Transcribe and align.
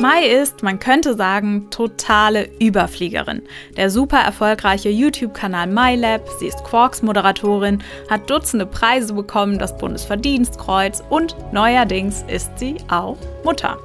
Mai 0.00 0.24
ist, 0.24 0.62
man 0.62 0.78
könnte 0.78 1.14
sagen, 1.14 1.68
totale 1.68 2.48
Überfliegerin. 2.58 3.42
Der 3.76 3.90
super 3.90 4.16
erfolgreiche 4.16 4.88
YouTube-Kanal 4.88 5.66
MyLab, 5.66 6.26
sie 6.38 6.46
ist 6.46 6.64
Quarks-Moderatorin, 6.64 7.82
hat 8.08 8.30
Dutzende 8.30 8.64
Preise 8.64 9.12
bekommen, 9.12 9.58
das 9.58 9.76
Bundesverdienstkreuz 9.76 11.02
und 11.10 11.36
neuerdings 11.52 12.24
ist 12.28 12.58
sie 12.58 12.76
auch 12.88 13.18
Mutter. 13.44 13.76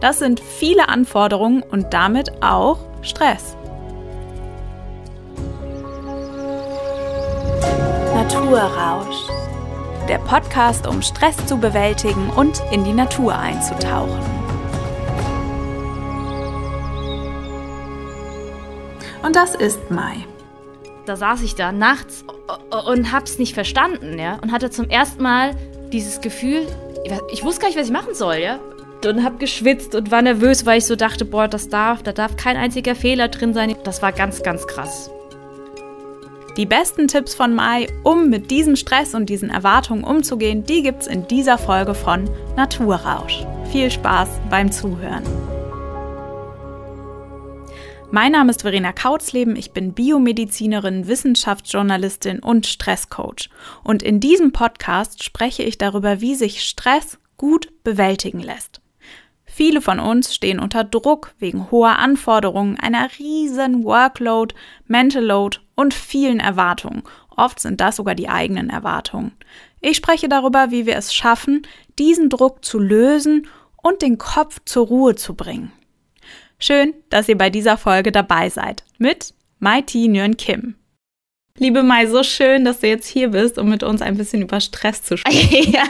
Das 0.00 0.20
sind 0.20 0.38
viele 0.38 0.88
Anforderungen 0.88 1.64
und 1.64 1.92
damit 1.92 2.40
auch 2.40 2.78
Stress. 3.02 3.56
Naturrausch. 8.14 9.16
Der 10.08 10.18
Podcast, 10.18 10.86
um 10.86 11.02
Stress 11.02 11.44
zu 11.46 11.56
bewältigen 11.56 12.30
und 12.30 12.62
in 12.70 12.84
die 12.84 12.92
Natur 12.92 13.36
einzutauchen. 13.36 14.35
Und 19.26 19.34
das 19.34 19.56
ist 19.56 19.90
Mai. 19.90 20.24
Da 21.04 21.16
saß 21.16 21.42
ich 21.42 21.56
da 21.56 21.72
nachts 21.72 22.24
und 22.86 23.10
hab's 23.10 23.40
nicht 23.40 23.54
verstanden, 23.54 24.20
ja. 24.20 24.38
Und 24.40 24.52
hatte 24.52 24.70
zum 24.70 24.88
ersten 24.88 25.20
Mal 25.20 25.50
dieses 25.92 26.20
Gefühl, 26.20 26.64
ich 27.32 27.42
wusste 27.42 27.62
gar 27.62 27.68
nicht, 27.68 27.76
was 27.76 27.88
ich 27.88 27.92
machen 27.92 28.14
soll, 28.14 28.36
ja. 28.36 28.60
Und 29.04 29.24
hab 29.24 29.40
geschwitzt 29.40 29.96
und 29.96 30.12
war 30.12 30.22
nervös, 30.22 30.64
weil 30.64 30.78
ich 30.78 30.86
so 30.86 30.94
dachte, 30.94 31.24
boah, 31.24 31.48
das 31.48 31.68
darf, 31.68 32.04
da 32.04 32.12
darf 32.12 32.36
kein 32.36 32.56
einziger 32.56 32.94
Fehler 32.94 33.26
drin 33.26 33.52
sein. 33.52 33.74
Das 33.82 34.00
war 34.00 34.12
ganz, 34.12 34.44
ganz 34.44 34.64
krass. 34.68 35.10
Die 36.56 36.66
besten 36.66 37.08
Tipps 37.08 37.34
von 37.34 37.52
Mai, 37.52 37.88
um 38.04 38.30
mit 38.30 38.52
diesem 38.52 38.76
Stress 38.76 39.14
und 39.14 39.28
diesen 39.28 39.50
Erwartungen 39.50 40.04
umzugehen, 40.04 40.62
die 40.62 40.82
gibt's 40.82 41.08
in 41.08 41.26
dieser 41.26 41.58
Folge 41.58 41.94
von 41.94 42.30
Naturrausch. 42.56 43.44
Viel 43.72 43.90
Spaß 43.90 44.28
beim 44.50 44.70
Zuhören. 44.70 45.24
Mein 48.12 48.32
Name 48.32 48.50
ist 48.50 48.62
Verena 48.62 48.92
Kautzleben, 48.92 49.56
ich 49.56 49.72
bin 49.72 49.92
Biomedizinerin, 49.92 51.08
Wissenschaftsjournalistin 51.08 52.38
und 52.38 52.66
Stresscoach. 52.66 53.50
Und 53.82 54.02
in 54.02 54.20
diesem 54.20 54.52
Podcast 54.52 55.24
spreche 55.24 55.64
ich 55.64 55.76
darüber, 55.76 56.20
wie 56.20 56.36
sich 56.36 56.62
Stress 56.62 57.18
gut 57.36 57.72
bewältigen 57.82 58.38
lässt. 58.38 58.80
Viele 59.44 59.80
von 59.80 59.98
uns 59.98 60.34
stehen 60.34 60.60
unter 60.60 60.84
Druck 60.84 61.34
wegen 61.40 61.70
hoher 61.70 61.98
Anforderungen, 61.98 62.78
einer 62.78 63.08
riesen 63.18 63.82
Workload, 63.82 64.54
Mental 64.86 65.24
Load 65.24 65.58
und 65.74 65.92
vielen 65.92 66.38
Erwartungen. 66.38 67.02
Oft 67.36 67.58
sind 67.58 67.80
das 67.80 67.96
sogar 67.96 68.14
die 68.14 68.28
eigenen 68.28 68.70
Erwartungen. 68.70 69.32
Ich 69.80 69.96
spreche 69.96 70.28
darüber, 70.28 70.70
wie 70.70 70.86
wir 70.86 70.96
es 70.96 71.12
schaffen, 71.12 71.66
diesen 71.98 72.30
Druck 72.30 72.64
zu 72.64 72.78
lösen 72.78 73.48
und 73.82 74.00
den 74.00 74.16
Kopf 74.16 74.60
zur 74.64 74.86
Ruhe 74.86 75.16
zu 75.16 75.34
bringen. 75.34 75.72
Schön, 76.58 76.94
dass 77.10 77.28
ihr 77.28 77.36
bei 77.36 77.50
dieser 77.50 77.76
Folge 77.76 78.12
dabei 78.12 78.48
seid 78.48 78.82
mit 78.98 79.34
Mai 79.58 79.82
T. 79.82 80.08
Nguyen 80.08 80.36
Kim. 80.36 80.76
Liebe 81.58 81.82
Mai, 81.82 82.06
so 82.06 82.22
schön, 82.22 82.64
dass 82.64 82.80
du 82.80 82.88
jetzt 82.88 83.06
hier 83.06 83.28
bist, 83.28 83.58
um 83.58 83.70
mit 83.70 83.82
uns 83.82 84.02
ein 84.02 84.16
bisschen 84.16 84.42
über 84.42 84.60
Stress 84.60 85.02
zu 85.02 85.16
sprechen. 85.16 85.72
ja, 85.72 85.84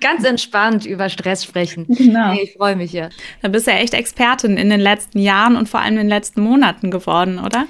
ganz 0.00 0.24
entspannt 0.24 0.84
über 0.84 1.08
Stress 1.08 1.44
sprechen. 1.44 1.86
Genau. 1.88 2.32
Hey, 2.32 2.42
ich 2.42 2.54
freue 2.54 2.74
mich 2.74 2.92
ja. 2.92 3.08
Da 3.40 3.48
bist 3.48 3.66
du 3.66 3.70
ja 3.70 3.78
echt 3.78 3.94
Expertin 3.94 4.56
in 4.56 4.68
den 4.68 4.80
letzten 4.80 5.20
Jahren 5.20 5.56
und 5.56 5.68
vor 5.68 5.80
allem 5.80 5.94
in 5.94 6.00
den 6.00 6.08
letzten 6.08 6.40
Monaten 6.40 6.90
geworden, 6.90 7.38
oder? 7.38 7.66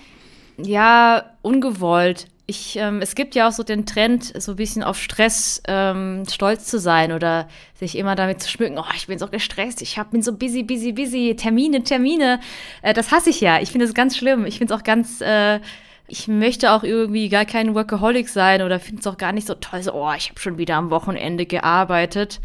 Ja, 0.57 1.37
ungewollt 1.43 2.27
ich, 2.49 2.77
ähm, 2.77 3.01
es 3.03 3.17
gibt 3.17 3.35
ja 3.35 3.49
auch 3.49 3.53
so 3.53 3.65
den 3.65 3.87
Trend, 3.87 4.41
so 4.41 4.53
ein 4.53 4.57
bisschen 4.57 4.85
auf 4.85 5.01
Stress 5.01 5.61
ähm, 5.67 6.23
stolz 6.31 6.67
zu 6.67 6.79
sein 6.79 7.11
oder 7.13 7.49
sich 7.75 7.99
immer 7.99 8.15
damit 8.15 8.41
zu 8.41 8.49
schmücken, 8.49 8.79
oh, 8.79 8.85
ich 8.95 9.09
bin 9.09 9.19
so 9.19 9.27
gestresst, 9.27 9.83
ich 9.83 9.99
hab, 9.99 10.13
bin 10.13 10.23
so 10.23 10.33
busy, 10.33 10.63
busy, 10.63 10.93
busy, 10.93 11.35
Termine, 11.37 11.83
Termine. 11.83 12.39
Äh, 12.83 12.95
das 12.95 13.11
hasse 13.11 13.31
ich 13.31 13.41
ja. 13.41 13.61
Ich 13.61 13.73
finde 13.73 13.87
es 13.87 13.95
ganz 13.95 14.17
schlimm. 14.17 14.47
Ich 14.47 14.59
finde 14.59 14.73
es 14.73 14.81
auch 14.81 14.85
ganz, 14.85 15.21
äh, 15.21 15.59
ich 16.07 16.29
möchte 16.29 16.71
auch 16.71 16.85
irgendwie 16.85 17.29
gar 17.29 17.45
kein 17.47 17.75
Workaholic 17.75 18.29
sein 18.29 18.63
oder 18.63 18.79
finde 18.79 19.01
es 19.01 19.07
auch 19.09 19.19
gar 19.19 19.33
nicht 19.33 19.49
so 19.49 19.55
toll, 19.55 19.83
so, 19.83 19.93
oh, 19.93 20.13
ich 20.17 20.29
habe 20.31 20.39
schon 20.39 20.57
wieder 20.57 20.77
am 20.77 20.91
Wochenende 20.91 21.47
gearbeitet. 21.47 22.41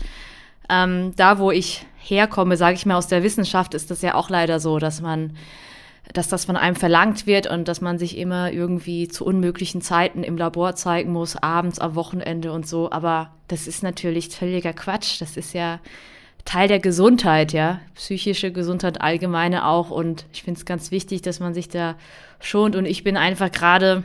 Ähm, 0.68 1.14
da, 1.16 1.38
wo 1.38 1.52
ich 1.52 1.86
herkomme, 2.00 2.58
sage 2.58 2.74
ich 2.76 2.88
mal, 2.88 2.96
aus 2.96 3.08
der 3.08 3.22
Wissenschaft, 3.22 3.76
ist 3.76 3.92
das 3.92 4.02
ja 4.02 4.16
auch 4.16 4.32
leider 4.32 4.60
so, 4.60 4.80
dass 4.80 5.00
man 5.00 5.38
dass 6.14 6.28
das 6.28 6.46
von 6.46 6.58
einem 6.58 6.76
verlangt 6.76 7.28
wird 7.28 7.48
und 7.48 7.68
dass 7.68 7.80
man 7.80 7.98
sich 7.98 8.18
immer 8.18 8.52
irgendwie 8.52 9.08
zu 9.08 9.26
unmöglichen 9.26 9.82
Zeiten 9.82 10.24
im 10.24 10.38
Labor 10.38 10.76
zeigen 10.76 11.12
muss, 11.12 11.36
abends, 11.36 11.80
am 11.80 11.96
Wochenende 11.96 12.52
und 12.52 12.68
so. 12.68 12.92
Aber 12.92 13.32
das 13.48 13.68
ist 13.68 13.84
natürlich 13.84 14.30
völliger 14.30 14.74
Quatsch. 14.74 15.22
Das 15.22 15.38
ist 15.38 15.54
ja 15.54 15.80
Teil 16.44 16.68
der 16.68 16.80
Gesundheit, 16.80 17.54
ja. 17.54 17.80
Psychische 17.96 18.52
Gesundheit 18.52 19.00
allgemeine 19.00 19.68
auch. 19.68 19.90
Und 19.90 20.26
ich 20.34 20.44
finde 20.44 20.58
es 20.60 20.66
ganz 20.66 20.92
wichtig, 20.92 21.22
dass 21.22 21.40
man 21.40 21.54
sich 21.54 21.70
da 21.70 21.96
schont. 22.40 22.76
Und 22.76 22.86
ich 22.86 23.04
bin 23.04 23.16
einfach 23.16 23.52
gerade 23.52 24.04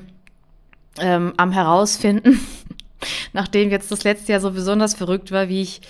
ähm, 0.98 1.32
am 1.36 1.50
herausfinden, 1.50 2.40
nachdem 3.32 3.70
jetzt 3.70 3.90
das 3.90 4.04
letzte 4.04 4.32
Jahr 4.32 4.40
so 4.40 4.52
besonders 4.52 4.94
verrückt 4.94 5.32
war, 5.32 5.48
wie 5.48 5.62
ich 5.62 5.80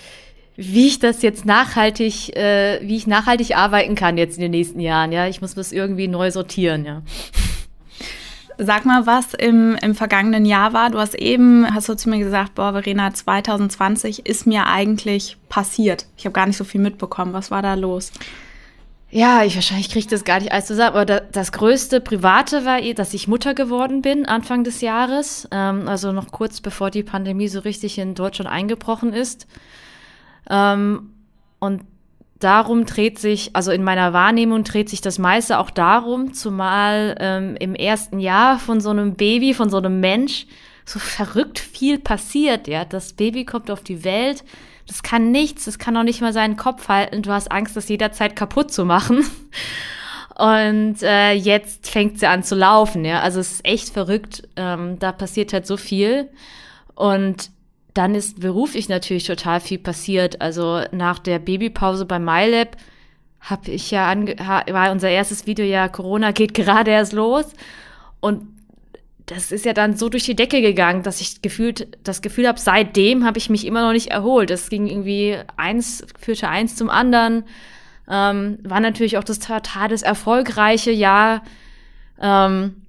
wie 0.57 0.87
ich 0.87 0.97
das 0.99 1.21
jetzt 1.21 1.45
nachhaltig, 1.45 2.35
äh, 2.35 2.79
wie 2.81 2.97
ich 2.97 3.05
nachhaltig 3.05 3.55
arbeiten 3.55 3.93
kann 3.93 4.17
jetzt 4.17 4.37
in 4.37 4.41
den 4.41 4.51
nächsten 4.51 4.79
Jahren. 4.79 5.11
Ja, 5.11 5.27
ich 5.27 5.39
muss 5.39 5.53
das 5.53 5.71
irgendwie 5.71 6.07
neu 6.07 6.31
sortieren, 6.31 6.83
ja. 6.83 7.03
Sag 8.59 8.85
mal, 8.85 9.05
was 9.05 9.35
im, 9.35 9.77
im 9.83 9.93
vergangenen 9.93 10.43
Jahr 10.43 10.73
war. 10.73 10.89
Du 10.89 10.97
hast 10.97 11.13
eben, 11.13 11.71
hast 11.71 11.89
du 11.89 11.95
zu 11.95 12.09
mir 12.09 12.17
gesagt, 12.17 12.55
boah, 12.55 12.71
Verena, 12.71 13.13
2020 13.13 14.25
ist 14.25 14.47
mir 14.47 14.65
eigentlich 14.65 15.37
passiert. 15.47 16.07
Ich 16.17 16.25
habe 16.25 16.33
gar 16.33 16.47
nicht 16.47 16.57
so 16.57 16.63
viel 16.63 16.81
mitbekommen. 16.81 17.33
Was 17.33 17.51
war 17.51 17.61
da 17.61 17.75
los? 17.75 18.11
Ja, 19.11 19.43
ich 19.43 19.53
wahrscheinlich 19.53 19.89
kriege 19.89 20.07
das 20.07 20.23
gar 20.23 20.39
nicht 20.39 20.51
alles 20.51 20.65
zusammen, 20.65 20.89
aber 20.89 21.05
da, 21.05 21.19
das 21.19 21.51
größte 21.51 22.01
Private 22.01 22.65
war, 22.65 22.81
eh, 22.81 22.95
dass 22.95 23.13
ich 23.13 23.27
Mutter 23.27 23.53
geworden 23.53 24.01
bin 24.01 24.25
Anfang 24.25 24.63
des 24.63 24.81
Jahres, 24.81 25.47
ähm, 25.51 25.87
also 25.87 26.11
noch 26.11 26.31
kurz 26.31 26.59
bevor 26.59 26.89
die 26.89 27.03
Pandemie 27.03 27.47
so 27.47 27.59
richtig 27.59 27.99
in 27.99 28.15
Deutschland 28.15 28.49
eingebrochen 28.49 29.13
ist. 29.13 29.45
Ähm, 30.49 31.13
und 31.59 31.81
darum 32.39 32.85
dreht 32.85 33.19
sich, 33.19 33.55
also 33.55 33.71
in 33.71 33.83
meiner 33.83 34.13
Wahrnehmung 34.13 34.63
dreht 34.63 34.89
sich 34.89 35.01
das 35.01 35.19
meiste 35.19 35.57
auch 35.59 35.69
darum, 35.69 36.33
zumal 36.33 37.15
ähm, 37.19 37.55
im 37.59 37.75
ersten 37.75 38.19
Jahr 38.19 38.59
von 38.59 38.79
so 38.79 38.89
einem 38.89 39.15
Baby, 39.15 39.53
von 39.53 39.69
so 39.69 39.77
einem 39.77 39.99
Mensch, 39.99 40.45
so 40.85 40.99
verrückt 40.99 41.59
viel 41.59 41.99
passiert, 41.99 42.67
ja. 42.67 42.85
Das 42.85 43.13
Baby 43.13 43.45
kommt 43.45 43.71
auf 43.71 43.83
die 43.83 44.03
Welt, 44.03 44.43
das 44.87 45.03
kann 45.03 45.31
nichts, 45.31 45.65
das 45.65 45.79
kann 45.79 45.97
auch 45.97 46.03
nicht 46.03 46.21
mal 46.21 46.33
seinen 46.33 46.55
Kopf 46.55 46.87
halten, 46.87 47.21
du 47.21 47.31
hast 47.31 47.51
Angst, 47.51 47.75
das 47.75 47.89
jederzeit 47.89 48.35
kaputt 48.35 48.71
zu 48.71 48.85
machen. 48.85 49.25
Und 50.37 51.01
äh, 51.01 51.33
jetzt 51.33 51.89
fängt 51.89 52.19
sie 52.19 52.27
an 52.27 52.43
zu 52.43 52.53
laufen, 52.53 53.03
ja. 53.03 53.21
Also 53.21 53.39
es 53.39 53.53
ist 53.53 53.65
echt 53.65 53.89
verrückt. 53.89 54.47
Ähm, 54.55 54.99
da 54.99 55.11
passiert 55.11 55.51
halt 55.51 55.65
so 55.65 55.77
viel. 55.77 56.29
Und 56.93 57.49
dann 57.97 58.15
ist 58.15 58.39
beruflich 58.39 58.89
natürlich 58.89 59.25
total 59.25 59.59
viel 59.59 59.79
passiert. 59.79 60.41
Also 60.41 60.81
nach 60.91 61.19
der 61.19 61.39
Babypause 61.39 62.05
bei 62.05 62.19
MyLab 62.19 62.77
habe 63.39 63.71
ich 63.71 63.91
ja 63.91 64.07
ange 64.09 64.35
war 64.37 64.91
unser 64.91 65.09
erstes 65.09 65.47
Video 65.47 65.65
ja 65.65 65.87
Corona 65.87 66.31
geht 66.31 66.53
gerade 66.53 66.91
erst 66.91 67.13
los 67.13 67.45
und 68.19 68.47
das 69.27 69.51
ist 69.51 69.65
ja 69.65 69.73
dann 69.73 69.95
so 69.97 70.07
durch 70.07 70.23
die 70.23 70.35
Decke 70.35 70.61
gegangen, 70.61 71.03
dass 71.03 71.19
ich 71.19 71.41
gefühlt 71.41 71.97
das 72.03 72.21
Gefühl 72.21 72.47
habe, 72.47 72.59
seitdem 72.59 73.25
habe 73.25 73.37
ich 73.37 73.49
mich 73.49 73.65
immer 73.65 73.81
noch 73.81 73.91
nicht 73.91 74.07
erholt. 74.07 74.49
Das 74.49 74.69
ging 74.69 74.87
irgendwie 74.87 75.37
eins 75.57 76.05
führte 76.17 76.47
eins 76.47 76.77
zum 76.77 76.89
anderen. 76.89 77.43
Ähm, 78.09 78.59
war 78.63 78.79
natürlich 78.79 79.17
auch 79.17 79.25
das 79.25 79.39
total 79.39 79.89
das 79.89 80.01
erfolgreiche 80.01 80.91
Jahr. 80.91 81.43
Ähm, 82.21 82.86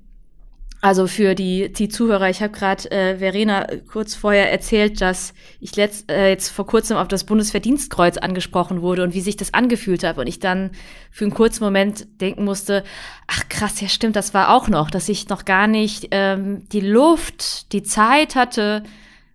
also 0.81 1.09
für 1.09 1.34
die, 1.34 1.72
die 1.72 1.89
Zuhörer, 1.89 2.31
ich 2.31 2.41
habe 2.41 2.53
gerade 2.53 2.89
äh, 2.93 3.19
Verena 3.19 3.66
kurz 3.91 4.15
vorher 4.15 4.53
erzählt, 4.53 5.00
dass 5.00 5.34
ich 5.59 5.75
letzt, 5.75 6.09
äh, 6.11 6.28
jetzt 6.28 6.50
vor 6.50 6.66
kurzem 6.66 6.97
auf 6.97 7.09
das 7.09 7.25
Bundesverdienstkreuz 7.25 8.16
angesprochen 8.16 8.81
wurde 8.81 9.03
und 9.03 9.12
wie 9.12 9.21
sich 9.21 9.37
das 9.37 9.55
angefühlt 9.55 10.05
hat. 10.05 10.19
Und 10.19 10.29
ich 10.29 10.38
dann 10.38 10.70
für 11.11 11.25
einen 11.25 11.35
kurzen 11.35 11.64
Moment 11.64 12.06
denken 12.20 12.44
musste, 12.44 12.85
ach 13.26 13.49
krass, 13.49 13.81
ja 13.81 13.88
stimmt, 13.88 14.14
das 14.14 14.35
war 14.35 14.55
auch 14.55 14.69
noch, 14.69 14.88
dass 14.91 15.08
ich 15.08 15.29
noch 15.29 15.44
gar 15.44 15.67
nicht 15.67 16.08
ähm, 16.12 16.69
die 16.69 16.81
Luft, 16.81 17.73
die 17.73 17.82
Zeit 17.82 18.37
hatte, 18.37 18.85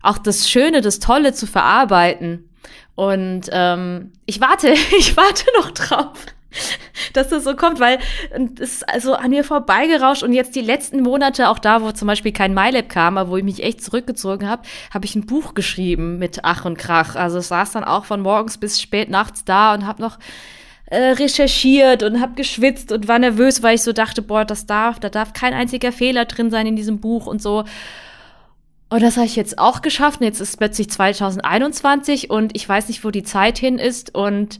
auch 0.01 0.17
das 0.17 0.49
Schöne, 0.49 0.79
das 0.79 0.99
Tolle 0.99 1.33
zu 1.33 1.45
verarbeiten. 1.45 2.49
Und 2.95 3.49
ähm, 3.51 4.13
ich 4.25 4.39
warte, 4.39 4.69
ich 4.97 5.17
warte 5.17 5.45
noch 5.59 5.71
drauf. 5.71 6.25
dass 7.13 7.29
das 7.29 7.43
so 7.43 7.55
kommt, 7.55 7.79
weil 7.79 7.99
es 8.59 8.73
ist 8.73 8.89
also 8.89 9.15
an 9.15 9.31
mir 9.31 9.43
vorbeigerauscht 9.43 10.23
und 10.23 10.33
jetzt 10.33 10.55
die 10.55 10.61
letzten 10.61 11.01
Monate, 11.01 11.49
auch 11.49 11.59
da, 11.59 11.81
wo 11.81 11.91
zum 11.91 12.07
Beispiel 12.07 12.31
kein 12.31 12.53
MyLab 12.53 12.89
kam, 12.89 13.17
aber 13.17 13.29
wo 13.29 13.37
ich 13.37 13.43
mich 13.43 13.63
echt 13.63 13.83
zurückgezogen 13.83 14.47
habe, 14.47 14.63
habe 14.93 15.05
ich 15.05 15.15
ein 15.15 15.25
Buch 15.25 15.53
geschrieben 15.53 16.19
mit 16.19 16.39
Ach 16.43 16.65
und 16.65 16.77
Krach. 16.77 17.15
Also 17.15 17.39
es 17.39 17.47
saß 17.47 17.71
dann 17.71 17.83
auch 17.83 18.05
von 18.05 18.21
morgens 18.21 18.57
bis 18.57 18.81
spät 18.81 19.09
nachts 19.09 19.45
da 19.45 19.73
und 19.73 19.85
habe 19.85 20.01
noch 20.01 20.17
äh, 20.85 21.11
recherchiert 21.11 22.03
und 22.03 22.21
habe 22.21 22.33
geschwitzt 22.35 22.91
und 22.91 23.07
war 23.07 23.19
nervös, 23.19 23.63
weil 23.63 23.75
ich 23.75 23.81
so 23.81 23.93
dachte, 23.93 24.21
boah, 24.21 24.45
das 24.45 24.65
darf, 24.65 24.99
da 24.99 25.09
darf 25.09 25.33
kein 25.33 25.53
einziger 25.53 25.91
Fehler 25.91 26.25
drin 26.25 26.51
sein 26.51 26.67
in 26.67 26.75
diesem 26.75 26.99
Buch 26.99 27.25
und 27.25 27.41
so. 27.41 27.63
Und 28.89 29.01
das 29.01 29.17
habe 29.17 29.25
ich 29.25 29.35
jetzt 29.35 29.57
auch 29.57 29.81
geschafft. 29.81 30.21
Und 30.21 30.27
jetzt 30.27 30.39
ist 30.39 30.57
plötzlich 30.57 30.89
2021 30.91 32.29
und 32.29 32.55
ich 32.55 32.69
weiß 32.69 32.89
nicht, 32.89 33.03
wo 33.03 33.09
die 33.09 33.23
Zeit 33.23 33.57
hin 33.57 33.79
ist 33.79 34.13
und 34.13 34.59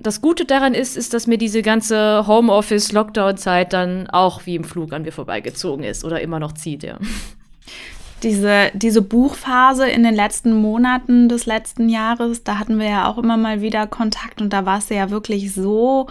das 0.00 0.20
Gute 0.20 0.44
daran 0.44 0.74
ist, 0.74 0.96
ist, 0.96 1.14
dass 1.14 1.26
mir 1.26 1.38
diese 1.38 1.62
ganze 1.62 2.26
Homeoffice-Lockdown-Zeit 2.26 3.72
dann 3.72 4.08
auch 4.08 4.46
wie 4.46 4.56
im 4.56 4.64
Flug 4.64 4.92
an 4.92 5.02
mir 5.02 5.12
vorbeigezogen 5.12 5.84
ist 5.84 6.04
oder 6.04 6.20
immer 6.20 6.38
noch 6.38 6.52
zieht, 6.52 6.82
ja. 6.82 6.98
Diese, 8.22 8.72
diese 8.74 9.00
Buchphase 9.00 9.88
in 9.88 10.02
den 10.02 10.14
letzten 10.14 10.52
Monaten 10.52 11.28
des 11.28 11.46
letzten 11.46 11.88
Jahres, 11.88 12.42
da 12.42 12.58
hatten 12.58 12.80
wir 12.80 12.88
ja 12.88 13.08
auch 13.08 13.16
immer 13.16 13.36
mal 13.36 13.60
wieder 13.60 13.86
Kontakt 13.86 14.40
und 14.42 14.52
da 14.52 14.66
war 14.66 14.78
es 14.78 14.88
ja 14.88 15.10
wirklich 15.10 15.54
so 15.54 16.08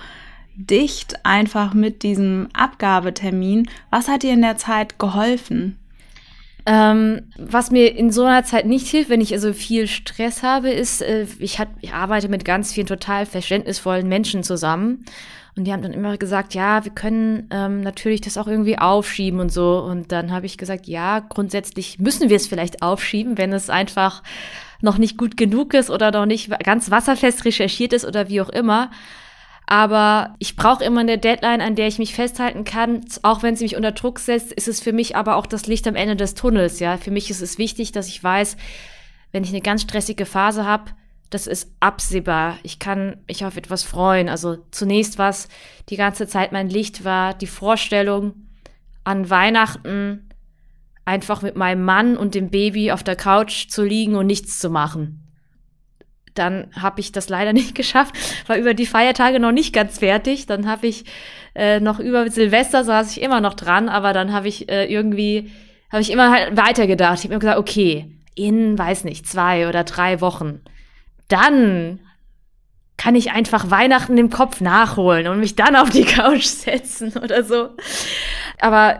dicht 0.55 1.25
einfach 1.25 1.73
mit 1.73 2.03
diesem 2.03 2.47
Abgabetermin. 2.53 3.69
Was 3.89 4.07
hat 4.07 4.23
dir 4.23 4.33
in 4.33 4.41
der 4.41 4.55
Zeit 4.55 4.99
geholfen? 4.99 5.77
Ähm, 6.69 7.21
was 7.37 7.71
mir 7.71 7.95
in 7.95 8.11
so 8.11 8.25
einer 8.25 8.43
Zeit 8.43 8.65
nicht 8.65 8.87
hilft, 8.87 9.09
wenn 9.09 9.21
ich 9.21 9.31
also 9.33 9.53
viel 9.53 9.87
Stress 9.87 10.43
habe, 10.43 10.69
ist, 10.69 11.01
äh, 11.01 11.25
ich, 11.39 11.59
hat, 11.59 11.69
ich 11.79 11.93
arbeite 11.93 12.27
mit 12.27 12.43
ganz 12.43 12.73
vielen 12.73 12.87
total 12.87 13.25
verständnisvollen 13.25 14.05
Menschen 14.05 14.43
zusammen. 14.43 15.05
Und 15.55 15.63
die 15.63 15.71
haben 15.71 15.81
dann 15.81 15.93
immer 15.93 16.17
gesagt, 16.17 16.53
ja, 16.55 16.83
wir 16.83 16.91
können 16.91 17.47
ähm, 17.51 17.79
natürlich 17.79 18.19
das 18.19 18.37
auch 18.37 18.47
irgendwie 18.47 18.77
aufschieben 18.77 19.39
und 19.39 19.49
so. 19.49 19.79
Und 19.79 20.11
dann 20.11 20.33
habe 20.33 20.45
ich 20.45 20.57
gesagt, 20.57 20.87
ja, 20.87 21.19
grundsätzlich 21.19 21.99
müssen 21.99 22.27
wir 22.27 22.35
es 22.35 22.47
vielleicht 22.47 22.81
aufschieben, 22.81 23.37
wenn 23.37 23.53
es 23.53 23.69
einfach 23.69 24.21
noch 24.81 24.97
nicht 24.97 25.17
gut 25.17 25.37
genug 25.37 25.73
ist 25.73 25.89
oder 25.89 26.11
noch 26.11 26.25
nicht 26.25 26.51
ganz 26.65 26.91
wasserfest 26.91 27.45
recherchiert 27.45 27.93
ist 27.93 28.05
oder 28.05 28.27
wie 28.27 28.41
auch 28.41 28.49
immer. 28.49 28.91
Aber 29.69 30.33
ich 30.39 30.55
brauche 30.55 30.83
immer 30.83 31.01
eine 31.01 31.17
Deadline, 31.17 31.59
an 31.59 31.75
der 31.75 31.87
ich 31.87 31.99
mich 31.99 32.15
festhalten 32.15 32.63
kann. 32.63 33.01
Auch 33.21 33.43
wenn 33.43 33.57
sie 33.57 33.65
mich 33.65 33.75
unter 33.75 33.91
Druck 33.91 34.19
setzt, 34.19 34.53
ist 34.53 34.69
es 34.69 34.79
für 34.79 34.93
mich 34.93 35.17
aber 35.17 35.35
auch 35.35 35.45
das 35.45 35.67
Licht 35.67 35.87
am 35.87 35.95
Ende 35.95 36.15
des 36.15 36.35
Tunnels. 36.35 36.79
Ja, 36.79 36.95
für 36.95 37.11
mich 37.11 37.29
ist 37.29 37.41
es 37.41 37.57
wichtig, 37.57 37.91
dass 37.91 38.07
ich 38.07 38.23
weiß, 38.23 38.55
wenn 39.33 39.43
ich 39.43 39.49
eine 39.49 39.61
ganz 39.61 39.81
stressige 39.81 40.25
Phase 40.25 40.65
habe, 40.65 40.91
das 41.29 41.47
ist 41.47 41.69
absehbar. 41.81 42.57
Ich 42.63 42.79
kann 42.79 43.17
mich 43.27 43.43
auf 43.43 43.57
etwas 43.57 43.83
freuen. 43.83 44.29
Also 44.29 44.57
zunächst 44.71 45.17
was 45.17 45.49
die 45.89 45.97
ganze 45.97 46.27
Zeit 46.27 46.53
mein 46.53 46.69
Licht 46.69 47.03
war, 47.03 47.33
die 47.33 47.47
Vorstellung 47.47 48.47
an 49.03 49.29
Weihnachten 49.29 50.29
einfach 51.03 51.41
mit 51.41 51.57
meinem 51.57 51.83
Mann 51.83 52.15
und 52.15 52.35
dem 52.35 52.49
Baby 52.49 52.93
auf 52.93 53.03
der 53.03 53.17
Couch 53.17 53.67
zu 53.67 53.83
liegen 53.83 54.15
und 54.15 54.27
nichts 54.27 54.59
zu 54.59 54.69
machen 54.69 55.26
dann 56.37 56.67
habe 56.79 56.99
ich 56.99 57.11
das 57.11 57.29
leider 57.29 57.53
nicht 57.53 57.75
geschafft, 57.75 58.15
war 58.47 58.57
über 58.57 58.73
die 58.73 58.85
Feiertage 58.85 59.39
noch 59.39 59.51
nicht 59.51 59.73
ganz 59.73 59.99
fertig. 59.99 60.45
Dann 60.45 60.67
habe 60.67 60.87
ich 60.87 61.05
äh, 61.55 61.79
noch 61.79 61.99
über 61.99 62.29
Silvester 62.29 62.83
saß 62.83 63.11
ich 63.15 63.21
immer 63.21 63.41
noch 63.41 63.55
dran, 63.55 63.89
aber 63.89 64.13
dann 64.13 64.31
habe 64.31 64.47
ich 64.47 64.69
äh, 64.69 64.85
irgendwie, 64.85 65.51
habe 65.91 66.01
ich 66.01 66.11
immer 66.11 66.31
halt 66.31 66.55
weitergedacht. 66.55 67.19
Ich 67.19 67.23
habe 67.25 67.33
mir 67.33 67.39
gesagt, 67.39 67.59
okay, 67.59 68.11
in, 68.35 68.77
weiß 68.77 69.03
nicht, 69.03 69.27
zwei 69.27 69.67
oder 69.67 69.83
drei 69.83 70.21
Wochen, 70.21 70.61
dann 71.27 71.99
kann 72.95 73.15
ich 73.15 73.31
einfach 73.31 73.69
Weihnachten 73.69 74.17
im 74.17 74.29
Kopf 74.29 74.61
nachholen 74.61 75.27
und 75.27 75.39
mich 75.39 75.55
dann 75.55 75.75
auf 75.75 75.89
die 75.89 76.05
Couch 76.05 76.43
setzen 76.45 77.13
oder 77.17 77.43
so. 77.43 77.69
Aber 78.59 78.99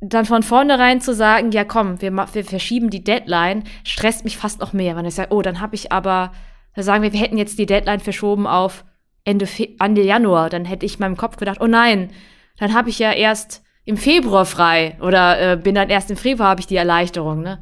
dann 0.00 0.24
von 0.24 0.42
vornherein 0.42 1.00
zu 1.00 1.14
sagen, 1.14 1.52
ja 1.52 1.64
komm, 1.64 2.00
wir, 2.00 2.12
wir 2.12 2.44
verschieben 2.44 2.90
die 2.90 3.04
Deadline, 3.04 3.64
stresst 3.84 4.24
mich 4.24 4.36
fast 4.36 4.60
noch 4.60 4.72
mehr, 4.72 4.96
weil 4.96 5.06
ich 5.06 5.14
sage, 5.14 5.32
oh, 5.32 5.42
dann 5.42 5.60
habe 5.60 5.74
ich 5.74 5.92
aber 5.92 6.32
da 6.74 6.82
sagen 6.82 7.02
wir, 7.02 7.12
wir 7.12 7.20
hätten 7.20 7.38
jetzt 7.38 7.58
die 7.58 7.66
Deadline 7.66 8.00
verschoben 8.00 8.46
auf 8.46 8.84
Ende, 9.24 9.46
Fe 9.46 9.70
Ende 9.78 10.02
Januar. 10.02 10.50
Dann 10.50 10.64
hätte 10.64 10.86
ich 10.86 10.94
in 10.94 11.00
meinem 11.00 11.16
Kopf 11.16 11.36
gedacht, 11.36 11.60
oh 11.60 11.66
nein, 11.66 12.10
dann 12.58 12.74
habe 12.74 12.90
ich 12.90 12.98
ja 12.98 13.12
erst 13.12 13.62
im 13.84 13.96
Februar 13.96 14.44
frei 14.44 14.96
oder 15.00 15.52
äh, 15.52 15.56
bin 15.56 15.74
dann 15.74 15.90
erst 15.90 16.10
im 16.10 16.16
Februar 16.16 16.50
habe 16.50 16.60
ich 16.60 16.66
die 16.66 16.76
Erleichterung. 16.76 17.42
Ne? 17.42 17.60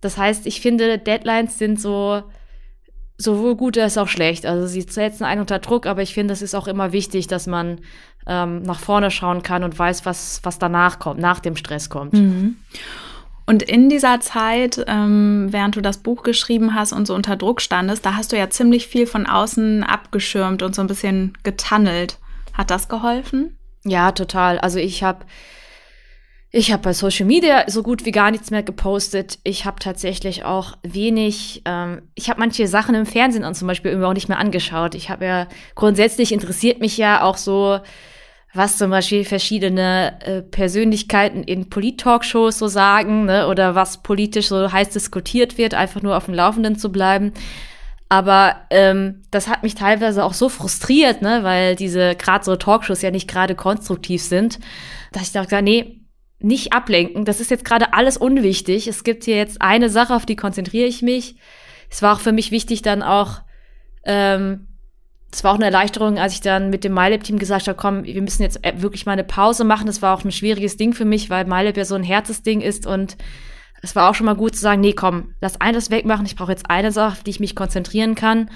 Das 0.00 0.16
heißt, 0.16 0.46
ich 0.46 0.60
finde, 0.60 0.98
Deadlines 0.98 1.58
sind 1.58 1.80
so 1.80 2.22
sowohl 3.18 3.54
gut 3.54 3.76
als 3.76 3.98
auch 3.98 4.08
schlecht. 4.08 4.46
Also 4.46 4.66
sie 4.66 4.80
setzen 4.80 5.24
einen 5.24 5.42
unter 5.42 5.58
Druck, 5.58 5.86
aber 5.86 6.00
ich 6.00 6.14
finde, 6.14 6.32
es 6.32 6.40
ist 6.40 6.54
auch 6.54 6.66
immer 6.66 6.92
wichtig, 6.92 7.26
dass 7.26 7.46
man 7.46 7.80
ähm, 8.26 8.62
nach 8.62 8.80
vorne 8.80 9.10
schauen 9.10 9.42
kann 9.42 9.62
und 9.62 9.78
weiß, 9.78 10.06
was, 10.06 10.40
was 10.42 10.58
danach 10.58 10.98
kommt, 10.98 11.20
nach 11.20 11.40
dem 11.40 11.56
Stress 11.56 11.90
kommt. 11.90 12.14
Mhm. 12.14 12.56
Und 13.50 13.64
in 13.64 13.88
dieser 13.88 14.20
Zeit, 14.20 14.84
ähm, 14.86 15.48
während 15.50 15.74
du 15.74 15.80
das 15.80 15.98
Buch 15.98 16.22
geschrieben 16.22 16.76
hast 16.76 16.92
und 16.92 17.08
so 17.08 17.16
unter 17.16 17.34
Druck 17.34 17.60
standest, 17.60 18.06
da 18.06 18.14
hast 18.14 18.30
du 18.30 18.38
ja 18.38 18.48
ziemlich 18.48 18.86
viel 18.86 19.08
von 19.08 19.26
außen 19.26 19.82
abgeschirmt 19.82 20.62
und 20.62 20.72
so 20.72 20.82
ein 20.82 20.86
bisschen 20.86 21.36
getunnelt. 21.42 22.18
Hat 22.52 22.70
das 22.70 22.88
geholfen? 22.88 23.58
Ja, 23.82 24.12
total. 24.12 24.60
Also 24.60 24.78
ich 24.78 25.02
habe 25.02 25.24
ich 26.52 26.70
habe 26.70 26.84
bei 26.84 26.92
Social 26.92 27.26
Media 27.26 27.64
so 27.66 27.82
gut 27.82 28.04
wie 28.04 28.12
gar 28.12 28.30
nichts 28.30 28.52
mehr 28.52 28.62
gepostet. 28.62 29.40
Ich 29.42 29.64
habe 29.64 29.80
tatsächlich 29.80 30.44
auch 30.44 30.78
wenig, 30.84 31.62
ähm, 31.64 32.02
ich 32.14 32.30
habe 32.30 32.38
manche 32.38 32.68
Sachen 32.68 32.94
im 32.94 33.04
Fernsehen 33.04 33.44
und 33.44 33.54
zum 33.56 33.66
Beispiel 33.66 34.00
auch 34.04 34.14
nicht 34.14 34.28
mehr 34.28 34.38
angeschaut. 34.38 34.94
Ich 34.94 35.10
habe 35.10 35.24
ja 35.24 35.48
grundsätzlich 35.74 36.30
interessiert 36.30 36.78
mich 36.78 36.96
ja 36.96 37.24
auch 37.24 37.36
so 37.36 37.80
was 38.52 38.78
zum 38.78 38.90
Beispiel 38.90 39.24
verschiedene 39.24 40.20
äh, 40.22 40.42
Persönlichkeiten 40.42 41.44
in 41.44 41.70
Polit-Talkshows 41.70 42.58
so 42.58 42.66
sagen, 42.66 43.26
ne, 43.26 43.46
oder 43.46 43.74
was 43.74 44.02
politisch 44.02 44.48
so 44.48 44.72
heiß 44.72 44.90
diskutiert 44.90 45.56
wird, 45.56 45.74
einfach 45.74 46.02
nur 46.02 46.16
auf 46.16 46.24
dem 46.24 46.34
Laufenden 46.34 46.76
zu 46.76 46.90
bleiben. 46.90 47.32
Aber 48.08 48.56
ähm, 48.70 49.22
das 49.30 49.46
hat 49.46 49.62
mich 49.62 49.76
teilweise 49.76 50.24
auch 50.24 50.34
so 50.34 50.48
frustriert, 50.48 51.22
ne, 51.22 51.44
weil 51.44 51.76
diese 51.76 52.16
gerade 52.16 52.44
so 52.44 52.56
Talkshows 52.56 53.02
ja 53.02 53.12
nicht 53.12 53.28
gerade 53.28 53.54
konstruktiv 53.54 54.20
sind, 54.20 54.58
dass 55.12 55.22
ich 55.22 55.32
dachte, 55.32 55.62
nee, 55.62 56.00
nicht 56.40 56.72
ablenken. 56.72 57.24
Das 57.24 57.40
ist 57.40 57.52
jetzt 57.52 57.64
gerade 57.64 57.92
alles 57.92 58.16
unwichtig. 58.16 58.88
Es 58.88 59.04
gibt 59.04 59.24
hier 59.24 59.36
jetzt 59.36 59.62
eine 59.62 59.90
Sache, 59.90 60.14
auf 60.14 60.26
die 60.26 60.36
konzentriere 60.36 60.88
ich 60.88 61.02
mich. 61.02 61.36
Es 61.88 62.02
war 62.02 62.16
auch 62.16 62.20
für 62.20 62.32
mich 62.32 62.50
wichtig, 62.50 62.82
dann 62.82 63.02
auch 63.02 63.42
ähm, 64.04 64.66
es 65.32 65.44
war 65.44 65.52
auch 65.52 65.56
eine 65.56 65.66
Erleichterung, 65.66 66.18
als 66.18 66.34
ich 66.34 66.40
dann 66.40 66.70
mit 66.70 66.82
dem 66.82 66.94
MyLab-Team 66.94 67.38
gesagt 67.38 67.68
habe, 67.68 67.76
komm, 67.76 68.04
wir 68.04 68.22
müssen 68.22 68.42
jetzt 68.42 68.64
äh, 68.64 68.72
wirklich 68.76 69.06
mal 69.06 69.12
eine 69.12 69.24
Pause 69.24 69.64
machen. 69.64 69.86
Das 69.86 70.02
war 70.02 70.16
auch 70.16 70.24
ein 70.24 70.32
schwieriges 70.32 70.76
Ding 70.76 70.92
für 70.92 71.04
mich, 71.04 71.30
weil 71.30 71.44
MyLab 71.44 71.76
ja 71.76 71.84
so 71.84 71.94
ein 71.94 72.02
Herzensding 72.02 72.60
ist 72.60 72.86
und 72.86 73.16
es 73.82 73.96
war 73.96 74.10
auch 74.10 74.14
schon 74.14 74.26
mal 74.26 74.34
gut 74.34 74.54
zu 74.54 74.60
sagen, 74.60 74.80
nee, 74.80 74.92
komm, 74.92 75.34
lass 75.40 75.60
eines 75.60 75.90
wegmachen. 75.90 76.26
Ich 76.26 76.36
brauche 76.36 76.52
jetzt 76.52 76.68
eine 76.68 76.92
Sache, 76.92 77.12
auf 77.12 77.22
die 77.22 77.30
ich 77.30 77.40
mich 77.40 77.54
konzentrieren 77.54 78.14
kann. 78.14 78.50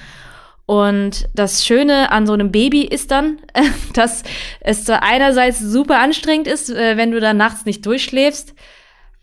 Und 0.67 1.29
das 1.35 1.65
Schöne 1.65 2.11
an 2.11 2.27
so 2.27 2.33
einem 2.33 2.51
Baby 2.51 2.83
ist 2.83 3.11
dann, 3.11 3.39
dass 3.95 4.23
es 4.61 4.89
einerseits 4.89 5.61
super 5.61 6.01
anstrengend 6.01 6.47
ist, 6.47 6.71
äh, 6.71 6.97
wenn 6.97 7.11
du 7.11 7.21
dann 7.21 7.37
nachts 7.37 7.65
nicht 7.65 7.87
durchschläfst, 7.87 8.55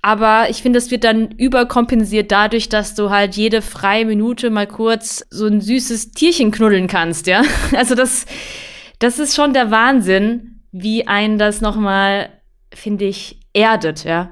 aber 0.01 0.49
ich 0.49 0.63
finde, 0.63 0.79
es 0.79 0.89
wird 0.89 1.03
dann 1.03 1.31
überkompensiert 1.31 2.31
dadurch, 2.31 2.69
dass 2.69 2.95
du 2.95 3.11
halt 3.11 3.35
jede 3.35 3.61
freie 3.61 4.05
Minute 4.05 4.49
mal 4.49 4.65
kurz 4.65 5.23
so 5.29 5.45
ein 5.45 5.61
süßes 5.61 6.11
Tierchen 6.11 6.51
knuddeln 6.51 6.87
kannst, 6.87 7.27
ja. 7.27 7.43
Also 7.75 7.93
das, 7.93 8.25
das 8.99 9.19
ist 9.19 9.35
schon 9.35 9.53
der 9.53 9.69
Wahnsinn, 9.69 10.63
wie 10.71 11.07
einen 11.07 11.37
das 11.37 11.61
nochmal, 11.61 12.29
finde 12.73 13.05
ich, 13.05 13.39
erdet, 13.53 14.03
ja. 14.03 14.31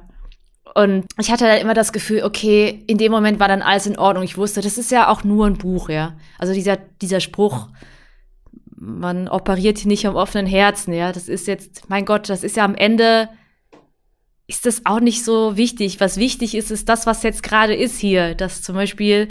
Und 0.73 1.05
ich 1.19 1.31
hatte 1.31 1.45
dann 1.45 1.59
immer 1.59 1.73
das 1.73 1.93
Gefühl, 1.93 2.23
okay, 2.23 2.83
in 2.87 2.97
dem 2.97 3.11
Moment 3.11 3.39
war 3.39 3.47
dann 3.47 3.61
alles 3.61 3.85
in 3.85 3.97
Ordnung. 3.97 4.23
Ich 4.23 4.37
wusste, 4.37 4.61
das 4.61 4.77
ist 4.77 4.91
ja 4.91 5.07
auch 5.09 5.23
nur 5.23 5.45
ein 5.45 5.57
Buch, 5.57 5.89
ja. 5.89 6.15
Also 6.39 6.53
dieser, 6.53 6.77
dieser 6.77 7.19
Spruch, 7.19 7.67
man 8.75 9.27
operiert 9.27 9.77
hier 9.77 9.87
nicht 9.87 10.07
am 10.07 10.15
offenen 10.15 10.47
Herzen, 10.47 10.93
ja. 10.93 11.11
Das 11.11 11.27
ist 11.27 11.47
jetzt, 11.47 11.89
mein 11.89 12.05
Gott, 12.05 12.27
das 12.29 12.43
ist 12.43 12.55
ja 12.55 12.65
am 12.65 12.75
Ende 12.75 13.29
ist 14.49 14.65
das 14.65 14.81
auch 14.85 14.99
nicht 14.99 15.23
so 15.23 15.55
wichtig. 15.57 15.99
Was 15.99 16.17
wichtig 16.17 16.55
ist, 16.55 16.71
ist 16.71 16.89
das, 16.89 17.05
was 17.05 17.21
jetzt 17.21 17.43
gerade 17.43 17.75
ist 17.75 17.99
hier. 17.99 18.33
Dass 18.33 18.63
zum 18.63 18.75
Beispiel, 18.75 19.27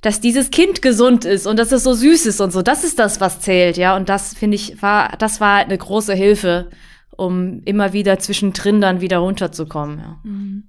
dass 0.00 0.20
dieses 0.20 0.50
Kind 0.50 0.80
gesund 0.80 1.26
ist 1.26 1.46
und 1.46 1.58
dass 1.58 1.72
es 1.72 1.84
so 1.84 1.92
süß 1.92 2.24
ist 2.24 2.40
und 2.40 2.50
so. 2.50 2.62
Das 2.62 2.82
ist 2.82 2.98
das, 2.98 3.20
was 3.20 3.40
zählt, 3.40 3.76
ja. 3.76 3.94
Und 3.94 4.08
das 4.08 4.32
finde 4.34 4.54
ich 4.54 4.80
war, 4.82 5.16
das 5.18 5.42
war 5.42 5.58
eine 5.58 5.76
große 5.76 6.14
Hilfe, 6.14 6.70
um 7.14 7.60
immer 7.66 7.92
wieder 7.92 8.18
zwischendrin 8.18 8.80
dann 8.80 9.02
wieder 9.02 9.18
runterzukommen. 9.18 9.98
Ja. 9.98 10.18
Mhm. 10.24 10.64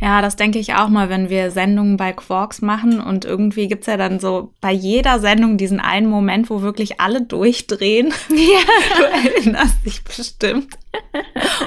Ja, 0.00 0.22
das 0.22 0.36
denke 0.36 0.58
ich 0.58 0.74
auch 0.74 0.88
mal, 0.88 1.10
wenn 1.10 1.28
wir 1.28 1.50
Sendungen 1.50 1.96
bei 1.96 2.12
Quarks 2.12 2.62
machen 2.62 3.00
und 3.00 3.24
irgendwie 3.24 3.68
gibt's 3.68 3.86
ja 3.86 3.98
dann 3.98 4.18
so 4.18 4.54
bei 4.60 4.72
jeder 4.72 5.20
Sendung 5.20 5.58
diesen 5.58 5.78
einen 5.78 6.08
Moment, 6.08 6.48
wo 6.48 6.62
wirklich 6.62 7.00
alle 7.00 7.22
durchdrehen. 7.22 8.12
Ja. 8.30 8.60
Du 8.96 9.04
erinnerst 9.04 9.84
dich 9.84 10.02
bestimmt. 10.02 10.78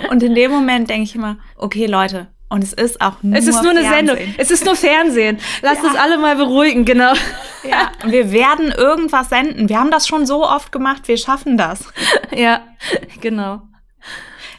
Und 0.09 0.23
in 0.23 0.35
dem 0.35 0.51
Moment 0.51 0.89
denke 0.89 1.03
ich 1.03 1.15
immer, 1.15 1.37
okay 1.57 1.85
Leute, 1.85 2.27
und 2.49 2.63
es 2.63 2.73
ist 2.73 3.01
auch 3.01 3.23
nur 3.23 3.35
Es 3.35 3.47
ist 3.47 3.63
nur 3.63 3.71
eine 3.71 3.81
Fernsehen. 3.81 4.07
Sendung. 4.07 4.35
Es 4.37 4.51
ist 4.51 4.65
nur 4.65 4.75
Fernsehen. 4.75 5.39
Lasst 5.63 5.81
ja. 5.81 5.89
uns 5.89 5.97
alle 5.97 6.17
mal 6.19 6.35
beruhigen, 6.35 6.85
genau. 6.85 7.13
Ja, 7.67 7.91
wir 8.05 8.31
werden 8.31 8.71
irgendwas 8.71 9.29
senden. 9.29 9.69
Wir 9.69 9.79
haben 9.79 9.89
das 9.89 10.07
schon 10.07 10.25
so 10.25 10.45
oft 10.45 10.71
gemacht, 10.71 11.07
wir 11.07 11.17
schaffen 11.17 11.57
das. 11.57 11.85
Ja, 12.35 12.61
genau. 13.21 13.63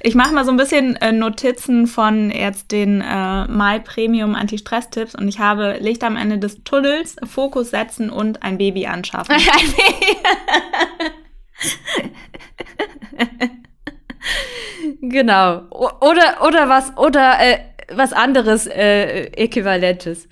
Ich 0.07 0.15
mache 0.15 0.35
mal 0.35 0.45
so 0.45 0.51
ein 0.51 0.59
bisschen 0.59 0.97
äh, 0.97 1.13
Notizen 1.13 1.87
von 1.87 2.31
jetzt 2.31 2.73
den 2.73 3.01
äh, 3.01 3.49
My 3.49 3.81
Premium 3.81 4.35
Anti-Stress-Tipps 4.35 5.15
und 5.15 5.29
ich 5.29 5.39
habe 5.39 5.79
Licht 5.81 6.05
am 6.05 6.19
Ende 6.19 6.39
des 6.39 6.63
Tunnels, 6.63 7.17
Fokus 7.25 7.71
setzen 7.71 8.11
und 8.11 8.43
ein 8.43 8.59
Baby 8.59 8.87
anschaffen. 8.87 9.35
genau. 15.01 15.63
Oder, 15.71 16.47
oder 16.47 16.69
was, 16.69 16.95
oder 16.99 17.39
äh, 17.41 17.61
was 17.91 18.13
anderes 18.13 18.67
äh, 18.67 19.29
Äquivalentes. 19.29 20.29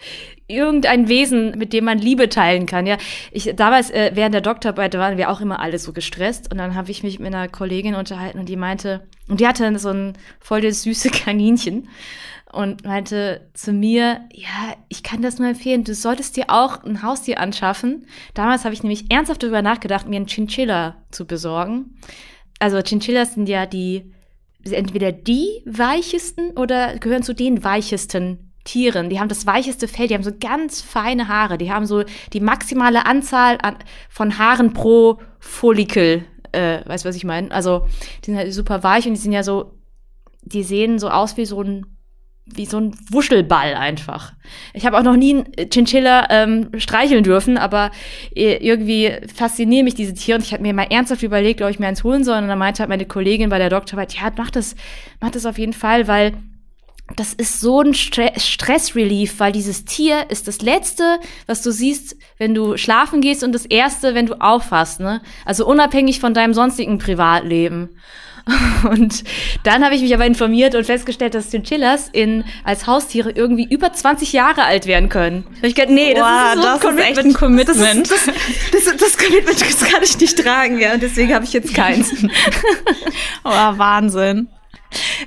Irgendein 0.52 1.08
Wesen, 1.08 1.58
mit 1.58 1.72
dem 1.72 1.84
man 1.84 1.98
Liebe 1.98 2.28
teilen 2.28 2.66
kann. 2.66 2.86
Ja, 2.86 2.96
ich 3.30 3.52
damals 3.56 3.90
äh, 3.90 4.12
während 4.14 4.34
der 4.34 4.42
Doktorarbeit 4.42 4.94
waren 4.94 5.16
wir 5.16 5.30
auch 5.30 5.40
immer 5.40 5.60
alle 5.60 5.78
so 5.78 5.92
gestresst 5.92 6.52
und 6.52 6.58
dann 6.58 6.74
habe 6.74 6.90
ich 6.90 7.02
mich 7.02 7.18
mit 7.18 7.34
einer 7.34 7.48
Kollegin 7.48 7.94
unterhalten 7.94 8.38
und 8.38 8.48
die 8.48 8.56
meinte 8.56 9.08
und 9.28 9.40
die 9.40 9.46
hatte 9.46 9.78
so 9.78 9.90
ein 9.90 10.12
voll 10.40 10.60
das 10.60 10.82
süße 10.82 11.10
Kaninchen 11.24 11.88
und 12.52 12.84
meinte 12.84 13.48
zu 13.54 13.72
mir, 13.72 14.20
ja, 14.32 14.74
ich 14.88 15.02
kann 15.02 15.22
das 15.22 15.38
nur 15.38 15.48
empfehlen, 15.48 15.84
du 15.84 15.94
solltest 15.94 16.36
dir 16.36 16.44
auch 16.48 16.84
ein 16.84 17.02
Haustier 17.02 17.40
anschaffen. 17.40 18.06
Damals 18.34 18.64
habe 18.64 18.74
ich 18.74 18.82
nämlich 18.82 19.10
ernsthaft 19.10 19.42
darüber 19.42 19.62
nachgedacht, 19.62 20.06
mir 20.06 20.16
einen 20.16 20.26
Chinchilla 20.26 20.96
zu 21.10 21.26
besorgen. 21.26 21.96
Also 22.58 22.80
Chinchillas 22.80 23.34
sind 23.34 23.48
ja 23.48 23.66
die 23.66 24.12
entweder 24.70 25.10
die 25.10 25.62
weichesten 25.64 26.50
oder 26.56 26.98
gehören 26.98 27.24
zu 27.24 27.34
den 27.34 27.64
weichesten 27.64 28.51
Tieren. 28.64 29.10
Die 29.10 29.18
haben 29.18 29.28
das 29.28 29.46
weicheste 29.46 29.88
Fell, 29.88 30.08
die 30.08 30.14
haben 30.14 30.22
so 30.22 30.32
ganz 30.38 30.80
feine 30.80 31.28
Haare, 31.28 31.58
die 31.58 31.72
haben 31.72 31.86
so 31.86 32.04
die 32.32 32.40
maximale 32.40 33.06
Anzahl 33.06 33.58
an, 33.62 33.76
von 34.08 34.38
Haaren 34.38 34.72
pro 34.72 35.18
Follikel. 35.40 36.24
Äh, 36.52 36.80
weißt 36.86 37.04
du, 37.04 37.08
was 37.08 37.16
ich 37.16 37.24
meine? 37.24 37.50
Also, 37.50 37.86
die 38.22 38.30
sind 38.30 38.36
halt 38.36 38.52
super 38.52 38.82
weich 38.82 39.06
und 39.06 39.14
die 39.14 39.20
sind 39.20 39.32
ja 39.32 39.42
so, 39.42 39.72
die 40.42 40.62
sehen 40.62 40.98
so 40.98 41.08
aus 41.08 41.36
wie 41.36 41.46
so 41.46 41.62
ein 41.62 41.86
wie 42.44 42.66
so 42.66 42.78
ein 42.78 42.92
Wuschelball 43.10 43.74
einfach. 43.74 44.32
Ich 44.74 44.84
habe 44.84 44.98
auch 44.98 45.02
noch 45.02 45.16
nie 45.16 45.34
einen 45.34 45.70
Chinchilla 45.70 46.26
ähm, 46.30 46.70
streicheln 46.76 47.22
dürfen, 47.22 47.56
aber 47.56 47.92
äh, 48.34 48.56
irgendwie 48.56 49.12
faszinieren 49.32 49.84
mich 49.84 49.94
diese 49.94 50.14
Tiere 50.14 50.38
und 50.38 50.44
ich 50.44 50.52
habe 50.52 50.62
mir 50.62 50.74
mal 50.74 50.88
ernsthaft 50.90 51.22
überlegt, 51.22 51.62
ob 51.62 51.70
ich 51.70 51.78
mir 51.78 51.86
eins 51.86 52.02
holen 52.02 52.24
soll 52.24 52.38
und 52.38 52.48
dann 52.48 52.58
meinte 52.58 52.80
halt 52.80 52.90
meine 52.90 53.06
Kollegin 53.06 53.48
bei 53.48 53.58
der 53.58 53.70
Doktorarbeit, 53.70 54.14
ja, 54.14 54.32
mach 54.36 54.50
das, 54.50 54.74
mach 55.20 55.30
das 55.30 55.46
auf 55.46 55.56
jeden 55.56 55.72
Fall, 55.72 56.08
weil 56.08 56.32
das 57.16 57.34
ist 57.34 57.60
so 57.60 57.80
ein 57.80 57.94
Stre 57.94 58.32
Stressrelief, 58.36 59.38
weil 59.38 59.52
dieses 59.52 59.84
Tier 59.84 60.30
ist 60.30 60.48
das 60.48 60.62
Letzte, 60.62 61.18
was 61.46 61.62
du 61.62 61.70
siehst, 61.70 62.16
wenn 62.38 62.54
du 62.54 62.76
schlafen 62.76 63.20
gehst 63.20 63.44
und 63.44 63.52
das 63.52 63.66
Erste, 63.66 64.14
wenn 64.14 64.26
du 64.26 64.40
aufwachst, 64.40 65.00
ne? 65.00 65.20
Also 65.44 65.66
unabhängig 65.66 66.20
von 66.20 66.34
deinem 66.34 66.54
sonstigen 66.54 66.98
Privatleben. 66.98 67.90
Und 68.90 69.22
dann 69.62 69.84
habe 69.84 69.94
ich 69.94 70.02
mich 70.02 70.12
aber 70.12 70.26
informiert 70.26 70.74
und 70.74 70.84
festgestellt, 70.84 71.34
dass 71.34 71.50
Chinchillas 71.50 72.08
in, 72.12 72.42
als 72.64 72.88
Haustiere 72.88 73.30
irgendwie 73.30 73.64
über 73.64 73.92
20 73.92 74.32
Jahre 74.32 74.64
alt 74.64 74.86
werden 74.86 75.08
können. 75.08 75.44
Da 75.60 75.68
ich 75.68 75.76
gedacht, 75.76 75.92
nee, 75.92 76.12
das, 76.12 76.24
wow, 76.24 76.54
ist, 76.56 76.82
so 76.82 76.88
das 76.88 76.96
ist 76.96 77.08
echt 77.08 77.18
ein 77.20 77.32
Commitment. 77.34 78.10
Das, 78.10 78.26
das, 78.26 78.84
das, 78.84 78.96
das 78.96 79.18
Commitment 79.18 79.60
das 79.60 79.84
kann 79.88 80.02
ich 80.02 80.18
nicht 80.18 80.36
tragen, 80.42 80.80
ja. 80.80 80.94
Und 80.94 81.02
deswegen 81.04 81.32
habe 81.34 81.44
ich 81.44 81.52
jetzt 81.52 81.72
keins. 81.72 82.12
oh, 83.44 83.50
Wahnsinn. 83.50 84.48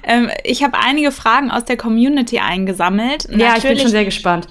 Ähm, 0.04 0.30
ich 0.44 0.64
habe 0.64 0.78
einige 0.78 1.12
Fragen 1.12 1.52
aus 1.52 1.66
der 1.66 1.78
Community 1.78 2.40
eingesammelt. 2.40 3.28
Ja, 3.30 3.38
Natürlich, 3.38 3.58
ich 3.58 3.70
bin 3.70 3.80
schon 3.80 3.92
sehr 3.92 4.06
gespannt. 4.06 4.48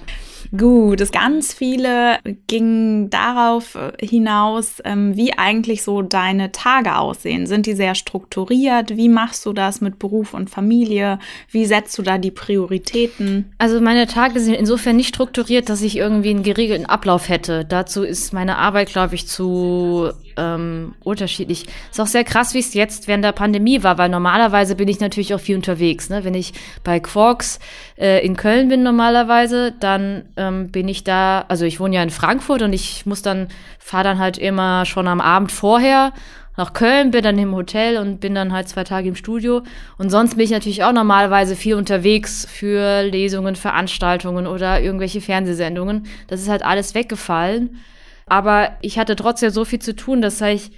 Gut, 0.55 1.01
es 1.01 1.11
ganz 1.11 1.53
viele 1.53 2.19
gingen 2.47 3.09
darauf 3.09 3.75
äh, 3.75 4.05
hinaus, 4.05 4.81
ähm, 4.85 5.15
wie 5.15 5.33
eigentlich 5.37 5.83
so 5.83 6.01
deine 6.01 6.51
Tage 6.51 6.97
aussehen. 6.97 7.47
Sind 7.47 7.65
die 7.65 7.73
sehr 7.73 7.95
strukturiert? 7.95 8.95
Wie 8.95 9.09
machst 9.09 9.45
du 9.45 9.53
das 9.53 9.81
mit 9.81 9.99
Beruf 9.99 10.33
und 10.33 10.49
Familie? 10.49 11.19
Wie 11.49 11.65
setzt 11.65 11.97
du 11.97 12.03
da 12.03 12.17
die 12.17 12.31
Prioritäten? 12.31 13.53
Also 13.57 13.81
meine 13.81 14.07
Tage 14.07 14.39
sind 14.39 14.53
insofern 14.53 14.95
nicht 14.95 15.09
strukturiert, 15.09 15.69
dass 15.69 15.81
ich 15.81 15.97
irgendwie 15.97 16.29
einen 16.29 16.43
geregelten 16.43 16.85
Ablauf 16.85 17.27
hätte. 17.29 17.65
Dazu 17.65 18.03
ist 18.03 18.33
meine 18.33 18.57
Arbeit, 18.57 18.89
glaube 18.89 19.15
ich, 19.15 19.27
zu 19.27 20.11
ähm, 20.37 20.95
unterschiedlich. 21.03 21.65
Ist 21.91 22.01
auch 22.01 22.07
sehr 22.07 22.23
krass, 22.23 22.53
wie 22.53 22.59
es 22.59 22.73
jetzt 22.73 23.07
während 23.07 23.23
der 23.23 23.31
Pandemie 23.31 23.83
war, 23.83 23.97
weil 23.97 24.09
normalerweise 24.09 24.75
bin 24.75 24.87
ich 24.87 24.99
natürlich 24.99 25.33
auch 25.33 25.39
viel 25.39 25.55
unterwegs. 25.55 26.09
Ne? 26.09 26.23
Wenn 26.23 26.33
ich 26.33 26.53
bei 26.83 26.99
Quarks 26.99 27.59
äh, 27.97 28.25
in 28.25 28.35
Köln 28.35 28.69
bin 28.69 28.83
normalerweise, 28.83 29.73
dann 29.79 30.25
ähm, 30.37 30.69
bin 30.69 30.87
ich 30.87 31.03
da, 31.03 31.45
also 31.47 31.65
ich 31.65 31.79
wohne 31.79 31.95
ja 31.95 32.03
in 32.03 32.09
Frankfurt 32.09 32.61
und 32.61 32.73
ich 32.73 33.05
muss 33.05 33.21
dann, 33.21 33.47
fahre 33.79 34.03
dann 34.03 34.19
halt 34.19 34.37
immer 34.37 34.85
schon 34.85 35.07
am 35.07 35.21
Abend 35.21 35.51
vorher 35.51 36.13
nach 36.57 36.73
Köln, 36.73 37.11
bin 37.11 37.23
dann 37.23 37.37
im 37.37 37.53
Hotel 37.53 37.97
und 37.97 38.19
bin 38.19 38.33
dann 38.35 38.53
halt 38.53 38.69
zwei 38.69 38.83
Tage 38.83 39.09
im 39.09 39.15
Studio. 39.15 39.63
Und 39.97 40.09
sonst 40.09 40.35
bin 40.35 40.45
ich 40.45 40.51
natürlich 40.51 40.83
auch 40.83 40.93
normalerweise 40.93 41.55
viel 41.55 41.75
unterwegs 41.75 42.47
für 42.49 43.03
Lesungen, 43.03 43.55
Veranstaltungen 43.55 44.47
oder 44.47 44.81
irgendwelche 44.81 45.21
Fernsehsendungen. 45.21 46.05
Das 46.27 46.41
ist 46.41 46.49
halt 46.49 46.63
alles 46.63 46.95
weggefallen. 46.95 47.81
Aber 48.25 48.77
ich 48.81 48.97
hatte 48.97 49.15
trotzdem 49.15 49.51
so 49.51 49.65
viel 49.65 49.79
zu 49.79 49.95
tun, 49.95 50.21
dass 50.21 50.41
ich, 50.41 50.71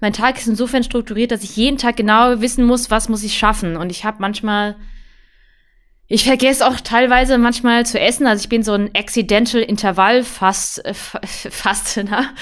mein 0.00 0.12
Tag 0.12 0.38
ist 0.38 0.48
insofern 0.48 0.84
strukturiert, 0.84 1.30
dass 1.30 1.42
ich 1.42 1.56
jeden 1.56 1.78
Tag 1.78 1.96
genau 1.96 2.40
wissen 2.40 2.64
muss, 2.64 2.90
was 2.90 3.08
muss 3.08 3.22
ich 3.22 3.38
schaffen. 3.38 3.76
Und 3.76 3.90
ich 3.90 4.04
habe 4.04 4.18
manchmal, 4.20 4.76
ich 6.06 6.24
vergesse 6.24 6.66
auch 6.66 6.80
teilweise 6.80 7.38
manchmal 7.38 7.86
zu 7.86 7.98
essen. 7.98 8.26
Also 8.26 8.42
ich 8.42 8.48
bin 8.48 8.62
so 8.62 8.72
ein 8.72 8.90
Accidental 8.94 9.60
Intervallfast, 9.60 10.84
äh, 10.84 10.94
Fastener. 10.94 12.34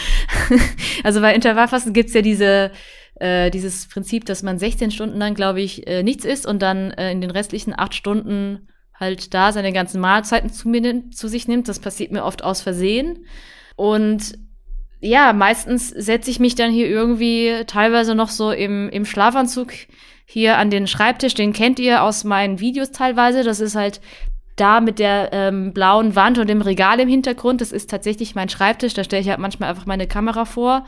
also 1.04 1.20
bei 1.20 1.34
Intervallfasten 1.34 1.92
gibt's 1.92 2.14
ja 2.14 2.22
diese, 2.22 2.72
äh, 3.16 3.50
dieses 3.50 3.88
Prinzip, 3.88 4.24
dass 4.24 4.42
man 4.42 4.58
16 4.58 4.90
Stunden 4.90 5.18
lang, 5.18 5.34
glaube 5.34 5.60
ich, 5.60 5.86
äh, 5.86 6.02
nichts 6.02 6.24
isst 6.24 6.46
und 6.46 6.62
dann 6.62 6.90
äh, 6.92 7.12
in 7.12 7.20
den 7.20 7.30
restlichen 7.30 7.78
acht 7.78 7.94
Stunden 7.94 8.68
halt 8.94 9.34
da 9.34 9.52
seine 9.52 9.72
ganzen 9.72 10.00
Mahlzeiten 10.00 10.50
zu, 10.50 10.68
mir, 10.68 11.10
zu 11.10 11.28
sich 11.28 11.46
nimmt. 11.46 11.68
Das 11.68 11.78
passiert 11.78 12.10
mir 12.10 12.24
oft 12.24 12.42
aus 12.42 12.62
Versehen. 12.62 13.24
Und 13.76 14.36
ja, 15.00 15.32
meistens 15.32 15.88
setze 15.90 16.30
ich 16.30 16.40
mich 16.40 16.54
dann 16.54 16.72
hier 16.72 16.88
irgendwie 16.88 17.64
teilweise 17.66 18.14
noch 18.14 18.30
so 18.30 18.50
im, 18.50 18.88
im 18.90 19.04
Schlafanzug 19.04 19.72
hier 20.24 20.58
an 20.58 20.70
den 20.70 20.86
Schreibtisch. 20.86 21.34
Den 21.34 21.52
kennt 21.52 21.78
ihr 21.78 22.02
aus 22.02 22.24
meinen 22.24 22.60
Videos 22.60 22.90
teilweise. 22.90 23.44
Das 23.44 23.60
ist 23.60 23.76
halt 23.76 24.00
da 24.56 24.80
mit 24.80 24.98
der 24.98 25.30
ähm, 25.32 25.72
blauen 25.72 26.16
Wand 26.16 26.38
und 26.38 26.48
dem 26.48 26.62
Regal 26.62 26.98
im 27.00 27.08
Hintergrund. 27.08 27.60
Das 27.60 27.72
ist 27.72 27.90
tatsächlich 27.90 28.34
mein 28.34 28.48
Schreibtisch. 28.48 28.94
Da 28.94 29.04
stelle 29.04 29.22
ich 29.22 29.28
halt 29.28 29.38
manchmal 29.38 29.70
einfach 29.70 29.86
meine 29.86 30.06
Kamera 30.06 30.44
vor. 30.44 30.84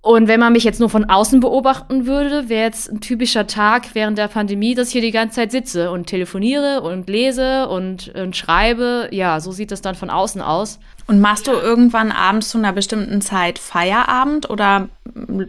Und 0.00 0.28
wenn 0.28 0.38
man 0.38 0.52
mich 0.52 0.62
jetzt 0.62 0.78
nur 0.78 0.90
von 0.90 1.06
außen 1.06 1.40
beobachten 1.40 2.06
würde, 2.06 2.48
wäre 2.48 2.64
jetzt 2.64 2.90
ein 2.90 3.00
typischer 3.00 3.46
Tag 3.48 3.94
während 3.94 4.16
der 4.16 4.28
Pandemie, 4.28 4.74
dass 4.74 4.88
ich 4.88 4.92
hier 4.92 5.02
die 5.02 5.10
ganze 5.10 5.36
Zeit 5.36 5.50
sitze 5.50 5.90
und 5.90 6.06
telefoniere 6.06 6.82
und 6.82 7.08
lese 7.08 7.68
und, 7.68 8.14
und 8.14 8.36
schreibe. 8.36 9.08
Ja, 9.10 9.40
so 9.40 9.50
sieht 9.50 9.72
das 9.72 9.82
dann 9.82 9.96
von 9.96 10.08
außen 10.08 10.40
aus. 10.40 10.78
Und 11.08 11.20
machst 11.20 11.48
du 11.48 11.52
irgendwann 11.52 12.12
abends 12.12 12.50
zu 12.50 12.58
einer 12.58 12.72
bestimmten 12.72 13.20
Zeit 13.20 13.58
Feierabend 13.58 14.48
oder 14.48 14.88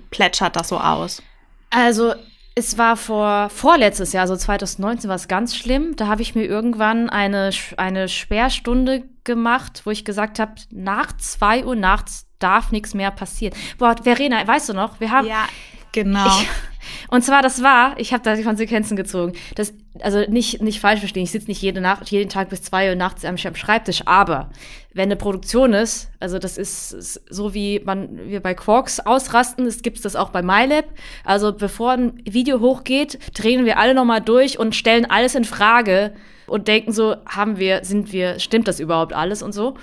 plätschert 0.10 0.56
das 0.56 0.70
so 0.70 0.80
aus? 0.80 1.22
Also 1.70 2.14
es 2.56 2.78
war 2.78 2.98
vor 2.98 3.50
vorletztes 3.50 4.14
Jahr, 4.14 4.28
so 4.28 4.36
2019, 4.36 5.08
war 5.08 5.16
es 5.16 5.28
ganz 5.28 5.56
schlimm. 5.56 5.96
Da 5.96 6.08
habe 6.08 6.22
ich 6.22 6.36
mir 6.36 6.46
irgendwann 6.46 7.10
eine, 7.10 7.52
eine 7.78 8.10
Sperrstunde 8.10 9.04
gemacht, 9.30 9.84
wo 9.86 9.92
ich 9.92 10.06
gesagt 10.06 10.40
habe, 10.40 10.54
nach 10.72 11.16
zwei 11.18 11.64
Uhr 11.64 11.76
nachts 11.76 12.26
darf 12.40 12.72
nichts 12.72 12.96
mehr 12.96 13.12
passieren. 13.12 13.56
Boah, 13.78 13.96
Verena, 14.02 14.46
weißt 14.46 14.70
du 14.70 14.74
noch, 14.74 15.00
wir 15.00 15.12
haben. 15.12 15.28
Ja, 15.28 15.46
genau. 15.92 16.26
Ich, 16.26 16.48
und 17.10 17.24
zwar, 17.24 17.44
das 17.44 17.62
war, 17.62 17.94
ich 18.00 18.12
habe 18.12 18.24
da 18.24 18.36
die 18.36 18.42
Konsequenzen 18.42 18.98
gezogen. 18.98 19.34
Das, 19.54 19.72
also 20.00 20.22
nicht, 20.22 20.64
nicht 20.64 20.80
falsch 20.80 21.02
verstehen, 21.02 21.26
ich 21.26 21.30
sitze 21.30 21.46
nicht 21.46 21.62
jede 21.62 21.80
Nacht, 21.80 22.10
jeden 22.10 22.28
Tag 22.28 22.50
bis 22.50 22.64
zwei 22.64 22.90
Uhr 22.90 22.96
nachts 22.96 23.24
am, 23.24 23.36
am 23.36 23.56
Schreibtisch, 23.56 24.02
aber 24.08 24.50
wenn 24.96 25.10
eine 25.10 25.16
Produktion 25.16 25.74
ist, 25.74 26.10
also 26.20 26.40
das 26.40 26.58
ist, 26.58 26.94
ist 26.94 27.22
so 27.30 27.54
wie 27.54 27.82
man 27.86 28.30
wir 28.30 28.40
bei 28.40 28.56
Quarks 28.56 29.00
ausrasten, 29.00 29.68
es 29.68 29.84
gibt 29.84 30.04
das 30.04 30.16
auch 30.16 30.32
bei 30.32 30.42
MyLab. 30.42 30.86
Also 31.24 31.54
bevor 31.54 31.92
ein 31.92 32.20
Video 32.28 32.62
hochgeht, 32.62 33.20
drehen 33.38 33.66
wir 33.66 33.78
alle 33.78 33.94
nochmal 33.94 34.22
durch 34.22 34.58
und 34.58 34.76
stellen 34.76 35.06
alles 35.06 35.36
in 35.36 35.46
Frage 35.46 36.16
und 36.50 36.68
denken 36.68 36.92
so, 36.92 37.16
haben 37.26 37.58
wir, 37.58 37.84
sind 37.84 38.12
wir, 38.12 38.40
stimmt 38.40 38.68
das 38.68 38.80
überhaupt 38.80 39.14
alles 39.14 39.42
und 39.42 39.54
so. 39.54 39.76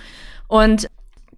Und 0.49 0.89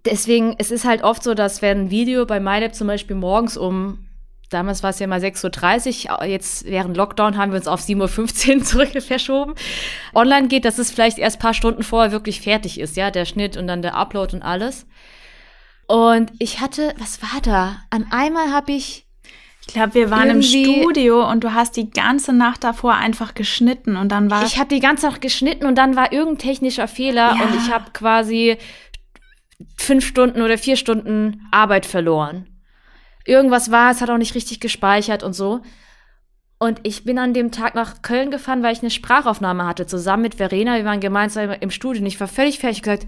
deswegen, 0.04 0.54
es 0.58 0.70
ist 0.70 0.84
halt 0.84 1.02
oft 1.02 1.22
so, 1.22 1.34
dass 1.34 1.62
wenn 1.62 1.84
ein 1.84 1.90
Video 1.90 2.26
bei 2.26 2.40
MyLab 2.40 2.74
zum 2.74 2.86
Beispiel 2.86 3.16
morgens 3.16 3.56
um 3.56 4.04
Damals 4.50 4.82
war 4.82 4.90
es 4.90 4.98
ja 4.98 5.06
mal 5.06 5.20
6.30 5.20 6.10
Uhr, 6.10 6.24
jetzt 6.24 6.64
während 6.64 6.96
Lockdown 6.96 7.36
haben 7.36 7.52
wir 7.52 7.58
uns 7.58 7.68
auf 7.68 7.82
7.15 7.82 8.56
Uhr 8.56 8.64
zurück 8.64 9.02
verschoben. 9.02 9.54
Online 10.14 10.48
geht, 10.48 10.64
dass 10.64 10.78
es 10.78 10.90
vielleicht 10.90 11.18
erst 11.18 11.38
paar 11.38 11.52
Stunden 11.52 11.82
vorher 11.82 12.12
wirklich 12.12 12.40
fertig 12.40 12.80
ist, 12.80 12.96
ja, 12.96 13.10
der 13.10 13.26
Schnitt 13.26 13.58
und 13.58 13.66
dann 13.66 13.82
der 13.82 13.94
Upload 13.94 14.34
und 14.34 14.42
alles. 14.42 14.86
Und 15.86 16.32
ich 16.38 16.60
hatte, 16.60 16.94
was 16.98 17.20
war 17.20 17.40
da? 17.42 17.82
An 17.90 18.06
einmal 18.10 18.50
habe 18.52 18.72
ich. 18.72 19.06
Ich 19.68 19.74
glaube, 19.74 19.94
wir 19.94 20.10
waren 20.10 20.30
im 20.30 20.42
Studio 20.42 21.30
und 21.30 21.44
du 21.44 21.52
hast 21.52 21.76
die 21.76 21.90
ganze 21.90 22.32
Nacht 22.32 22.64
davor 22.64 22.94
einfach 22.94 23.34
geschnitten 23.34 23.96
und 23.96 24.10
dann 24.10 24.30
war. 24.30 24.44
Ich 24.44 24.58
habe 24.58 24.68
die 24.68 24.80
ganze 24.80 25.06
Nacht 25.06 25.20
geschnitten 25.20 25.66
und 25.66 25.76
dann 25.76 25.94
war 25.94 26.12
irgendein 26.12 26.38
technischer 26.38 26.88
Fehler 26.88 27.36
ja. 27.36 27.44
und 27.44 27.54
ich 27.54 27.70
habe 27.70 27.90
quasi 27.92 28.56
fünf 29.76 30.06
Stunden 30.06 30.40
oder 30.40 30.56
vier 30.56 30.76
Stunden 30.76 31.46
Arbeit 31.50 31.84
verloren 31.84 32.46
irgendwas 33.28 33.70
war, 33.70 33.90
es 33.90 34.00
hat 34.00 34.10
auch 34.10 34.18
nicht 34.18 34.34
richtig 34.34 34.58
gespeichert 34.58 35.22
und 35.22 35.34
so. 35.34 35.60
Und 36.58 36.80
ich 36.82 37.04
bin 37.04 37.18
an 37.18 37.34
dem 37.34 37.52
Tag 37.52 37.76
nach 37.76 38.02
Köln 38.02 38.32
gefahren, 38.32 38.64
weil 38.64 38.72
ich 38.72 38.80
eine 38.80 38.90
Sprachaufnahme 38.90 39.64
hatte, 39.64 39.86
zusammen 39.86 40.24
mit 40.24 40.34
Verena. 40.36 40.74
Wir 40.74 40.84
waren 40.84 40.98
gemeinsam 40.98 41.50
im 41.50 41.70
Studio 41.70 42.00
und 42.00 42.06
ich 42.06 42.18
war 42.18 42.26
völlig 42.26 42.58
fertig 42.58 42.82
gesagt, 42.82 43.06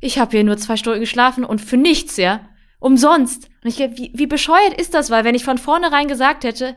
ich 0.00 0.18
habe 0.18 0.30
hier 0.30 0.44
nur 0.44 0.58
zwei 0.58 0.76
Stunden 0.76 1.00
geschlafen 1.00 1.44
und 1.44 1.60
für 1.60 1.78
nichts, 1.78 2.16
ja. 2.16 2.40
Umsonst. 2.86 3.48
Und 3.64 3.68
ich 3.68 3.80
wie, 3.80 4.12
wie 4.14 4.28
bescheuert 4.28 4.80
ist 4.80 4.94
das? 4.94 5.10
Weil 5.10 5.24
wenn 5.24 5.34
ich 5.34 5.42
von 5.42 5.58
vornherein 5.58 6.06
gesagt 6.06 6.44
hätte, 6.44 6.76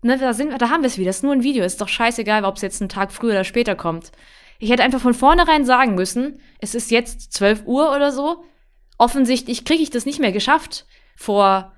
ne, 0.00 0.16
da, 0.16 0.32
sind, 0.32 0.58
da 0.58 0.70
haben 0.70 0.82
wir 0.82 0.86
es 0.86 0.96
wieder, 0.96 1.10
das 1.10 1.16
ist 1.16 1.22
nur 1.22 1.34
ein 1.34 1.42
Video, 1.42 1.66
ist 1.66 1.82
doch 1.82 1.88
scheißegal, 1.88 2.46
ob 2.46 2.56
es 2.56 2.62
jetzt 2.62 2.80
einen 2.80 2.88
Tag 2.88 3.12
früher 3.12 3.32
oder 3.32 3.44
später 3.44 3.74
kommt. 3.74 4.10
Ich 4.58 4.70
hätte 4.70 4.82
einfach 4.82 5.02
von 5.02 5.12
vornherein 5.12 5.66
sagen 5.66 5.94
müssen, 5.96 6.40
es 6.60 6.74
ist 6.74 6.90
jetzt 6.90 7.34
12 7.34 7.64
Uhr 7.66 7.94
oder 7.94 8.10
so. 8.10 8.42
Offensichtlich 8.96 9.66
kriege 9.66 9.82
ich 9.82 9.90
das 9.90 10.06
nicht 10.06 10.18
mehr 10.18 10.32
geschafft 10.32 10.86
vor 11.14 11.74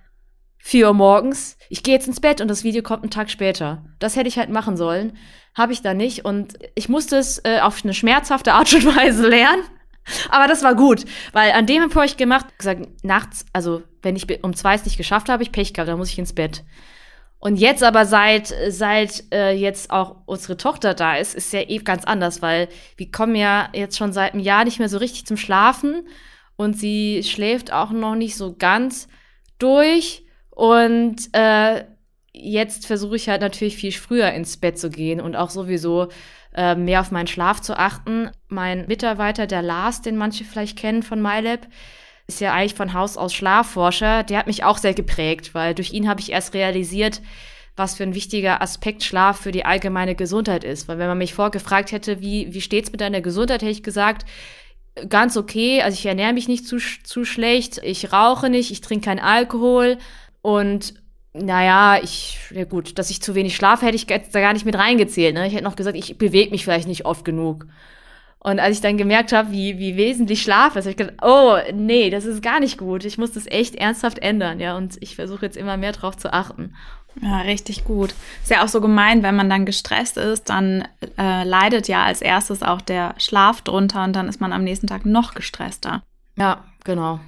4 0.59 0.87
Uhr 0.87 0.95
morgens. 0.95 1.59
Ich 1.69 1.83
gehe 1.83 1.95
jetzt 1.95 2.07
ins 2.07 2.21
Bett 2.21 2.41
und 2.41 2.47
das 2.47 2.63
Video 2.63 2.85
kommt 2.85 3.03
einen 3.03 3.11
Tag 3.11 3.31
später. 3.31 3.85
Das 3.99 4.15
hätte 4.15 4.29
ich 4.29 4.39
halt 4.39 4.51
machen 4.51 4.77
sollen. 4.77 5.19
Habe 5.57 5.73
ich 5.73 5.83
da 5.83 5.93
nicht. 5.93 6.25
Und 6.25 6.57
ich 6.77 6.89
musste 6.89 7.17
es 7.17 7.45
äh, 7.45 7.59
auf 7.59 7.83
eine 7.83 7.95
schmerzhafte 7.95 8.53
Art 8.53 8.73
und 8.75 8.87
Weise 8.97 9.27
lernen. 9.27 9.65
Aber 10.31 10.47
das 10.47 10.63
war 10.63 10.75
gut, 10.75 11.05
weil 11.33 11.53
an 11.53 11.67
dem 11.67 11.83
habe 11.83 12.07
ich 12.07 12.17
gemacht, 12.17 12.47
gesagt, 12.59 13.05
nachts, 13.05 13.45
also 13.53 13.83
wenn 14.03 14.17
ich 14.17 14.43
um 14.45 14.55
zwei 14.55 14.75
es 14.75 14.85
nicht 14.85 14.97
geschafft 14.97 15.29
habe, 15.29 15.43
ich 15.43 15.53
Pech 15.53 15.73
gehabt, 15.73 15.89
dann 15.89 15.99
muss 15.99 16.11
ich 16.11 16.19
ins 16.19 16.33
Bett. 16.33 16.65
Und 17.39 17.57
jetzt 17.57 17.83
aber 17.83 18.07
seit, 18.07 18.55
seit 18.69 19.25
äh, 19.33 19.53
jetzt 19.53 19.91
auch 19.91 20.17
unsere 20.27 20.57
Tochter 20.57 20.95
da 20.95 21.17
ist, 21.17 21.35
ist 21.35 21.53
ja 21.53 21.61
eh 21.61 21.79
ganz 21.79 22.05
anders, 22.05 22.41
weil 22.41 22.69
wir 22.97 23.11
kommen 23.11 23.37
ja 23.37 23.69
jetzt 23.73 23.99
schon 23.99 24.13
seit 24.13 24.33
einem 24.33 24.43
Jahr 24.43 24.65
nicht 24.65 24.79
mehr 24.79 24.89
so 24.89 24.99
richtig 24.99 25.27
zum 25.27 25.37
Schlafen 25.37 26.09
und 26.57 26.79
sie 26.79 27.23
schläft 27.23 27.73
auch 27.73 27.91
noch 27.91 28.15
nicht 28.15 28.37
so 28.37 28.57
ganz 28.57 29.09
durch. 29.59 30.25
Und 30.51 31.17
äh, 31.33 31.85
jetzt 32.33 32.87
versuche 32.87 33.17
ich 33.17 33.29
halt 33.29 33.43
natürlich 33.43 33.77
viel 33.77 33.93
früher 33.93 34.33
ins 34.33 34.57
Bett 34.57 34.79
zu 34.79 34.89
gehen 34.91 35.21
und 35.21 35.37
auch 35.37 35.51
sowieso 35.51 36.09
äh, 36.57 36.75
mehr 36.75 37.01
auf 37.01 37.11
meinen 37.11 37.27
Schlaf 37.27 37.61
zu 37.61 37.79
achten. 37.79 38.31
Mein 38.49 38.87
Mitarbeiter, 38.87 39.47
der 39.47 39.63
Lars, 39.63 40.03
den 40.03 40.17
manche 40.17 40.45
vielleicht 40.45 40.79
kennen 40.79 41.03
von 41.03 41.21
MyLab, 41.21 41.67
ist 42.27 42.41
ja 42.41 42.53
eigentlich 42.53 42.75
von 42.75 42.93
Haus 42.93 43.17
aus 43.17 43.35
Schlafforscher. 43.35 44.23
Der 44.25 44.39
hat 44.39 44.47
mich 44.47 44.65
auch 44.65 44.79
sehr 44.79 44.95
geprägt, 44.95 45.55
weil 45.55 45.75
durch 45.75 45.93
ihn 45.93 46.09
habe 46.09 46.21
ich 46.21 46.33
erst 46.33 46.55
realisiert, 46.55 47.23
was 47.77 47.95
für 47.95 48.03
ein 48.03 48.15
wichtiger 48.15 48.63
Aspekt 48.63 49.05
Schlaf 49.05 49.39
für 49.39 49.53
die 49.53 49.65
allgemeine 49.65 50.15
Gesundheit 50.15 50.65
ist. 50.65 50.89
Weil 50.89 50.99
wenn 50.99 51.09
man 51.09 51.19
mich 51.19 51.35
vorgefragt 51.35 51.93
hätte, 51.93 52.21
wie, 52.21 52.53
wie 52.53 52.63
steht's 52.63 52.91
mit 52.91 53.01
deiner 53.01 53.21
Gesundheit, 53.21 53.63
hätte 53.63 53.71
ich 53.71 53.83
gesagt, 53.83 54.25
ganz 55.09 55.37
okay. 55.37 55.83
Also 55.83 55.99
ich 55.99 56.07
ernähre 56.07 56.33
mich 56.33 56.49
nicht 56.49 56.67
zu, 56.67 56.79
zu 56.79 57.25
schlecht, 57.25 57.81
ich 57.85 58.13
rauche 58.13 58.49
nicht, 58.49 58.71
ich 58.71 58.81
trinke 58.81 59.05
keinen 59.05 59.21
Alkohol 59.21 59.99
und 60.43 60.95
naja, 61.41 61.99
ich, 62.03 62.39
ja 62.51 62.65
gut, 62.65 62.99
dass 62.99 63.11
ich 63.11 63.23
zu 63.23 63.35
wenig 63.35 63.57
schlafe, 63.57 63.87
hätte 63.87 63.97
ich 63.97 64.07
da 64.07 64.41
gar 64.41 64.53
nicht 64.53 64.67
mit 64.67 64.77
reingezählt. 64.77 65.35
Ne? 65.35 65.47
Ich 65.47 65.55
hätte 65.55 65.65
noch 65.65 65.77
gesagt, 65.77 65.97
ich 65.97 66.19
bewege 66.19 66.51
mich 66.51 66.65
vielleicht 66.65 66.89
nicht 66.89 67.05
oft 67.05 67.25
genug. 67.25 67.67
Und 68.39 68.61
als 68.61 68.77
ich 68.77 68.81
dann 68.81 68.97
gemerkt 68.97 69.33
habe, 69.33 69.51
wie, 69.51 69.79
wie 69.79 69.97
wesentlich 69.97 70.43
Schlaf 70.43 70.77
ist, 70.77 70.85
habe 70.85 70.91
ich 70.91 70.97
gedacht, 70.97 71.17
oh, 71.23 71.57
nee, 71.75 72.11
das 72.11 72.25
ist 72.25 72.43
gar 72.43 72.61
nicht 72.61 72.79
gut. 72.79 73.05
Ich 73.05 73.19
muss 73.19 73.33
das 73.33 73.47
echt 73.47 73.75
ernsthaft 73.75 74.21
ändern, 74.21 74.61
ja. 74.61 74.77
Und 74.77 74.97
ich 75.01 75.17
versuche 75.17 75.47
jetzt 75.47 75.57
immer 75.57 75.77
mehr 75.77 75.93
drauf 75.93 76.17
zu 76.17 76.33
achten. 76.33 76.75
Ja, 77.21 77.41
richtig 77.41 77.85
gut. 77.85 78.15
Ist 78.43 78.51
ja 78.51 78.63
auch 78.63 78.69
so 78.69 78.81
gemein, 78.81 79.23
wenn 79.23 79.35
man 79.35 79.51
dann 79.51 79.67
gestresst 79.67 80.17
ist, 80.17 80.49
dann 80.51 80.87
äh, 81.19 81.45
leidet 81.45 81.89
ja 81.89 82.05
als 82.05 82.21
erstes 82.21 82.63
auch 82.63 82.81
der 82.81 83.15
Schlaf 83.19 83.63
drunter 83.63 84.05
und 84.05 84.15
dann 84.15 84.29
ist 84.29 84.41
man 84.41 84.53
am 84.53 84.65
nächsten 84.65 84.87
Tag 84.87 85.07
noch 85.07 85.35
gestresster. 85.35 86.03
Ja, 86.37 86.65
genau. 86.85 87.21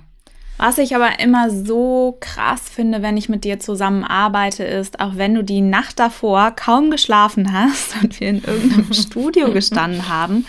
Was 0.59 0.79
ich 0.79 0.95
aber 0.97 1.21
immer 1.21 1.51
so 1.51 2.17
krass 2.21 2.69
finde, 2.69 3.01
wenn 3.01 3.17
ich 3.17 3.29
mit 3.29 3.45
dir 3.45 3.61
zusammenarbeite, 3.61 4.65
ist, 4.65 4.99
auch 4.99 5.13
wenn 5.15 5.35
du 5.35 5.45
die 5.45 5.61
Nacht 5.61 6.01
davor 6.01 6.51
kaum 6.51 6.91
geschlafen 6.91 7.53
hast 7.53 7.95
und 8.03 8.21
wir 8.21 8.29
in 8.29 8.43
irgendeinem 8.43 8.93
Studio 8.93 9.53
gestanden 9.53 10.09
haben, 10.09 10.45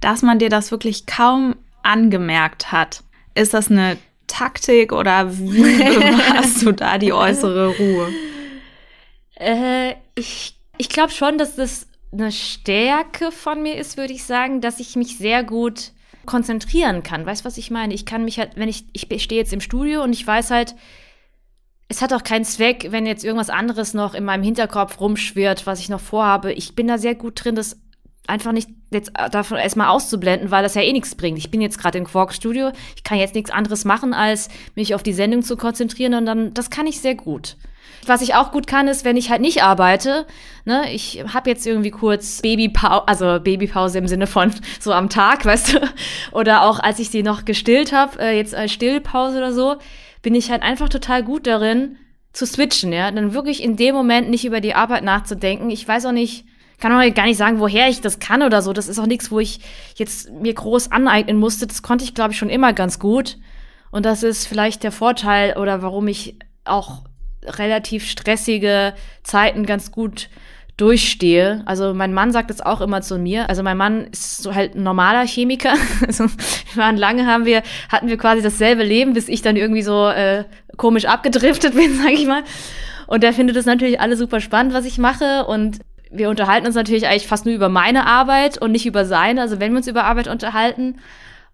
dass 0.00 0.22
man 0.22 0.38
dir 0.38 0.50
das 0.50 0.70
wirklich 0.72 1.06
kaum 1.06 1.54
angemerkt 1.82 2.72
hat. 2.72 3.04
Ist 3.34 3.54
das 3.54 3.70
eine 3.70 3.96
Taktik 4.26 4.92
oder 4.92 5.38
wie 5.38 5.80
hast 6.34 6.62
du 6.62 6.72
da 6.72 6.98
die 6.98 7.12
äußere 7.12 7.68
Ruhe? 7.76 8.12
Äh, 9.38 9.96
ich 10.14 10.56
ich 10.78 10.88
glaube 10.88 11.12
schon, 11.12 11.36
dass 11.36 11.56
das 11.56 11.86
eine 12.10 12.32
Stärke 12.32 13.32
von 13.32 13.62
mir 13.62 13.76
ist, 13.76 13.96
würde 13.96 14.12
ich 14.12 14.24
sagen, 14.24 14.60
dass 14.60 14.80
ich 14.80 14.96
mich 14.96 15.18
sehr 15.18 15.44
gut 15.44 15.92
konzentrieren 16.26 17.02
kann. 17.02 17.24
Weißt 17.24 17.42
du, 17.42 17.46
was 17.46 17.58
ich 17.58 17.70
meine? 17.70 17.94
Ich 17.94 18.04
kann 18.04 18.24
mich 18.24 18.38
halt, 18.38 18.52
wenn 18.56 18.68
ich, 18.68 18.86
ich 18.92 19.22
stehe 19.22 19.40
jetzt 19.40 19.52
im 19.52 19.60
Studio 19.60 20.02
und 20.02 20.12
ich 20.12 20.26
weiß 20.26 20.50
halt, 20.50 20.74
es 21.88 22.02
hat 22.02 22.12
auch 22.12 22.24
keinen 22.24 22.44
Zweck, 22.44 22.88
wenn 22.90 23.06
jetzt 23.06 23.24
irgendwas 23.24 23.50
anderes 23.50 23.94
noch 23.94 24.14
in 24.14 24.24
meinem 24.24 24.42
Hinterkopf 24.42 25.00
rumschwirrt, 25.00 25.66
was 25.66 25.80
ich 25.80 25.88
noch 25.88 26.00
vorhabe. 26.00 26.52
Ich 26.52 26.74
bin 26.74 26.88
da 26.88 26.98
sehr 26.98 27.14
gut 27.14 27.44
drin, 27.44 27.54
das 27.54 27.80
einfach 28.26 28.52
nicht 28.52 28.68
jetzt 28.90 29.12
davon 29.30 29.58
erstmal 29.58 29.88
auszublenden, 29.88 30.50
weil 30.50 30.62
das 30.62 30.74
ja 30.74 30.82
eh 30.82 30.92
nichts 30.92 31.14
bringt. 31.14 31.38
Ich 31.38 31.50
bin 31.50 31.60
jetzt 31.60 31.78
gerade 31.78 31.98
im 31.98 32.04
Quark-Studio, 32.04 32.72
ich 32.96 33.04
kann 33.04 33.18
jetzt 33.18 33.34
nichts 33.34 33.50
anderes 33.50 33.84
machen, 33.84 34.14
als 34.14 34.48
mich 34.74 34.94
auf 34.94 35.02
die 35.02 35.12
Sendung 35.12 35.42
zu 35.42 35.56
konzentrieren 35.56 36.14
und 36.14 36.26
dann, 36.26 36.54
das 36.54 36.70
kann 36.70 36.86
ich 36.86 37.00
sehr 37.00 37.14
gut. 37.14 37.56
Was 38.06 38.22
ich 38.22 38.34
auch 38.34 38.52
gut 38.52 38.66
kann, 38.66 38.88
ist, 38.88 39.04
wenn 39.04 39.16
ich 39.16 39.30
halt 39.30 39.40
nicht 39.40 39.62
arbeite, 39.62 40.26
ne, 40.64 40.92
ich 40.92 41.24
habe 41.32 41.50
jetzt 41.50 41.66
irgendwie 41.66 41.90
kurz 41.90 42.40
Babypause, 42.40 43.08
also 43.08 43.40
Babypause 43.40 43.98
im 43.98 44.08
Sinne 44.08 44.26
von 44.26 44.52
so 44.80 44.92
am 44.92 45.08
Tag, 45.08 45.44
weißt 45.44 45.74
du, 45.74 45.80
oder 46.32 46.62
auch 46.62 46.78
als 46.78 46.98
ich 46.98 47.10
sie 47.10 47.22
noch 47.22 47.44
gestillt 47.44 47.92
habe, 47.92 48.18
äh, 48.20 48.36
jetzt 48.36 48.54
als 48.54 48.72
Stillpause 48.72 49.38
oder 49.38 49.52
so, 49.52 49.76
bin 50.22 50.34
ich 50.34 50.50
halt 50.50 50.62
einfach 50.62 50.88
total 50.88 51.22
gut 51.22 51.46
darin 51.46 51.96
zu 52.32 52.46
switchen, 52.46 52.92
ja, 52.92 53.10
dann 53.10 53.34
wirklich 53.34 53.62
in 53.62 53.76
dem 53.76 53.94
Moment 53.94 54.30
nicht 54.30 54.44
über 54.44 54.60
die 54.60 54.74
Arbeit 54.74 55.04
nachzudenken. 55.04 55.70
Ich 55.70 55.86
weiß 55.86 56.06
auch 56.06 56.12
nicht, 56.12 56.44
kann 56.78 56.92
auch 56.92 57.14
gar 57.14 57.24
nicht 57.24 57.38
sagen, 57.38 57.60
woher 57.60 57.88
ich 57.88 58.00
das 58.00 58.18
kann 58.18 58.42
oder 58.42 58.60
so. 58.60 58.72
Das 58.72 58.88
ist 58.88 58.98
auch 58.98 59.06
nichts, 59.06 59.30
wo 59.30 59.40
ich 59.40 59.60
jetzt 59.96 60.30
mir 60.30 60.52
groß 60.52 60.92
aneignen 60.92 61.38
musste. 61.38 61.66
Das 61.66 61.82
konnte 61.82 62.04
ich, 62.04 62.14
glaube 62.14 62.32
ich, 62.32 62.38
schon 62.38 62.50
immer 62.50 62.72
ganz 62.72 62.98
gut. 62.98 63.38
Und 63.90 64.04
das 64.04 64.22
ist 64.22 64.46
vielleicht 64.46 64.82
der 64.82 64.92
Vorteil 64.92 65.56
oder 65.56 65.80
warum 65.80 66.06
ich 66.08 66.38
auch 66.64 67.04
relativ 67.46 68.08
stressige 68.08 68.94
Zeiten 69.22 69.66
ganz 69.66 69.92
gut 69.92 70.28
durchstehe. 70.76 71.62
Also 71.64 71.94
mein 71.94 72.12
Mann 72.12 72.32
sagt 72.32 72.50
das 72.50 72.60
auch 72.60 72.80
immer 72.82 73.00
zu 73.00 73.18
mir. 73.18 73.48
Also 73.48 73.62
mein 73.62 73.78
Mann 73.78 74.08
ist 74.12 74.42
so 74.42 74.54
halt 74.54 74.74
ein 74.74 74.82
normaler 74.82 75.26
Chemiker. 75.26 75.74
Also 76.06 76.24
wir 76.24 76.82
waren 76.82 76.96
lange 76.96 77.26
haben 77.26 77.46
wir 77.46 77.62
hatten 77.88 78.08
wir 78.08 78.18
quasi 78.18 78.42
dasselbe 78.42 78.82
Leben, 78.82 79.14
bis 79.14 79.28
ich 79.28 79.42
dann 79.42 79.56
irgendwie 79.56 79.82
so 79.82 80.08
äh, 80.08 80.44
komisch 80.76 81.06
abgedriftet 81.06 81.74
bin, 81.76 81.96
sag 81.96 82.12
ich 82.12 82.26
mal. 82.26 82.42
Und 83.06 83.22
der 83.22 83.32
findet 83.32 83.56
das 83.56 83.66
natürlich 83.66 84.00
alles 84.00 84.18
super 84.18 84.40
spannend, 84.40 84.74
was 84.74 84.84
ich 84.84 84.98
mache 84.98 85.46
und 85.46 85.78
wir 86.10 86.28
unterhalten 86.28 86.66
uns 86.66 86.76
natürlich 86.76 87.06
eigentlich 87.06 87.26
fast 87.26 87.46
nur 87.46 87.54
über 87.54 87.68
meine 87.68 88.06
Arbeit 88.06 88.58
und 88.60 88.72
nicht 88.72 88.86
über 88.86 89.04
seine. 89.04 89.40
Also 89.40 89.60
wenn 89.60 89.72
wir 89.72 89.78
uns 89.78 89.88
über 89.88 90.04
Arbeit 90.04 90.28
unterhalten. 90.28 90.96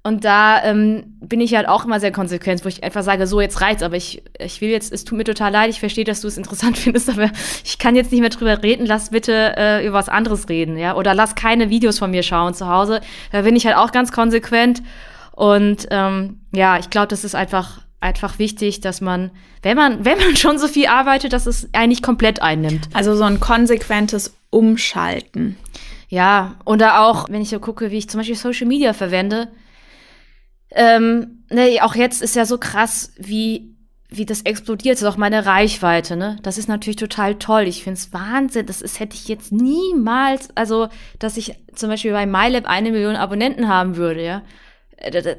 Und 0.05 0.25
da 0.25 0.65
ähm, 0.65 1.05
bin 1.21 1.41
ich 1.41 1.55
halt 1.55 1.69
auch 1.69 1.85
immer 1.85 2.01
sehr 2.01 2.11
konsequent, 2.11 2.65
wo 2.65 2.69
ich 2.69 2.83
einfach 2.83 3.05
sage, 3.05 3.29
so 3.29 3.41
jetzt 3.41 3.61
reicht's, 3.61 3.85
aber 3.85 3.97
ich, 3.97 4.25
ich 4.41 4.61
will 4.61 4.69
jetzt, 4.69 4.93
es 4.93 5.05
tut 5.05 5.17
mir 5.17 5.23
total 5.23 5.53
leid, 5.53 5.71
ich 5.71 5.79
verstehe, 5.79 6.05
dass 6.05 6.21
du 6.21 6.29
es 6.29 6.37
interessant 6.37 6.77
findest, 6.79 7.09
aber 7.09 7.31
ich 7.65 7.79
kann 7.79 7.95
jetzt 7.95 8.11
nicht 8.11 8.21
mehr 8.21 8.31
drüber 8.31 8.63
reden, 8.65 8.85
lass 8.85 9.11
bitte 9.11 9.55
äh, 9.57 9.87
über 9.87 9.95
was 9.95 10.09
anderes 10.09 10.49
reden, 10.49 10.77
ja. 10.77 10.97
Oder 10.97 11.15
lass 11.15 11.37
keine 11.37 11.71
Videos 11.71 12.01
von 12.01 12.11
mir 12.11 12.25
schauen 12.25 12.53
zu 12.55 12.67
Hause. 12.67 13.01
Da 13.31 13.43
bin 13.43 13.55
ich 13.55 13.65
halt 13.65 13.77
auch 13.77 13.93
ganz 13.93 14.11
konsequent. 14.11 14.83
Und 15.31 15.87
ähm, 15.91 16.41
ja, 16.53 16.79
ich 16.79 16.91
glaube, 16.91 17.09
das 17.09 17.23
ist 17.25 17.35
einfach 17.35 17.83
einfach 18.03 18.39
wichtig, 18.41 18.81
dass 18.81 19.01
man, 19.01 19.31
wenn 19.63 19.77
man, 19.77 20.05
wenn 20.05 20.19
man 20.19 20.37
schon 20.37 20.59
so 20.59 20.67
viel 20.67 20.87
arbeitet, 20.87 21.33
dass 21.33 21.47
es 21.47 21.69
eigentlich 21.73 22.03
komplett 22.03 22.43
einnimmt. 22.43 22.89
Also 22.93 23.15
so 23.15 23.23
ein 23.23 23.39
konsequentes 23.39 24.35
Umschalten. 24.51 25.57
Ja, 26.09 26.57
oder 26.67 27.07
auch, 27.07 27.31
wenn 27.31 27.41
ich 27.41 27.49
so 27.49 27.61
gucke, 27.61 27.91
wie 27.91 27.99
ich 27.99 28.11
zum 28.11 28.19
Beispiel 28.19 28.37
Social 28.37 28.67
Media 28.67 28.93
verwende, 28.93 29.49
ähm, 30.75 31.45
ne, 31.51 31.79
auch 31.83 31.95
jetzt 31.95 32.23
ist 32.23 32.37
ja 32.37 32.45
so 32.45 32.59
krass, 32.59 33.13
wie, 33.17 33.75
wie 34.09 34.27
das 34.27 34.43
explodiert, 34.43 34.97
ist 34.97 35.05
auch 35.05 35.17
meine 35.17 35.47
Reichweite, 35.47 36.17
ne? 36.17 36.39
Das 36.43 36.59
ist 36.59 36.69
natürlich 36.69 36.97
total 36.97 37.37
toll. 37.37 37.63
Ich 37.63 37.83
finde 37.85 37.99
es 37.99 38.13
Wahnsinn. 38.13 38.67
Das 38.67 38.83
ist, 38.83 39.01
hätte 39.01 39.17
ich 39.17 39.29
jetzt 39.29 39.53
niemals, 39.53 40.49
also, 40.55 40.89
dass 41.19 41.37
ich 41.37 41.55
zum 41.75 41.89
Beispiel 41.89 42.13
bei 42.13 42.27
MyLab 42.27 42.67
eine 42.67 42.91
Million 42.91 43.17
Abonnenten 43.17 43.69
haben 43.69 43.97
würde, 43.97 44.25
ja. 44.25 44.43
Äh, 44.97 45.35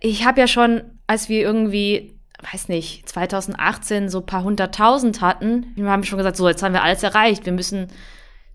ich 0.00 0.24
habe 0.24 0.40
ja 0.40 0.46
schon, 0.46 0.82
als 1.06 1.28
wir 1.28 1.40
irgendwie, 1.40 2.18
weiß 2.52 2.68
nicht, 2.68 3.08
2018 3.08 4.08
so 4.08 4.20
paar 4.20 4.44
hunderttausend 4.44 5.20
hatten, 5.20 5.72
wir 5.76 5.90
haben 5.90 6.04
schon 6.04 6.18
gesagt, 6.18 6.36
so, 6.36 6.48
jetzt 6.48 6.62
haben 6.62 6.74
wir 6.74 6.82
alles 6.82 7.02
erreicht. 7.02 7.44
Wir 7.44 7.52
müssen 7.52 7.88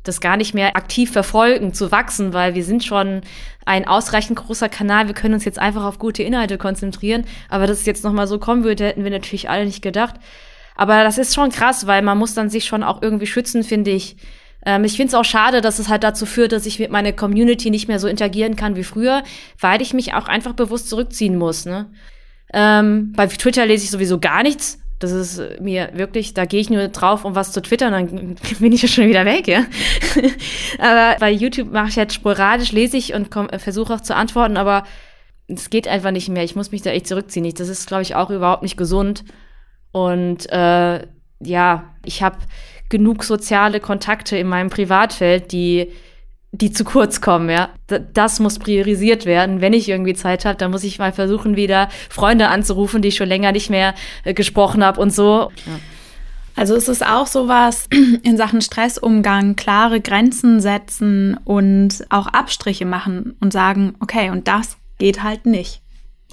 das 0.03 0.21
gar 0.21 0.38
nicht 0.38 0.53
mehr 0.53 0.75
aktiv 0.75 1.12
verfolgen, 1.12 1.73
zu 1.73 1.91
wachsen, 1.91 2.33
weil 2.33 2.55
wir 2.55 2.63
sind 2.63 2.83
schon 2.83 3.21
ein 3.65 3.88
ausreichend 3.88 4.38
großer 4.39 4.69
Kanal. 4.69 5.07
Wir 5.07 5.13
können 5.13 5.33
uns 5.33 5.45
jetzt 5.45 5.59
einfach 5.59 5.83
auf 5.83 5.99
gute 5.99 6.23
Inhalte 6.23 6.57
konzentrieren. 6.57 7.25
Aber 7.49 7.67
dass 7.67 7.79
es 7.79 7.85
jetzt 7.85 8.03
nochmal 8.03 8.27
so 8.27 8.39
kommen 8.39 8.63
würde, 8.63 8.85
hätten 8.85 9.03
wir 9.03 9.12
natürlich 9.12 9.49
alle 9.49 9.65
nicht 9.65 9.81
gedacht. 9.81 10.15
Aber 10.75 11.03
das 11.03 11.17
ist 11.17 11.35
schon 11.35 11.51
krass, 11.51 11.88
weil 11.88 12.01
man 12.01 12.17
muss 12.17 12.33
dann 12.33 12.49
sich 12.49 12.65
schon 12.65 12.83
auch 12.83 13.01
irgendwie 13.01 13.27
schützen, 13.27 13.63
finde 13.63 13.91
ich. 13.91 14.15
Ähm, 14.65 14.85
ich 14.85 14.95
finde 14.95 15.09
es 15.09 15.13
auch 15.13 15.25
schade, 15.25 15.59
dass 15.59 15.79
es 15.79 15.89
halt 15.89 16.03
dazu 16.03 16.25
führt, 16.25 16.53
dass 16.53 16.65
ich 16.65 16.79
mit 16.79 16.89
meiner 16.89 17.12
Community 17.12 17.69
nicht 17.69 17.88
mehr 17.88 17.99
so 17.99 18.07
interagieren 18.07 18.55
kann 18.55 18.77
wie 18.77 18.83
früher, 18.83 19.23
weil 19.59 19.81
ich 19.81 19.93
mich 19.93 20.13
auch 20.13 20.27
einfach 20.27 20.53
bewusst 20.53 20.89
zurückziehen 20.89 21.38
muss. 21.38 21.65
Ne? 21.65 21.91
Ähm, 22.53 23.13
bei 23.15 23.27
Twitter 23.27 23.65
lese 23.65 23.83
ich 23.83 23.91
sowieso 23.91 24.19
gar 24.19 24.43
nichts. 24.43 24.79
Das 24.99 25.12
ist 25.12 25.41
mir 25.62 25.91
wirklich, 25.93 26.33
da 26.33 26.45
gehe 26.45 26.59
ich 26.59 26.69
nur 26.69 26.88
drauf, 26.89 27.23
um 27.23 27.33
was 27.33 27.53
zu 27.53 27.62
twittern, 27.62 27.93
dann 27.93 28.35
bin 28.59 28.73
ich 28.73 28.81
ja 28.81 28.88
schon 28.88 29.07
wieder 29.07 29.25
weg, 29.25 29.47
ja. 29.47 29.65
aber 30.77 31.17
bei 31.19 31.31
YouTube 31.31 31.71
mache 31.71 31.89
ich 31.89 31.97
halt 31.97 32.12
sporadisch, 32.12 32.71
lese 32.71 32.97
ich 32.97 33.13
und 33.13 33.29
versuche 33.57 33.93
auch 33.93 34.01
zu 34.01 34.15
antworten, 34.15 34.57
aber 34.57 34.83
es 35.47 35.69
geht 35.69 35.88
einfach 35.88 36.12
nicht 36.12 36.29
mehr. 36.29 36.43
Ich 36.43 36.55
muss 36.55 36.71
mich 36.71 36.81
da 36.81 36.91
echt 36.91 37.07
zurückziehen. 37.07 37.51
Das 37.55 37.69
ist, 37.69 37.88
glaube 37.88 38.03
ich, 38.03 38.15
auch 38.15 38.29
überhaupt 38.29 38.62
nicht 38.62 38.77
gesund. 38.77 39.23
Und 39.91 40.49
äh, 40.51 41.07
ja, 41.39 41.95
ich 42.05 42.21
habe 42.21 42.38
genug 42.89 43.23
soziale 43.23 43.79
Kontakte 43.79 44.38
in 44.38 44.47
meinem 44.47 44.69
Privatfeld, 44.69 45.51
die 45.51 45.91
die 46.51 46.71
zu 46.71 46.83
kurz 46.83 47.21
kommen, 47.21 47.49
ja. 47.49 47.69
Das 48.13 48.39
muss 48.39 48.59
priorisiert 48.59 49.25
werden. 49.25 49.62
Wenn 49.62 49.73
ich 49.73 49.88
irgendwie 49.88 50.15
Zeit 50.15 50.45
habe, 50.45 50.57
dann 50.57 50.71
muss 50.71 50.83
ich 50.83 50.97
mal 50.97 51.13
versuchen, 51.13 51.55
wieder 51.55 51.89
Freunde 52.09 52.47
anzurufen, 52.47 53.01
die 53.01 53.09
ich 53.09 53.15
schon 53.15 53.29
länger 53.29 53.51
nicht 53.51 53.69
mehr 53.69 53.93
äh, 54.23 54.33
gesprochen 54.33 54.83
habe 54.83 54.99
und 54.99 55.13
so. 55.13 55.51
Ja. 55.65 55.79
Also 56.55 56.75
ist 56.75 56.89
es 56.89 57.01
auch 57.01 57.27
sowas 57.27 57.88
in 58.23 58.35
Sachen 58.35 58.62
Stressumgang, 58.62 59.55
klare 59.55 60.01
Grenzen 60.01 60.59
setzen 60.59 61.38
und 61.45 62.03
auch 62.09 62.27
Abstriche 62.27 62.85
machen 62.85 63.35
und 63.39 63.53
sagen, 63.53 63.95
okay, 63.99 64.29
und 64.29 64.47
das 64.47 64.77
geht 64.97 65.23
halt 65.23 65.45
nicht. 65.45 65.81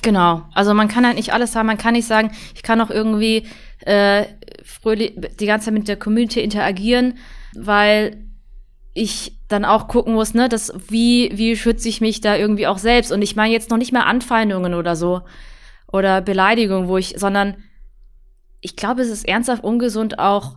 Genau. 0.02 0.42
Also 0.52 0.74
man 0.74 0.88
kann 0.88 1.06
halt 1.06 1.16
nicht 1.16 1.32
alles 1.32 1.54
haben. 1.54 1.66
Man 1.66 1.78
kann 1.78 1.92
nicht 1.92 2.08
sagen, 2.08 2.30
ich 2.54 2.62
kann 2.62 2.80
auch 2.80 2.90
irgendwie 2.90 3.44
äh, 3.80 4.24
fröhlich 4.64 5.14
die 5.38 5.46
ganze 5.46 5.66
Zeit 5.66 5.74
mit 5.74 5.88
der 5.88 5.96
Community 5.96 6.40
interagieren, 6.40 7.14
weil 7.54 8.24
ich 8.94 9.35
dann 9.48 9.64
auch 9.64 9.88
gucken 9.88 10.14
muss, 10.14 10.34
ne, 10.34 10.48
dass 10.48 10.72
wie 10.88 11.30
wie 11.34 11.56
schütze 11.56 11.88
ich 11.88 12.00
mich 12.00 12.20
da 12.20 12.36
irgendwie 12.36 12.66
auch 12.66 12.78
selbst 12.78 13.12
und 13.12 13.22
ich 13.22 13.36
meine 13.36 13.52
jetzt 13.52 13.70
noch 13.70 13.78
nicht 13.78 13.92
mehr 13.92 14.06
Anfeindungen 14.06 14.74
oder 14.74 14.96
so 14.96 15.22
oder 15.92 16.20
Beleidigungen, 16.20 16.88
wo 16.88 16.96
ich, 16.96 17.14
sondern 17.16 17.56
ich 18.60 18.76
glaube, 18.76 19.02
es 19.02 19.08
ist 19.08 19.26
ernsthaft 19.26 19.62
ungesund 19.62 20.18
auch 20.18 20.56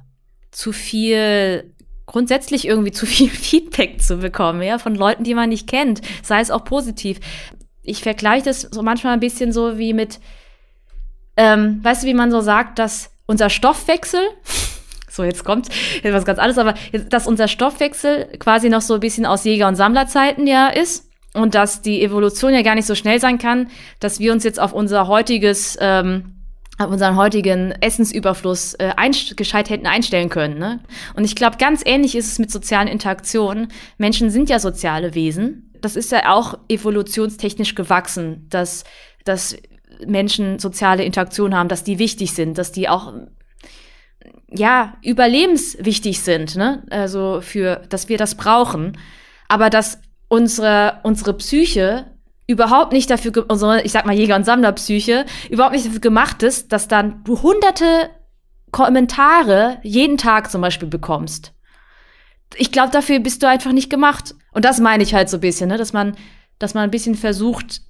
zu 0.51 0.71
viel 0.71 1.75
grundsätzlich 2.07 2.67
irgendwie 2.67 2.91
zu 2.91 3.05
viel 3.05 3.29
Feedback 3.29 4.01
zu 4.01 4.17
bekommen, 4.17 4.63
ja, 4.63 4.79
von 4.79 4.95
Leuten, 4.95 5.23
die 5.23 5.35
man 5.35 5.49
nicht 5.49 5.67
kennt, 5.67 6.01
sei 6.23 6.39
es 6.39 6.51
auch 6.51 6.63
positiv. 6.63 7.19
Ich 7.83 8.01
vergleiche 8.01 8.45
das 8.45 8.61
so 8.61 8.81
manchmal 8.81 9.13
ein 9.13 9.19
bisschen 9.19 9.51
so 9.51 9.77
wie 9.77 9.93
mit, 9.93 10.19
ähm, 11.37 11.79
weißt 11.83 12.03
du, 12.03 12.07
wie 12.07 12.13
man 12.13 12.31
so 12.31 12.41
sagt, 12.41 12.79
dass 12.79 13.11
unser 13.27 13.49
Stoffwechsel 13.49 14.21
so 15.19 15.23
jetzt 15.25 15.43
kommt 15.43 15.67
was 16.03 16.25
ganz 16.25 16.39
anderes, 16.39 16.57
aber 16.57 16.73
dass 17.09 17.27
unser 17.27 17.47
Stoffwechsel 17.47 18.27
quasi 18.39 18.69
noch 18.69 18.81
so 18.81 18.93
ein 18.93 18.99
bisschen 18.99 19.25
aus 19.25 19.43
Jäger- 19.43 19.67
und 19.67 19.75
Sammlerzeiten 19.75 20.47
ja 20.47 20.67
ist 20.69 21.09
und 21.33 21.55
dass 21.55 21.81
die 21.81 22.01
Evolution 22.01 22.53
ja 22.53 22.61
gar 22.61 22.75
nicht 22.75 22.85
so 22.85 22.95
schnell 22.95 23.19
sein 23.19 23.37
kann, 23.37 23.69
dass 23.99 24.19
wir 24.19 24.31
uns 24.31 24.43
jetzt 24.43 24.59
auf 24.59 24.73
unser 24.73 25.07
heutiges 25.07 25.77
ähm, 25.81 26.35
auf 26.77 26.89
unseren 26.89 27.17
heutigen 27.17 27.73
Essensüberfluss 27.81 28.75
äh, 28.75 28.93
gescheit 29.35 29.69
hätten 29.69 29.85
einstellen 29.85 30.29
können. 30.29 30.57
Ne? 30.57 30.79
Und 31.13 31.25
ich 31.25 31.35
glaube, 31.35 31.57
ganz 31.57 31.81
ähnlich 31.85 32.15
ist 32.15 32.31
es 32.31 32.39
mit 32.39 32.49
sozialen 32.49 32.87
Interaktionen. 32.87 33.67
Menschen 33.97 34.29
sind 34.29 34.49
ja 34.49 34.59
soziale 34.59 35.13
Wesen. 35.13 35.73
Das 35.81 35.97
ist 35.97 36.13
ja 36.13 36.33
auch 36.33 36.57
evolutionstechnisch 36.69 37.75
gewachsen, 37.75 38.47
dass, 38.49 38.85
dass 39.25 39.57
Menschen 40.07 40.57
soziale 40.59 41.03
Interaktionen 41.03 41.53
haben, 41.53 41.67
dass 41.67 41.83
die 41.83 41.99
wichtig 41.99 42.33
sind, 42.33 42.57
dass 42.57 42.71
die 42.71 42.87
auch 42.87 43.11
ja, 44.51 44.97
überlebenswichtig 45.03 46.21
sind, 46.21 46.55
ne? 46.55 46.83
Also 46.89 47.41
für, 47.41 47.81
dass 47.89 48.09
wir 48.09 48.17
das 48.17 48.35
brauchen. 48.35 48.97
Aber 49.47 49.69
dass 49.69 49.99
unsere, 50.27 50.99
unsere 51.03 51.33
Psyche 51.33 52.05
überhaupt 52.47 52.93
nicht 52.93 53.09
dafür, 53.09 53.45
unsere, 53.47 53.83
ich 53.83 53.91
sag 53.91 54.05
mal 54.05 54.15
Jäger- 54.15 54.35
und 54.35 54.45
Sammlerpsyche, 54.45 55.25
überhaupt 55.49 55.73
nicht 55.73 55.85
dafür 55.85 55.99
gemacht 55.99 56.41
ist, 56.41 56.71
dass 56.71 56.87
dann 56.87 57.23
du 57.23 57.41
hunderte 57.41 58.09
Kommentare 58.71 59.79
jeden 59.83 60.17
Tag 60.17 60.49
zum 60.49 60.61
Beispiel 60.61 60.87
bekommst. 60.87 61.53
Ich 62.55 62.71
glaube, 62.71 62.91
dafür 62.91 63.19
bist 63.19 63.43
du 63.43 63.47
einfach 63.47 63.71
nicht 63.71 63.89
gemacht. 63.89 64.33
Und 64.51 64.65
das 64.65 64.79
meine 64.79 65.03
ich 65.03 65.13
halt 65.13 65.29
so 65.29 65.37
ein 65.37 65.41
bisschen, 65.41 65.69
ne? 65.69 65.77
dass 65.77 65.93
man, 65.93 66.15
dass 66.57 66.73
man 66.73 66.83
ein 66.83 66.91
bisschen 66.91 67.15
versucht, 67.15 67.81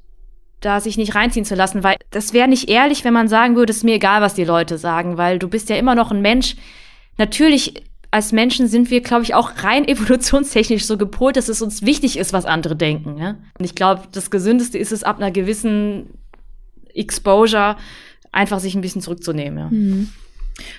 da 0.62 0.80
sich 0.80 0.98
nicht 0.98 1.16
reinziehen 1.16 1.46
zu 1.46 1.56
lassen, 1.56 1.84
weil 1.84 1.98
das 2.12 2.34
wäre 2.34 2.48
nicht 2.48 2.70
ehrlich, 2.70 3.04
wenn 3.04 3.14
man 3.14 3.28
sagen 3.28 3.56
würde, 3.56 3.72
es 3.72 3.78
ist 3.78 3.84
mir 3.84 3.96
egal, 3.96 4.22
was 4.22 4.34
die 4.34 4.44
Leute 4.44 4.78
sagen, 4.78 5.18
weil 5.18 5.40
du 5.40 5.48
bist 5.48 5.70
ja 5.70 5.78
immer 5.78 5.96
noch 5.96 6.12
ein 6.12 6.22
Mensch. 6.22 6.56
Natürlich, 7.18 7.84
als 8.12 8.32
Menschen 8.32 8.68
sind 8.68 8.90
wir, 8.90 9.02
glaube 9.02 9.24
ich, 9.24 9.34
auch 9.34 9.52
rein 9.64 9.88
evolutionstechnisch 9.88 10.86
so 10.86 10.98
gepolt, 10.98 11.38
dass 11.38 11.50
es 11.50 11.62
uns 11.62 11.84
wichtig 11.84 12.18
ist, 12.18 12.34
was 12.34 12.46
andere 12.46 12.76
denken. 12.76 13.18
Ja? 13.18 13.38
Und 13.58 13.66
ich 13.66 13.76
glaube, 13.76 14.04
das 14.12 14.32
Gesündeste 14.32 14.78
ist 14.78 14.92
es, 14.92 15.04
ab 15.04 15.18
einer 15.18 15.32
gewissen 15.32 16.10
Exposure 16.94 17.78
einfach 18.32 18.60
sich 18.60 18.76
ein 18.76 18.82
bisschen 18.82 19.02
zurückzunehmen. 19.02 19.60
Ja. 19.60 19.70
Mhm. 19.70 20.10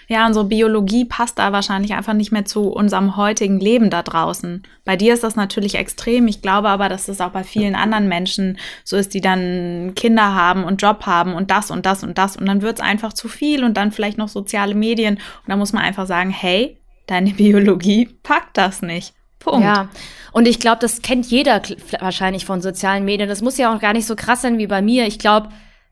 Ja, 0.09 0.27
unsere 0.27 0.45
Biologie 0.45 1.05
passt 1.05 1.39
da 1.39 1.53
wahrscheinlich 1.53 1.95
einfach 1.95 2.13
nicht 2.13 2.33
mehr 2.33 2.45
zu 2.45 2.69
unserem 2.69 3.17
heutigen 3.17 3.61
Leben 3.61 3.91
da 3.91 4.03
draußen. 4.03 4.63
Bei 4.85 4.97
dir 4.97 5.15
ist 5.15 5.23
das 5.23 5.37
natürlich 5.37 5.77
extrem. 5.77 6.27
Ich 6.29 6.43
glaube 6.43 6.69
aber, 6.69 6.89
dass 6.89 7.07
das 7.07 7.21
auch 7.21 7.31
bei 7.31 7.45
vielen 7.45 7.75
anderen 7.75 8.09
Menschen 8.09 8.59
so 8.85 8.97
ist, 8.97 9.15
die 9.15 9.21
dann 9.21 9.93
Kinder 9.95 10.35
haben 10.35 10.65
und 10.65 10.83
Job 10.83 11.07
haben 11.07 11.35
und 11.35 11.51
das 11.51 11.71
und 11.71 11.87
das 11.87 12.03
und 12.03 12.19
das. 12.19 12.37
Und 12.37 12.47
dann 12.47 12.63
wird 12.63 12.79
es 12.79 12.85
einfach 12.85 13.13
zu 13.13 13.29
viel 13.29 13.65
und 13.65 13.77
dann 13.77 13.93
vielleicht 13.93 14.19
noch 14.19 14.29
soziale 14.29 14.75
Medien. 14.75 15.15
Und 15.15 15.49
da 15.49 15.57
muss 15.57 15.73
man 15.73 15.83
einfach 15.83 16.07
sagen, 16.07 16.31
hey, 16.31 16.79
deine 17.07 17.31
Biologie 17.35 18.09
packt 18.23 18.57
das 18.57 18.83
nicht. 18.83 19.15
Punkt. 19.39 19.65
Ja, 19.65 19.89
und 20.33 20.47
ich 20.47 20.61
glaube, 20.61 20.79
das 20.81 21.03
kennt 21.03 21.27
jeder 21.27 21.63
wahrscheinlich 21.99 22.45
von 22.45 22.61
sozialen 22.61 23.05
Medien. 23.05 23.29
Das 23.29 23.43
muss 23.43 23.59
ja 23.59 23.75
auch 23.75 23.81
gar 23.81 23.95
nicht 23.95 24.07
so 24.07 24.15
krass 24.15 24.43
sein 24.43 24.59
wie 24.59 24.67
bei 24.67 24.83
mir. 24.83 25.07
Ich 25.07 25.19
glaube, 25.19 25.49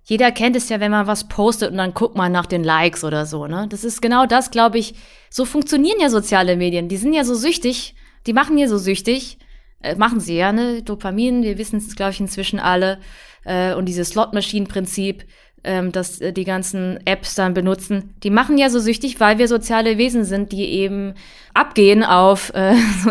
jeder 0.09 0.33
kennt 0.33 0.57
es 0.57 0.71
ja, 0.71 0.81
wenn 0.81 0.91
man 0.91 1.07
was 1.07 1.29
postet 1.29 1.71
und 1.71 1.77
dann 1.77 1.93
guckt 1.93 2.17
man 2.17 2.33
nach 2.33 2.47
den 2.47 2.65
Likes 2.65 3.05
oder 3.05 3.27
so, 3.27 3.47
ne? 3.47 3.67
Das 3.69 3.85
ist 3.85 4.01
genau 4.01 4.25
das, 4.25 4.51
glaube 4.51 4.79
ich. 4.79 4.95
So 5.29 5.45
funktionieren 5.45 6.01
ja 6.01 6.09
soziale 6.09 6.57
Medien. 6.57 6.89
Die 6.89 6.97
sind 6.97 7.13
ja 7.13 7.25
so 7.25 7.35
süchtig. 7.35 7.95
Die 8.27 8.33
machen 8.33 8.57
ja 8.57 8.69
so 8.69 8.79
süchtig. 8.79 9.37
Äh, 9.83 9.97
machen 9.97 10.19
sie 10.19 10.39
ja, 10.39 10.51
ne? 10.51 10.83
Dopamin, 10.83 11.43
wir 11.43 11.59
wissen 11.59 11.77
es, 11.77 11.95
glaube 11.95 12.13
ich, 12.13 12.21
inzwischen 12.21 12.59
alle. 12.59 13.01
Äh, 13.45 13.75
und 13.75 13.85
dieses 13.85 14.09
Slot-Machine-Prinzip, 14.09 15.27
ähm, 15.63 15.93
dass 15.93 16.23
äh, 16.23 16.33
die 16.33 16.45
ganzen 16.45 17.07
Apps 17.07 17.35
dann 17.35 17.53
benutzen, 17.53 18.15
die 18.23 18.31
machen 18.31 18.57
ja 18.57 18.71
so 18.71 18.81
süchtig, 18.81 19.21
weil 19.21 19.37
wir 19.37 19.47
soziale 19.47 19.99
Wesen 19.99 20.25
sind, 20.25 20.53
die 20.53 20.71
eben 20.71 21.17
abgehen 21.53 22.03
auf 22.03 22.51
äh, 22.55 22.77
so, 23.05 23.11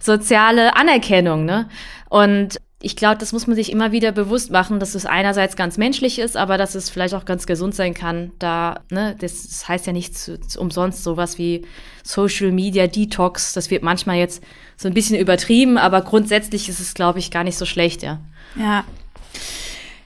soziale 0.00 0.74
Anerkennung, 0.74 1.44
ne? 1.44 1.68
Und 2.08 2.60
ich 2.84 2.96
glaube, 2.96 3.18
das 3.18 3.32
muss 3.32 3.46
man 3.46 3.54
sich 3.54 3.70
immer 3.70 3.92
wieder 3.92 4.10
bewusst 4.10 4.50
machen, 4.50 4.80
dass 4.80 4.96
es 4.96 5.06
einerseits 5.06 5.54
ganz 5.54 5.78
menschlich 5.78 6.18
ist, 6.18 6.36
aber 6.36 6.58
dass 6.58 6.74
es 6.74 6.90
vielleicht 6.90 7.14
auch 7.14 7.24
ganz 7.24 7.46
gesund 7.46 7.76
sein 7.76 7.94
kann. 7.94 8.32
Da, 8.40 8.80
ne, 8.90 9.14
das, 9.20 9.46
das 9.46 9.68
heißt 9.68 9.86
ja 9.86 9.92
nicht 9.92 10.18
zu, 10.18 10.40
zu, 10.40 10.60
umsonst 10.60 11.04
sowas 11.04 11.38
wie 11.38 11.64
Social 12.02 12.50
Media 12.50 12.88
Detox. 12.88 13.52
Das 13.52 13.70
wird 13.70 13.84
manchmal 13.84 14.16
jetzt 14.16 14.42
so 14.76 14.88
ein 14.88 14.94
bisschen 14.94 15.16
übertrieben, 15.16 15.78
aber 15.78 16.02
grundsätzlich 16.02 16.68
ist 16.68 16.80
es, 16.80 16.94
glaube 16.94 17.20
ich, 17.20 17.30
gar 17.30 17.44
nicht 17.44 17.56
so 17.56 17.66
schlecht, 17.66 18.02
ja. 18.02 18.20
Ja. 18.56 18.84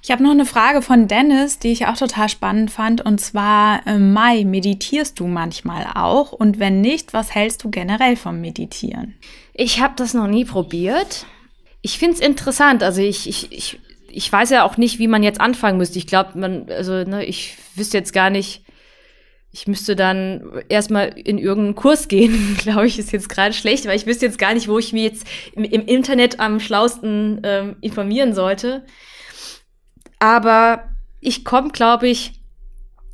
Ich 0.02 0.10
habe 0.10 0.22
noch 0.22 0.30
eine 0.30 0.46
Frage 0.46 0.82
von 0.82 1.08
Dennis, 1.08 1.58
die 1.58 1.72
ich 1.72 1.86
auch 1.86 1.96
total 1.96 2.28
spannend 2.28 2.70
fand. 2.70 3.00
Und 3.00 3.20
zwar, 3.20 3.84
äh, 3.86 3.98
Mai, 3.98 4.44
meditierst 4.44 5.18
du 5.18 5.26
manchmal 5.26 5.86
auch? 5.94 6.30
Und 6.30 6.58
wenn 6.58 6.82
nicht, 6.82 7.14
was 7.14 7.34
hältst 7.34 7.64
du 7.64 7.70
generell 7.70 8.16
vom 8.16 8.40
Meditieren? 8.40 9.14
Ich 9.54 9.80
habe 9.80 9.94
das 9.96 10.12
noch 10.14 10.28
nie 10.28 10.44
probiert 10.44 11.26
ich 11.86 12.00
finde 12.00 12.14
es 12.14 12.20
interessant. 12.20 12.82
Also 12.82 13.00
ich, 13.00 13.28
ich, 13.28 13.52
ich, 13.52 13.78
ich 14.08 14.32
weiß 14.32 14.50
ja 14.50 14.64
auch 14.64 14.76
nicht, 14.76 14.98
wie 14.98 15.06
man 15.06 15.22
jetzt 15.22 15.40
anfangen 15.40 15.78
müsste. 15.78 16.00
Ich 16.00 16.08
glaube, 16.08 16.36
man, 16.36 16.68
also 16.68 17.04
ne, 17.04 17.24
ich 17.24 17.56
wüsste 17.76 17.96
jetzt 17.96 18.12
gar 18.12 18.28
nicht, 18.28 18.64
ich 19.52 19.68
müsste 19.68 19.94
dann 19.94 20.50
erstmal 20.68 21.16
in 21.16 21.38
irgendeinen 21.38 21.76
Kurs 21.76 22.08
gehen, 22.08 22.56
glaube 22.60 22.88
ich, 22.88 22.98
ist 22.98 23.12
jetzt 23.12 23.28
gerade 23.28 23.54
schlecht, 23.54 23.86
weil 23.86 23.94
ich 23.94 24.04
wüsste 24.04 24.26
jetzt 24.26 24.40
gar 24.40 24.52
nicht, 24.52 24.66
wo 24.66 24.80
ich 24.80 24.92
mich 24.92 25.04
jetzt 25.04 25.28
im, 25.54 25.62
im 25.62 25.86
Internet 25.86 26.40
am 26.40 26.58
schlausten 26.58 27.40
ähm, 27.44 27.76
informieren 27.80 28.34
sollte. 28.34 28.84
Aber 30.18 30.88
ich 31.20 31.44
komme, 31.44 31.70
glaube 31.70 32.08
ich, 32.08 32.32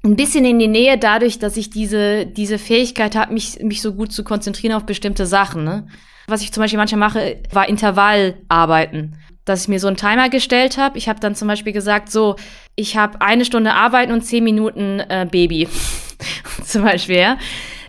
ein 0.03 0.17
bisschen 0.17 0.47
in 0.47 0.59
die 0.59 0.67
Nähe 0.67 0.97
dadurch, 0.97 1.39
dass 1.39 1.59
ich 1.59 1.69
diese, 1.69 2.25
diese 2.25 2.59
Fähigkeit 2.59 3.17
habe, 3.17 3.35
mich, 3.35 3.61
mich 3.61 3.83
so 3.83 3.93
gut 3.93 4.13
zu 4.13 4.25
konzentrieren 4.25 4.73
auf 4.73 4.87
bestimmte 4.87 5.27
Sachen. 5.27 5.63
Ne? 5.63 5.89
Was 6.33 6.41
ich 6.41 6.51
zum 6.51 6.63
Beispiel 6.63 6.79
manchmal 6.79 6.99
mache, 6.99 7.43
war 7.51 7.69
Intervallarbeiten. 7.69 9.19
Dass 9.45 9.61
ich 9.61 9.69
mir 9.69 9.79
so 9.79 9.87
einen 9.87 9.99
Timer 9.99 10.31
gestellt 10.31 10.79
habe. 10.79 10.97
Ich 10.97 11.07
habe 11.07 11.21
dann 11.21 11.35
zum 11.35 11.47
Beispiel 11.47 11.75
gesagt, 11.75 12.11
so, 12.11 12.37
ich 12.75 12.97
habe 12.97 13.21
eine 13.21 13.45
Stunde 13.45 13.75
Arbeiten 13.75 14.13
und 14.13 14.23
zehn 14.23 14.43
Minuten 14.43 15.01
äh, 15.01 15.29
Baby. 15.31 15.69
zum 16.65 16.85
Beispiel, 16.85 17.19
ja. 17.19 17.37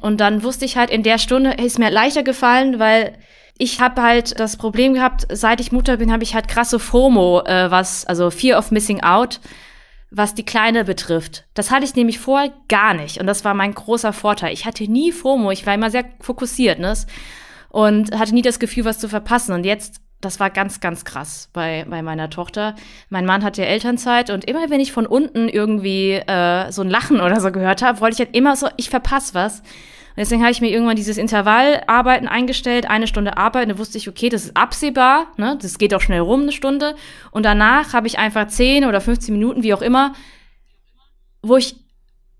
Und 0.01 0.19
dann 0.19 0.43
wusste 0.43 0.65
ich 0.65 0.75
halt, 0.75 0.89
in 0.89 1.03
der 1.03 1.19
Stunde 1.19 1.51
ist 1.51 1.79
mir 1.79 1.89
leichter 1.89 2.21
gefallen, 2.21 2.79
weil 2.79 3.17
ich 3.57 3.79
habe 3.79 4.01
halt 4.01 4.37
das 4.41 4.57
Problem 4.57 4.93
gehabt, 4.93 5.25
seit 5.31 5.61
ich 5.61 5.71
Mutter 5.71 5.95
bin, 5.95 6.11
habe 6.11 6.23
ich 6.23 6.35
halt 6.35 6.49
krasse 6.49 6.79
FOMO, 6.79 7.43
äh, 7.45 7.71
was, 7.71 8.05
also 8.05 8.29
Fear 8.29 8.59
of 8.59 8.71
Missing 8.71 9.03
Out, 9.03 9.39
was 10.11 10.35
die 10.35 10.43
Kleine 10.43 10.83
betrifft. 10.83 11.45
Das 11.53 11.71
hatte 11.71 11.85
ich 11.85 11.95
nämlich 11.95 12.19
vorher 12.19 12.51
gar 12.67 12.93
nicht. 12.93 13.21
Und 13.21 13.27
das 13.27 13.45
war 13.45 13.53
mein 13.53 13.73
großer 13.73 14.11
Vorteil. 14.11 14.51
Ich 14.51 14.65
hatte 14.65 14.83
nie 14.91 15.13
FOMO, 15.13 15.51
ich 15.51 15.65
war 15.65 15.75
immer 15.75 15.91
sehr 15.91 16.03
fokussiert. 16.19 16.79
Ne? 16.79 16.93
Und 17.73 18.15
hatte 18.15 18.35
nie 18.35 18.43
das 18.43 18.59
Gefühl, 18.59 18.85
was 18.85 18.99
zu 18.99 19.09
verpassen. 19.09 19.51
Und 19.51 19.65
jetzt, 19.65 19.99
das 20.21 20.39
war 20.39 20.51
ganz, 20.51 20.79
ganz 20.79 21.05
krass 21.05 21.49
bei, 21.53 21.85
bei 21.89 22.03
meiner 22.03 22.29
Tochter. 22.29 22.75
Mein 23.09 23.25
Mann 23.25 23.43
hatte 23.43 23.65
Elternzeit 23.65 24.29
und 24.29 24.45
immer 24.45 24.69
wenn 24.69 24.79
ich 24.79 24.91
von 24.91 25.07
unten 25.07 25.49
irgendwie 25.49 26.11
äh, 26.11 26.71
so 26.71 26.83
ein 26.83 26.89
Lachen 26.89 27.19
oder 27.19 27.41
so 27.41 27.51
gehört 27.51 27.81
habe, 27.81 27.99
wollte 27.99 28.13
ich 28.13 28.19
halt 28.19 28.37
immer 28.37 28.55
so, 28.55 28.67
ich 28.77 28.91
verpasse 28.91 29.33
was. 29.33 29.61
Und 29.61 30.17
deswegen 30.17 30.43
habe 30.43 30.51
ich 30.51 30.61
mir 30.61 30.69
irgendwann 30.69 30.95
dieses 30.95 31.17
Intervallarbeiten 31.17 32.27
eingestellt, 32.27 32.87
eine 32.87 33.07
Stunde 33.07 33.37
arbeiten. 33.37 33.69
Da 33.69 33.79
wusste 33.79 33.97
ich, 33.97 34.07
okay, 34.07 34.29
das 34.29 34.45
ist 34.45 34.55
absehbar, 34.55 35.29
ne? 35.37 35.57
das 35.59 35.79
geht 35.79 35.95
auch 35.95 36.01
schnell 36.01 36.19
rum, 36.19 36.43
eine 36.43 36.51
Stunde. 36.51 36.93
Und 37.31 37.43
danach 37.43 37.93
habe 37.93 38.05
ich 38.05 38.19
einfach 38.19 38.47
10 38.47 38.85
oder 38.85 39.01
15 39.01 39.33
Minuten, 39.33 39.63
wie 39.63 39.73
auch 39.73 39.81
immer, 39.81 40.13
wo 41.41 41.57
ich 41.57 41.82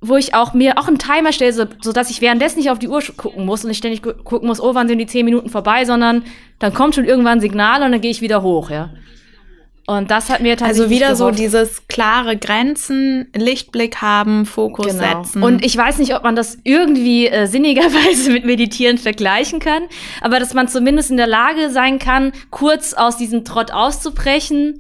wo 0.04 0.18
ich 0.18 0.36
auch 0.36 0.54
mir 0.54 0.78
auch 0.78 0.88
einen 0.88 1.00
Timer 1.00 1.32
stelle, 1.32 1.54
so, 1.54 1.92
dass 1.92 2.10
ich 2.10 2.22
währenddessen 2.22 2.60
nicht 2.60 2.70
auf 2.70 2.80
die 2.80 2.90
Uhr 2.90 3.02
gucken 3.16 3.46
muss 3.46 3.64
und 3.64 3.72
ich 3.72 3.78
ständig 3.78 4.02
gucken 4.02 4.48
muss, 4.48 4.62
oh, 4.62 4.76
wann 4.76 4.88
sind 4.88 5.00
die 5.00 5.08
zehn 5.08 5.26
Minuten 5.26 5.50
vorbei, 5.50 5.86
sondern 5.86 6.24
dann 6.60 6.74
kommt 6.74 6.96
schon 6.96 7.06
irgendwann 7.06 7.40
ein 7.40 7.42
Signal 7.42 7.82
und 7.84 7.92
dann 7.92 8.02
gehe 8.02 8.12
ich 8.12 8.22
wieder 8.22 8.44
hoch, 8.44 8.70
ja. 8.70 8.90
Und 9.86 10.12
das 10.12 10.30
hat 10.30 10.40
mir 10.40 10.56
tatsächlich 10.56 10.82
Also 10.82 10.90
wieder 10.90 11.16
so 11.16 11.32
dieses 11.32 11.88
klare 11.88 12.38
Grenzen, 12.38 13.28
Lichtblick 13.36 14.02
haben, 14.02 14.46
Fokus 14.46 14.88
genau. 14.88 15.24
setzen. 15.24 15.44
Und 15.44 15.66
ich 15.66 15.76
weiß 15.76 15.98
nicht, 15.98 16.16
ob 16.16 16.24
man 16.24 16.38
das 16.38 16.58
irgendwie 16.64 17.28
äh, 17.28 17.48
sinnigerweise 17.48 18.30
mit 18.32 18.46
Meditieren 18.46 18.98
vergleichen 18.98 19.60
kann, 19.60 19.84
aber 20.22 20.40
dass 20.40 20.54
man 20.54 20.70
zumindest 20.70 21.12
in 21.12 21.18
der 21.18 21.28
Lage 21.28 21.70
sein 21.70 22.00
kann, 22.00 22.32
kurz 22.50 22.94
aus 22.94 23.18
diesem 23.18 23.44
Trott 23.44 23.72
auszubrechen, 23.72 24.80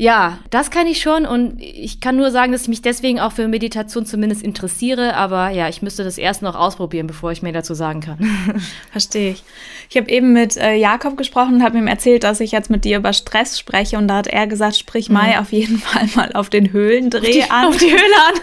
ja, 0.00 0.38
das 0.48 0.70
kann 0.70 0.86
ich 0.86 1.02
schon 1.02 1.26
und 1.26 1.60
ich 1.60 2.00
kann 2.00 2.16
nur 2.16 2.30
sagen, 2.30 2.52
dass 2.52 2.62
ich 2.62 2.68
mich 2.68 2.80
deswegen 2.80 3.20
auch 3.20 3.32
für 3.32 3.46
Meditation 3.48 4.06
zumindest 4.06 4.42
interessiere, 4.42 5.14
aber 5.14 5.50
ja, 5.50 5.68
ich 5.68 5.82
müsste 5.82 6.04
das 6.04 6.16
erst 6.16 6.40
noch 6.40 6.54
ausprobieren, 6.54 7.06
bevor 7.06 7.32
ich 7.32 7.42
mehr 7.42 7.52
dazu 7.52 7.74
sagen 7.74 8.00
kann. 8.00 8.16
Verstehe 8.92 9.32
ich. 9.32 9.44
Ich 9.90 9.98
habe 9.98 10.08
eben 10.08 10.32
mit 10.32 10.56
äh, 10.56 10.72
Jakob 10.72 11.18
gesprochen 11.18 11.56
und 11.56 11.62
habe 11.62 11.76
ihm 11.76 11.86
erzählt, 11.86 12.24
dass 12.24 12.40
ich 12.40 12.50
jetzt 12.50 12.70
mit 12.70 12.86
dir 12.86 12.96
über 12.96 13.12
Stress 13.12 13.58
spreche 13.58 13.98
und 13.98 14.08
da 14.08 14.16
hat 14.16 14.26
er 14.26 14.46
gesagt, 14.46 14.78
sprich 14.78 15.10
mhm. 15.10 15.16
Mai 15.16 15.38
auf 15.38 15.52
jeden 15.52 15.78
Fall 15.80 16.08
mal 16.14 16.32
auf 16.32 16.48
den 16.48 16.72
Höhlendreh 16.72 17.42
auf 17.42 17.50
an. 17.50 17.66
Auf 17.66 17.76
die 17.76 17.90
Höhle 17.90 18.00
an. 18.00 18.40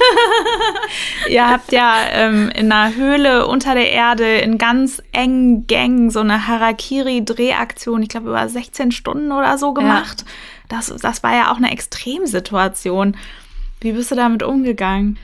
Ihr 1.31 1.49
habt 1.49 1.71
ja 1.71 1.95
ähm, 2.11 2.51
in 2.53 2.71
einer 2.71 2.95
Höhle 2.95 3.47
unter 3.47 3.73
der 3.73 3.91
Erde 3.91 4.37
in 4.37 4.59
ganz 4.59 5.01
engen 5.11 5.65
Gängen 5.65 6.11
so 6.11 6.19
eine 6.19 6.47
Harakiri-Drehaktion, 6.47 8.03
ich 8.03 8.09
glaube 8.09 8.27
über 8.27 8.47
16 8.47 8.91
Stunden 8.91 9.31
oder 9.31 9.57
so 9.57 9.73
gemacht. 9.73 10.23
Ja 10.23 10.33
das, 10.69 10.93
das 11.01 11.23
war 11.23 11.35
ja 11.35 11.51
auch 11.51 11.57
eine 11.57 11.71
Extremsituation. 11.71 13.15
Wie 13.79 13.91
bist 13.91 14.11
du 14.11 14.15
damit 14.15 14.43
umgegangen? 14.43 15.17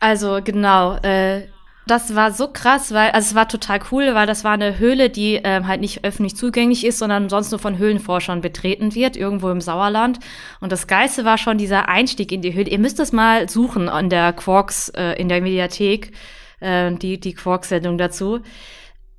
Also 0.00 0.40
genau, 0.42 0.96
äh, 0.96 1.46
das 1.86 2.14
war 2.14 2.32
so 2.32 2.48
krass, 2.48 2.92
weil, 2.92 3.10
also 3.12 3.28
es 3.30 3.34
war 3.34 3.48
total 3.48 3.80
cool, 3.90 4.14
weil 4.14 4.26
das 4.26 4.44
war 4.44 4.52
eine 4.52 4.78
Höhle, 4.78 5.08
die 5.10 5.40
ähm, 5.42 5.66
halt 5.66 5.80
nicht 5.80 6.04
öffentlich 6.04 6.36
zugänglich 6.36 6.84
ist, 6.84 6.98
sondern 6.98 7.28
sonst 7.28 7.50
nur 7.50 7.58
von 7.58 7.78
Höhlenforschern 7.78 8.40
betreten 8.40 8.94
wird, 8.94 9.16
irgendwo 9.16 9.50
im 9.50 9.60
Sauerland. 9.60 10.18
Und 10.60 10.70
das 10.70 10.86
Geilste 10.86 11.24
war 11.24 11.38
schon 11.38 11.58
dieser 11.58 11.88
Einstieg 11.88 12.30
in 12.30 12.42
die 12.42 12.54
Höhle. 12.54 12.70
Ihr 12.70 12.78
müsst 12.78 13.00
es 13.00 13.12
mal 13.12 13.48
suchen 13.48 13.88
an 13.88 14.10
der 14.10 14.32
Quarks, 14.34 14.90
äh, 14.90 15.12
in 15.14 15.28
der 15.28 15.40
Mediathek, 15.40 16.12
äh, 16.60 16.92
die, 16.92 17.18
die 17.18 17.34
Quarks-Sendung 17.34 17.96
dazu 17.98 18.42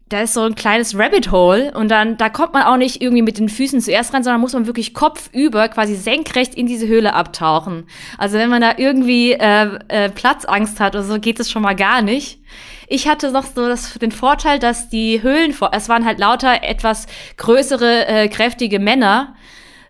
da 0.09 0.21
ist 0.21 0.33
so 0.33 0.41
ein 0.41 0.55
kleines 0.55 0.97
Rabbit 0.97 1.31
Hole 1.31 1.71
und 1.75 1.89
dann, 1.89 2.17
da 2.17 2.29
kommt 2.29 2.53
man 2.53 2.63
auch 2.63 2.77
nicht 2.77 3.01
irgendwie 3.01 3.21
mit 3.21 3.37
den 3.37 3.47
Füßen 3.47 3.79
zuerst 3.79 4.13
rein, 4.13 4.23
sondern 4.23 4.41
muss 4.41 4.53
man 4.53 4.65
wirklich 4.65 4.95
kopfüber 4.95 5.69
quasi 5.69 5.95
senkrecht 5.95 6.55
in 6.55 6.65
diese 6.65 6.87
Höhle 6.87 7.13
abtauchen. 7.13 7.85
Also 8.17 8.37
wenn 8.37 8.49
man 8.49 8.61
da 8.61 8.73
irgendwie 8.77 9.33
äh, 9.33 9.79
äh, 9.87 10.09
Platzangst 10.09 10.79
hat 10.79 10.95
oder 10.95 11.03
so, 11.03 11.19
geht 11.19 11.39
es 11.39 11.51
schon 11.51 11.61
mal 11.61 11.75
gar 11.75 12.01
nicht. 12.01 12.39
Ich 12.87 13.07
hatte 13.07 13.31
noch 13.31 13.45
so 13.45 13.67
das, 13.67 13.93
den 13.99 14.11
Vorteil, 14.11 14.57
dass 14.57 14.89
die 14.89 15.21
Höhlen, 15.21 15.55
es 15.71 15.89
waren 15.89 16.05
halt 16.05 16.17
lauter 16.17 16.63
etwas 16.63 17.05
größere, 17.37 18.07
äh, 18.07 18.27
kräftige 18.29 18.79
Männer, 18.79 19.35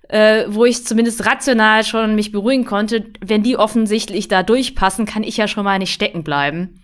äh, 0.09 0.43
wo 0.49 0.65
ich 0.65 0.85
zumindest 0.85 1.25
rational 1.25 1.85
schon 1.85 2.15
mich 2.15 2.33
beruhigen 2.33 2.65
konnte. 2.65 3.05
Wenn 3.21 3.41
die 3.41 3.55
offensichtlich 3.55 4.27
da 4.27 4.43
durchpassen, 4.43 5.05
kann 5.05 5.23
ich 5.23 5.37
ja 5.37 5.47
schon 5.47 5.63
mal 5.63 5.79
nicht 5.79 5.93
stecken 5.93 6.25
bleiben. 6.25 6.81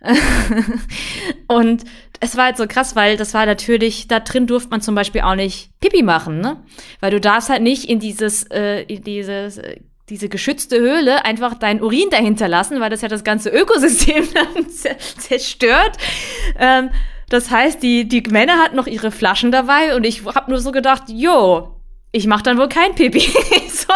und 1.48 1.84
es 2.20 2.36
war 2.36 2.46
halt 2.46 2.56
so 2.56 2.66
krass, 2.66 2.96
weil 2.96 3.16
das 3.16 3.34
war 3.34 3.46
natürlich, 3.46 4.08
da 4.08 4.20
drin 4.20 4.46
durfte 4.46 4.70
man 4.70 4.80
zum 4.80 4.94
Beispiel 4.94 5.22
auch 5.22 5.34
nicht 5.34 5.70
Pipi 5.80 6.02
machen, 6.02 6.40
ne? 6.40 6.62
Weil 7.00 7.10
du 7.10 7.20
darfst 7.20 7.48
halt 7.48 7.62
nicht 7.62 7.84
in 7.84 7.98
dieses, 7.98 8.44
äh, 8.44 8.82
in 8.82 9.02
dieses, 9.02 9.58
äh, 9.58 9.80
diese 10.08 10.28
geschützte 10.28 10.78
Höhle 10.78 11.24
einfach 11.24 11.54
deinen 11.54 11.82
Urin 11.82 12.10
dahinter 12.10 12.48
lassen, 12.48 12.80
weil 12.80 12.90
das 12.90 13.02
ja 13.02 13.08
das 13.08 13.24
ganze 13.24 13.50
Ökosystem 13.50 14.26
dann 14.34 14.68
zerstört. 14.70 15.96
Ähm, 16.58 16.90
das 17.28 17.50
heißt, 17.50 17.82
die, 17.82 18.06
die 18.06 18.22
Männer 18.22 18.58
hatten 18.58 18.76
noch 18.76 18.86
ihre 18.86 19.10
Flaschen 19.10 19.50
dabei 19.50 19.96
und 19.96 20.04
ich 20.04 20.24
hab 20.24 20.48
nur 20.48 20.60
so 20.60 20.70
gedacht, 20.70 21.04
jo, 21.08 21.76
ich 22.12 22.26
mach 22.26 22.42
dann 22.42 22.58
wohl 22.58 22.68
kein 22.68 22.94
Pipi. 22.94 23.20
so. 23.68 23.92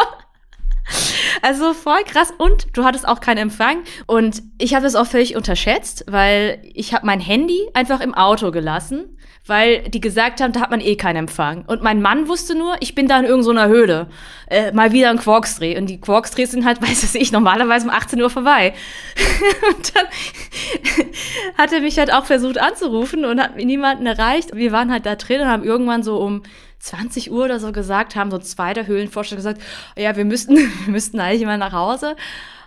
Also 1.43 1.75
voll 1.75 2.03
krass. 2.05 2.33
Und 2.37 2.69
du 2.77 2.85
hattest 2.85 3.07
auch 3.07 3.21
keinen 3.21 3.39
Empfang. 3.39 3.83
Und 4.07 4.43
ich 4.59 4.75
habe 4.75 4.85
das 4.85 4.95
auch 4.95 5.07
völlig 5.07 5.37
unterschätzt, 5.37 6.05
weil 6.09 6.63
ich 6.75 6.95
habe 6.95 7.07
mein 7.07 7.21
Handy 7.21 7.69
einfach 7.75 8.01
im 8.01 8.15
Auto 8.15 8.51
gelassen, 8.51 9.17
weil 9.47 9.89
die 9.89 10.01
gesagt 10.01 10.41
haben, 10.41 10.53
da 10.53 10.61
hat 10.61 10.71
man 10.71 10.81
eh 10.81 10.97
keinen 10.97 11.17
Empfang. 11.17 11.65
Und 11.67 11.83
mein 11.83 12.03
Mann 12.03 12.29
wusste 12.29 12.55
nur, 12.55 12.77
ich 12.81 12.95
bin 12.95 13.09
da 13.09 13.19
in 13.19 13.25
irgendeiner 13.25 13.69
Höhle. 13.69 14.09
Äh, 14.49 14.73
mal 14.73 14.93
wieder 14.93 15.11
ein 15.11 15.19
Quarksdreh. 15.19 15.79
Und 15.79 15.87
die 15.87 16.01
Quarksdrehs 16.01 16.51
sind 16.53 16.65
halt, 16.65 16.83
weiß 16.83 17.15
ich, 17.15 17.33
normalerweise 17.33 17.87
um 17.87 17.93
18 17.93 18.21
Uhr 18.21 18.31
vorbei. 18.31 18.75
und 19.77 19.97
dann 19.97 20.07
hat 21.59 21.73
er 21.73 21.81
mich 21.81 21.99
halt 21.99 22.13
auch 22.13 22.27
versucht 22.27 22.59
anzurufen 22.59 23.25
und 23.25 23.41
hat 23.41 23.57
niemanden 23.57 24.07
erreicht. 24.07 24.55
Wir 24.55 24.73
waren 24.73 24.93
halt 24.93 25.07
da 25.07 25.17
drin 25.17 25.41
und 25.41 25.49
haben 25.49 25.65
irgendwann 25.65 26.03
so 26.03 26.19
um 26.19 26.43
20 26.81 27.31
Uhr 27.31 27.45
oder 27.45 27.61
so 27.61 27.73
gesagt 27.73 28.17
haben, 28.17 28.31
so 28.31 28.39
zwei 28.39 28.75
der 28.75 28.87
Höhlenforscher 28.87 29.37
gesagt, 29.37 29.63
ja, 29.97 30.17
wir 30.17 30.25
müssten, 30.25 30.57
wir 30.85 30.93
müssten 30.93 31.21
eigentlich 31.21 31.47
mal 31.47 31.59
nach 31.59 31.73
Hause. 31.73 32.17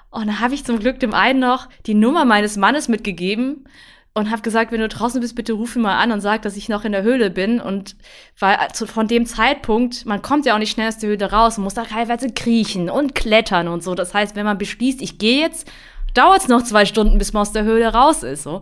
Und 0.09 0.27
dann 0.27 0.39
habe 0.39 0.53
ich 0.53 0.63
zum 0.63 0.79
Glück 0.79 0.99
dem 0.99 1.13
einen 1.13 1.39
noch 1.39 1.67
die 1.85 1.95
Nummer 1.95 2.23
meines 2.23 2.55
Mannes 2.55 2.87
mitgegeben 2.87 3.65
und 4.13 4.29
habe 4.29 4.43
gesagt, 4.43 4.71
wenn 4.71 4.79
du 4.79 4.87
draußen 4.87 5.19
bist, 5.19 5.35
bitte 5.35 5.53
ruf 5.53 5.75
ihn 5.75 5.81
mal 5.81 5.97
an 5.97 6.11
und 6.11 6.21
sag, 6.21 6.43
dass 6.43 6.55
ich 6.55 6.69
noch 6.69 6.85
in 6.85 6.91
der 6.91 7.01
Höhle 7.01 7.31
bin. 7.31 7.59
Und 7.59 7.95
weil 8.37 8.55
also 8.57 8.85
von 8.85 9.07
dem 9.07 9.25
Zeitpunkt, 9.25 10.05
man 10.05 10.21
kommt 10.21 10.45
ja 10.45 10.53
auch 10.53 10.59
nicht 10.59 10.71
schnell 10.71 10.87
aus 10.87 10.99
der 10.99 11.09
Höhle 11.09 11.31
raus, 11.31 11.57
man 11.57 11.63
muss 11.63 11.73
da 11.73 11.83
teilweise 11.83 12.31
kriechen 12.31 12.91
und 12.91 13.15
klettern 13.15 13.67
und 13.67 13.81
so. 13.81 13.95
Das 13.95 14.13
heißt, 14.13 14.35
wenn 14.35 14.45
man 14.45 14.59
beschließt, 14.59 15.01
ich 15.01 15.17
gehe 15.17 15.39
jetzt, 15.39 15.67
dauert 16.13 16.41
es 16.41 16.47
noch 16.47 16.63
zwei 16.63 16.85
Stunden, 16.85 17.17
bis 17.17 17.33
man 17.33 17.41
aus 17.41 17.53
der 17.53 17.63
Höhle 17.63 17.91
raus 17.91 18.21
ist. 18.21 18.43
So. 18.43 18.61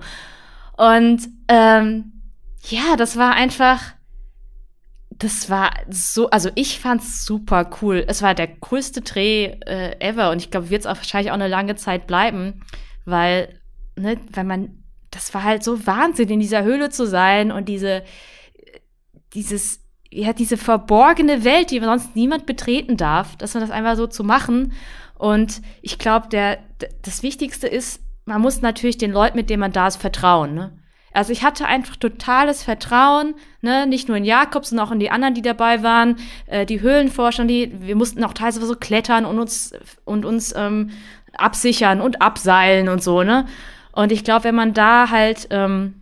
Und 0.78 1.28
ähm, 1.50 2.14
ja, 2.70 2.96
das 2.96 3.18
war 3.18 3.34
einfach 3.34 3.82
das 5.22 5.52
war 5.52 5.72
so, 5.88 6.32
also 6.32 6.50
ich 6.56 6.80
fand's 6.80 7.26
super 7.26 7.70
cool. 7.82 8.04
Es 8.08 8.24
war 8.24 8.34
der 8.34 8.48
coolste 8.48 9.02
Dreh 9.02 9.46
äh, 9.68 9.96
ever 10.00 10.32
und 10.32 10.42
ich 10.42 10.50
glaube, 10.50 10.72
wird 10.72 10.82
es 10.82 10.88
auch 10.88 10.98
wahrscheinlich 10.98 11.30
auch 11.30 11.36
eine 11.36 11.48
lange 11.48 11.76
Zeit 11.76 12.08
bleiben, 12.08 12.62
weil, 13.06 13.60
ne, 13.96 14.18
weil 14.32 14.46
man, 14.46 14.84
das 15.12 15.32
war 15.36 15.44
halt 15.44 15.64
so 15.64 15.86
Wahnsinn, 15.86 16.30
in 16.30 16.40
dieser 16.40 16.64
Höhle 16.64 16.90
zu 16.90 17.06
sein 17.06 17.52
und 17.52 17.70
diese, 17.70 18.04
dieses, 19.34 19.82
ja, 20.10 20.34
diese 20.34 20.58
verborgene 20.58 21.44
Welt, 21.44 21.70
die 21.70 21.80
sonst 21.80 22.16
niemand 22.16 22.48
betreten 22.48 22.98
darf, 22.98 23.36
dass 23.36 23.54
man 23.54 23.62
das 23.62 23.72
einfach 23.72 23.98
so 23.98 24.08
zu 24.08 24.24
machen. 24.24 24.74
Und 25.20 25.62
ich 25.84 26.00
glaube, 26.00 26.30
der, 26.30 26.58
das 27.04 27.22
Wichtigste 27.22 27.68
ist, 27.68 28.02
man 28.26 28.42
muss 28.42 28.62
natürlich 28.62 28.98
den 28.98 29.12
Leuten, 29.12 29.38
mit 29.38 29.52
denen 29.52 29.60
man 29.60 29.72
da 29.72 29.88
ist, 29.88 29.98
vertrauen, 29.98 30.56
ne? 30.56 30.81
Also 31.14 31.34
ich 31.34 31.44
hatte 31.44 31.66
einfach 31.66 31.96
totales 31.98 32.64
Vertrauen, 32.64 33.36
ne, 33.62 33.86
nicht 33.86 34.08
nur 34.08 34.18
in 34.18 34.24
Jakob, 34.24 34.66
sondern 34.66 34.88
auch 34.88 34.92
in 34.92 35.00
die 35.00 35.12
anderen, 35.12 35.34
die 35.34 35.42
dabei 35.42 35.84
waren, 35.84 36.16
äh, 36.48 36.66
die 36.66 36.82
Höhlenforscher, 36.82 37.46
die, 37.46 37.72
wir 37.82 37.96
mussten 37.96 38.24
auch 38.24 38.34
teilweise 38.34 38.66
so 38.66 38.76
klettern 38.76 39.26
und 39.26 39.40
uns 39.40 39.74
und 40.06 40.26
uns 40.26 40.54
ähm, 40.56 40.92
absichern 41.34 42.02
und 42.02 42.22
abseilen 42.22 42.90
und 42.90 43.04
so, 43.04 43.24
ne? 43.24 43.46
Und 43.94 44.12
ich 44.12 44.24
glaube, 44.24 44.46
wenn 44.46 44.56
man 44.56 44.74
da 44.74 45.10
halt 45.10 45.48
ähm, 45.50 45.96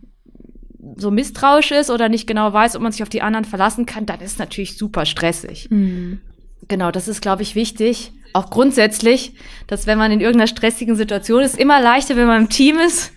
so 0.96 1.10
misstrauisch 1.10 1.72
ist 1.72 1.90
oder 1.90 2.08
nicht 2.08 2.26
genau 2.26 2.52
weiß, 2.52 2.76
ob 2.76 2.82
man 2.82 2.92
sich 2.92 3.02
auf 3.02 3.08
die 3.08 3.22
anderen 3.22 3.44
verlassen 3.44 3.86
kann, 3.86 4.06
dann 4.06 4.20
ist 4.20 4.38
natürlich 4.38 4.78
super 4.78 5.06
stressig. 5.06 5.68
Mhm. 5.70 6.20
Genau, 6.68 6.90
das 6.90 7.08
ist, 7.08 7.20
glaube 7.20 7.42
ich, 7.42 7.54
wichtig 7.54 8.12
auch 8.32 8.50
grundsätzlich, 8.50 9.34
dass 9.66 9.86
wenn 9.86 9.98
man 9.98 10.12
in 10.12 10.20
irgendeiner 10.20 10.46
stressigen 10.46 10.96
Situation 10.96 11.42
ist, 11.42 11.58
immer 11.58 11.80
leichter, 11.80 12.16
wenn 12.16 12.26
man 12.26 12.42
im 12.42 12.48
Team 12.48 12.78
ist, 12.78 13.12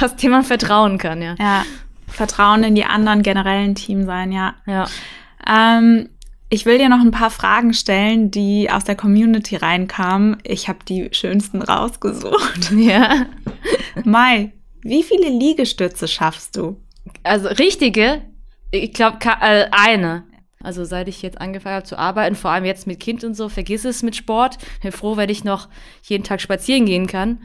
dass 0.00 0.16
dem 0.16 0.30
man 0.30 0.44
vertrauen 0.44 0.98
kann, 0.98 1.22
ja. 1.22 1.34
Ja, 1.38 1.64
Vertrauen 2.06 2.64
in 2.64 2.74
die 2.74 2.84
anderen 2.84 3.22
generellen 3.22 3.74
Team 3.74 4.04
sein, 4.04 4.32
ja. 4.32 4.54
Ja. 4.66 4.86
Ähm, 5.46 6.08
ich 6.48 6.66
will 6.66 6.78
dir 6.78 6.88
noch 6.88 7.00
ein 7.00 7.10
paar 7.10 7.30
Fragen 7.30 7.74
stellen, 7.74 8.30
die 8.30 8.70
aus 8.70 8.84
der 8.84 8.94
Community 8.94 9.56
reinkamen. 9.56 10.36
Ich 10.44 10.68
habe 10.68 10.78
die 10.88 11.08
schönsten 11.12 11.62
rausgesucht. 11.62 12.70
Ja. 12.76 13.26
Mai, 14.04 14.52
wie 14.82 15.02
viele 15.02 15.28
Liegestütze 15.28 16.06
schaffst 16.06 16.56
du? 16.56 16.80
Also 17.22 17.48
richtige, 17.48 18.22
ich 18.70 18.92
glaube 18.92 19.18
äh, 19.40 19.66
eine. 19.70 20.24
Also 20.64 20.84
seit 20.84 21.08
ich 21.08 21.22
jetzt 21.22 21.40
angefangen 21.40 21.76
habe 21.76 21.86
zu 21.86 21.98
arbeiten, 21.98 22.34
vor 22.34 22.50
allem 22.50 22.64
jetzt 22.64 22.86
mit 22.86 23.00
Kind 23.00 23.24
und 23.24 23.34
so, 23.34 23.48
vergiss 23.48 23.84
es 23.84 24.02
mit 24.02 24.16
Sport. 24.16 24.58
Bin 24.82 24.92
froh, 24.92 25.16
wenn 25.16 25.30
ich 25.30 25.44
noch 25.44 25.68
jeden 26.02 26.24
Tag 26.24 26.40
spazieren 26.40 26.86
gehen 26.86 27.06
kann. 27.06 27.38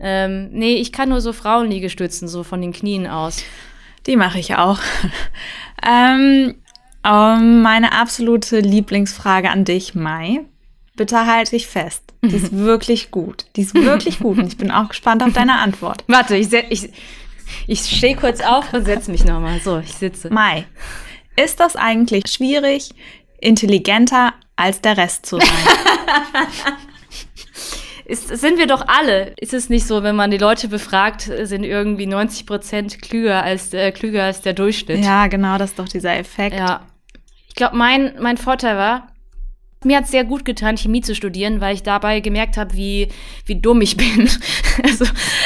Ähm, 0.00 0.50
nee, 0.52 0.76
ich 0.76 0.92
kann 0.92 1.08
nur 1.08 1.20
so 1.20 1.32
Frauenliegestützen, 1.32 2.28
so 2.28 2.42
von 2.42 2.60
den 2.60 2.72
Knien 2.72 3.06
aus. 3.06 3.42
Die 4.06 4.16
mache 4.16 4.38
ich 4.38 4.56
auch. 4.56 4.80
ähm, 5.86 6.54
um, 7.04 7.62
meine 7.62 7.92
absolute 7.92 8.60
Lieblingsfrage 8.60 9.50
an 9.50 9.64
dich, 9.64 9.94
Mai. 9.94 10.40
Bitte 10.96 11.26
halte 11.26 11.52
dich 11.52 11.66
fest. 11.66 12.02
Die 12.22 12.34
ist 12.34 12.52
wirklich 12.56 13.10
gut. 13.10 13.46
Die 13.56 13.62
ist 13.62 13.74
wirklich 13.74 14.18
gut. 14.18 14.38
Und 14.38 14.48
ich 14.48 14.56
bin 14.56 14.70
auch 14.70 14.88
gespannt 14.88 15.22
auf 15.22 15.32
deine 15.32 15.58
Antwort. 15.60 16.04
Warte, 16.08 16.36
ich, 16.36 16.52
ich, 16.52 16.90
ich 17.66 17.80
stehe 17.80 18.16
kurz 18.16 18.40
auf 18.40 18.72
und 18.72 18.84
setze 18.84 19.10
mich 19.10 19.24
nochmal. 19.24 19.60
So, 19.60 19.78
ich 19.78 19.94
sitze. 19.94 20.30
Mai, 20.30 20.66
ist 21.38 21.60
das 21.60 21.76
eigentlich 21.76 22.24
schwierig, 22.28 22.90
intelligenter 23.40 24.34
als 24.56 24.80
der 24.80 24.96
Rest 24.96 25.26
zu 25.26 25.38
sein? 25.38 25.48
ist, 28.04 28.28
sind 28.28 28.58
wir 28.58 28.66
doch 28.66 28.86
alle. 28.88 29.34
Ist 29.38 29.54
es 29.54 29.68
nicht 29.68 29.86
so, 29.86 30.02
wenn 30.02 30.16
man 30.16 30.30
die 30.30 30.38
Leute 30.38 30.68
befragt, 30.68 31.22
sind 31.22 31.64
irgendwie 31.64 32.06
90 32.06 32.46
Prozent 32.46 33.02
klüger 33.02 33.42
als, 33.42 33.72
äh, 33.72 33.92
klüger 33.92 34.24
als 34.24 34.40
der 34.40 34.54
Durchschnitt? 34.54 35.04
Ja, 35.04 35.26
genau, 35.28 35.58
das 35.58 35.70
ist 35.70 35.78
doch 35.78 35.88
dieser 35.88 36.16
Effekt. 36.16 36.56
Ja. 36.56 36.86
Ich 37.48 37.54
glaube, 37.54 37.76
mein, 37.76 38.14
mein 38.20 38.36
Vorteil 38.36 38.76
war, 38.76 39.08
mir 39.84 39.98
hat 39.98 40.04
es 40.04 40.10
sehr 40.10 40.24
gut 40.24 40.44
getan, 40.44 40.76
Chemie 40.76 41.02
zu 41.02 41.14
studieren, 41.14 41.60
weil 41.60 41.74
ich 41.74 41.84
dabei 41.84 42.20
gemerkt 42.20 42.56
habe, 42.56 42.74
wie, 42.74 43.08
wie 43.46 43.60
dumm 43.60 43.80
ich 43.80 43.96
bin. 43.96 44.28
also, 44.82 45.04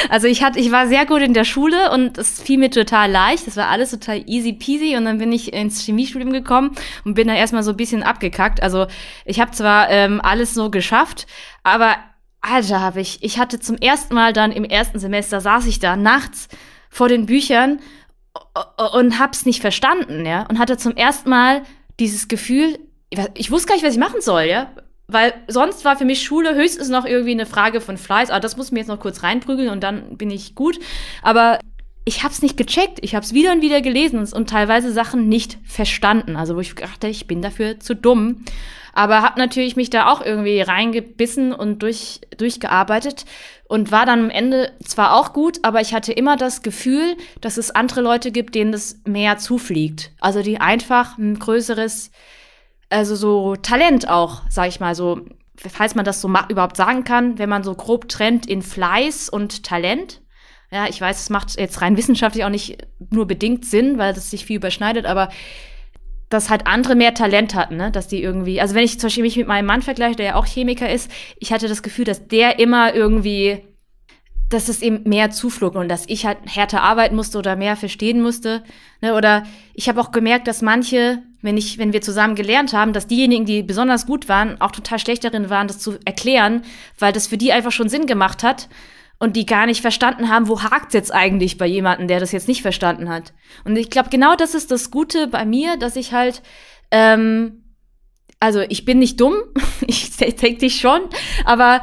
also 0.09 0.27
ich 0.27 0.43
hatte, 0.43 0.59
ich 0.59 0.71
war 0.71 0.87
sehr 0.87 1.05
gut 1.05 1.21
in 1.21 1.33
der 1.33 1.43
Schule 1.43 1.91
und 1.91 2.17
es 2.17 2.41
fiel 2.41 2.57
mir 2.57 2.71
total 2.71 3.11
leicht. 3.11 3.45
Das 3.45 3.57
war 3.57 3.67
alles 3.69 3.91
total 3.91 4.23
easy 4.25 4.53
peasy 4.53 4.97
und 4.97 5.05
dann 5.05 5.19
bin 5.19 5.31
ich 5.31 5.53
ins 5.53 5.85
Chemiestudium 5.85 6.31
gekommen 6.33 6.75
und 7.05 7.13
bin 7.13 7.27
da 7.27 7.35
erstmal 7.35 7.63
so 7.63 7.71
ein 7.71 7.77
bisschen 7.77 8.01
abgekackt. 8.01 8.63
Also 8.63 8.87
ich 9.25 9.39
habe 9.39 9.51
zwar 9.51 9.89
ähm, 9.89 10.19
alles 10.21 10.53
so 10.53 10.71
geschafft, 10.71 11.27
aber 11.63 11.95
Alter, 12.41 12.81
habe 12.81 12.99
ich, 12.99 13.23
ich 13.23 13.39
hatte 13.39 13.59
zum 13.59 13.77
ersten 13.77 14.15
Mal 14.15 14.33
dann 14.33 14.51
im 14.51 14.65
ersten 14.65 14.99
Semester 14.99 15.39
saß 15.39 15.65
ich 15.67 15.79
da 15.79 15.95
nachts 15.95 16.49
vor 16.89 17.07
den 17.07 17.25
Büchern 17.25 17.79
und 18.93 19.19
hab's 19.19 19.45
nicht 19.45 19.61
verstanden, 19.61 20.25
ja, 20.25 20.45
und 20.49 20.59
hatte 20.59 20.77
zum 20.77 20.95
ersten 20.95 21.29
Mal 21.29 21.63
dieses 21.99 22.27
Gefühl, 22.27 22.79
ich 23.33 23.51
wusste 23.51 23.67
gar 23.67 23.75
nicht, 23.75 23.85
was 23.85 23.93
ich 23.93 23.99
machen 23.99 24.21
soll, 24.21 24.43
ja. 24.43 24.71
Weil 25.07 25.33
sonst 25.47 25.85
war 25.85 25.97
für 25.97 26.05
mich 26.05 26.23
Schule 26.23 26.55
höchstens 26.55 26.89
noch 26.89 27.05
irgendwie 27.05 27.31
eine 27.31 27.45
Frage 27.45 27.81
von 27.81 27.97
Fleiß. 27.97 28.29
Aber 28.29 28.39
das 28.39 28.57
muss 28.57 28.71
mir 28.71 28.79
jetzt 28.79 28.87
noch 28.87 28.99
kurz 28.99 29.21
reinprügeln 29.23 29.69
und 29.69 29.83
dann 29.83 30.17
bin 30.17 30.31
ich 30.31 30.55
gut. 30.55 30.79
Aber 31.21 31.59
ich 32.05 32.23
habe 32.23 32.33
es 32.33 32.41
nicht 32.41 32.57
gecheckt. 32.57 32.99
Ich 33.01 33.15
habe 33.15 33.25
es 33.25 33.33
wieder 33.33 33.51
und 33.51 33.61
wieder 33.61 33.81
gelesen 33.81 34.27
und 34.33 34.49
teilweise 34.49 34.91
Sachen 34.91 35.29
nicht 35.29 35.57
verstanden. 35.65 36.35
Also 36.35 36.55
wo 36.55 36.59
ich 36.59 36.75
dachte, 36.75 37.07
ich 37.07 37.27
bin 37.27 37.41
dafür 37.41 37.79
zu 37.79 37.95
dumm. 37.95 38.43
Aber 38.93 39.23
habe 39.23 39.39
natürlich 39.39 39.75
mich 39.75 39.89
da 39.89 40.11
auch 40.11 40.23
irgendwie 40.23 40.61
reingebissen 40.61 41.51
und 41.51 41.81
durch, 41.81 42.21
durchgearbeitet 42.37 43.25
und 43.67 43.91
war 43.91 44.05
dann 44.05 44.25
am 44.25 44.29
Ende 44.29 44.71
zwar 44.85 45.15
auch 45.15 45.33
gut, 45.33 45.57
aber 45.63 45.81
ich 45.81 45.95
hatte 45.95 46.13
immer 46.13 46.37
das 46.37 46.61
Gefühl, 46.61 47.17
dass 47.41 47.57
es 47.57 47.71
andere 47.71 48.01
Leute 48.01 48.31
gibt, 48.31 48.53
denen 48.53 48.71
das 48.71 48.99
mehr 49.03 49.39
zufliegt. 49.39 50.11
Also 50.19 50.43
die 50.43 50.61
einfach 50.61 51.17
ein 51.17 51.39
größeres 51.39 52.11
also 52.93 53.15
so 53.15 53.55
Talent 53.55 54.07
auch, 54.07 54.41
sag 54.49 54.67
ich 54.67 54.79
mal 54.79 54.95
so, 54.95 55.21
falls 55.57 55.95
man 55.95 56.05
das 56.05 56.21
so 56.21 56.31
überhaupt 56.49 56.77
sagen 56.77 57.03
kann, 57.03 57.39
wenn 57.39 57.49
man 57.49 57.63
so 57.63 57.75
grob 57.75 58.07
trennt 58.07 58.45
in 58.45 58.61
Fleiß 58.61 59.29
und 59.29 59.63
Talent. 59.63 60.21
Ja, 60.71 60.87
ich 60.87 60.99
weiß, 60.99 61.21
es 61.21 61.29
macht 61.29 61.59
jetzt 61.59 61.81
rein 61.81 61.97
wissenschaftlich 61.97 62.45
auch 62.45 62.49
nicht 62.49 62.77
nur 63.11 63.27
bedingt 63.27 63.65
Sinn, 63.65 63.97
weil 63.97 64.13
das 64.13 64.31
sich 64.31 64.45
viel 64.45 64.57
überschneidet, 64.57 65.05
aber 65.05 65.29
dass 66.29 66.49
halt 66.49 66.65
andere 66.65 66.95
mehr 66.95 67.13
Talent 67.13 67.53
hatten, 67.53 67.77
ne? 67.77 67.91
dass 67.91 68.07
die 68.07 68.23
irgendwie, 68.23 68.59
also 68.59 68.73
wenn 68.73 68.83
ich 68.83 68.99
zum 68.99 69.07
Beispiel 69.07 69.23
mich 69.23 69.37
mit 69.37 69.47
meinem 69.47 69.67
Mann 69.67 69.83
vergleiche, 69.83 70.15
der 70.15 70.25
ja 70.25 70.35
auch 70.35 70.47
Chemiker 70.47 70.89
ist, 70.89 71.11
ich 71.37 71.53
hatte 71.53 71.67
das 71.67 71.83
Gefühl, 71.83 72.05
dass 72.05 72.27
der 72.27 72.57
immer 72.57 72.95
irgendwie, 72.95 73.61
dass 74.53 74.69
es 74.69 74.81
ihm 74.81 75.01
mehr 75.05 75.31
zuflog 75.31 75.75
und 75.75 75.89
dass 75.89 76.07
ich 76.07 76.25
halt 76.25 76.37
härter 76.45 76.81
arbeiten 76.81 77.15
musste 77.15 77.37
oder 77.37 77.55
mehr 77.55 77.75
verstehen 77.75 78.21
musste. 78.21 78.63
Ne? 79.01 79.15
Oder 79.15 79.43
ich 79.73 79.89
habe 79.89 79.99
auch 79.99 80.11
gemerkt, 80.11 80.47
dass 80.47 80.61
manche 80.61 81.23
wenn 81.43 81.57
ich, 81.57 81.77
wenn 81.77 81.93
wir 81.93 82.01
zusammen 82.01 82.35
gelernt 82.35 82.73
haben, 82.73 82.93
dass 82.93 83.05
diejenigen, 83.05 83.45
die 83.45 83.63
besonders 83.63 84.07
gut 84.07 84.29
waren, 84.29 84.59
auch 84.61 84.71
total 84.71 84.97
schlecht 84.97 85.25
darin 85.25 85.49
waren, 85.49 85.67
das 85.67 85.77
zu 85.77 85.99
erklären, 86.05 86.63
weil 86.97 87.11
das 87.11 87.27
für 87.27 87.37
die 87.37 87.51
einfach 87.51 87.73
schon 87.73 87.89
Sinn 87.89 88.07
gemacht 88.07 88.43
hat 88.43 88.69
und 89.19 89.35
die 89.35 89.45
gar 89.45 89.65
nicht 89.65 89.81
verstanden 89.81 90.29
haben, 90.29 90.47
wo 90.47 90.63
hakt's 90.63 90.93
jetzt 90.93 91.13
eigentlich 91.13 91.57
bei 91.57 91.67
jemandem, 91.67 92.07
der 92.07 92.21
das 92.21 92.31
jetzt 92.31 92.47
nicht 92.47 92.61
verstanden 92.61 93.09
hat. 93.09 93.33
Und 93.65 93.75
ich 93.75 93.89
glaube, 93.89 94.09
genau 94.09 94.35
das 94.35 94.55
ist 94.55 94.71
das 94.71 94.89
Gute 94.89 95.27
bei 95.27 95.45
mir, 95.45 95.75
dass 95.75 95.97
ich 95.97 96.13
halt, 96.13 96.41
ähm, 96.91 97.65
also 98.39 98.61
ich 98.61 98.85
bin 98.85 98.99
nicht 98.99 99.19
dumm, 99.19 99.35
ich 99.85 100.15
denke 100.15 100.59
dich 100.59 100.79
schon, 100.79 101.01
aber 101.43 101.81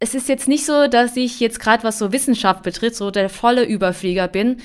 es 0.00 0.14
ist 0.14 0.28
jetzt 0.28 0.48
nicht 0.48 0.66
so, 0.66 0.88
dass 0.88 1.16
ich 1.16 1.38
jetzt 1.40 1.60
gerade 1.60 1.84
was 1.84 1.98
so 1.98 2.12
Wissenschaft 2.12 2.62
betritt, 2.62 2.96
so 2.96 3.10
der 3.10 3.28
volle 3.28 3.64
Überflieger 3.64 4.26
bin 4.26 4.56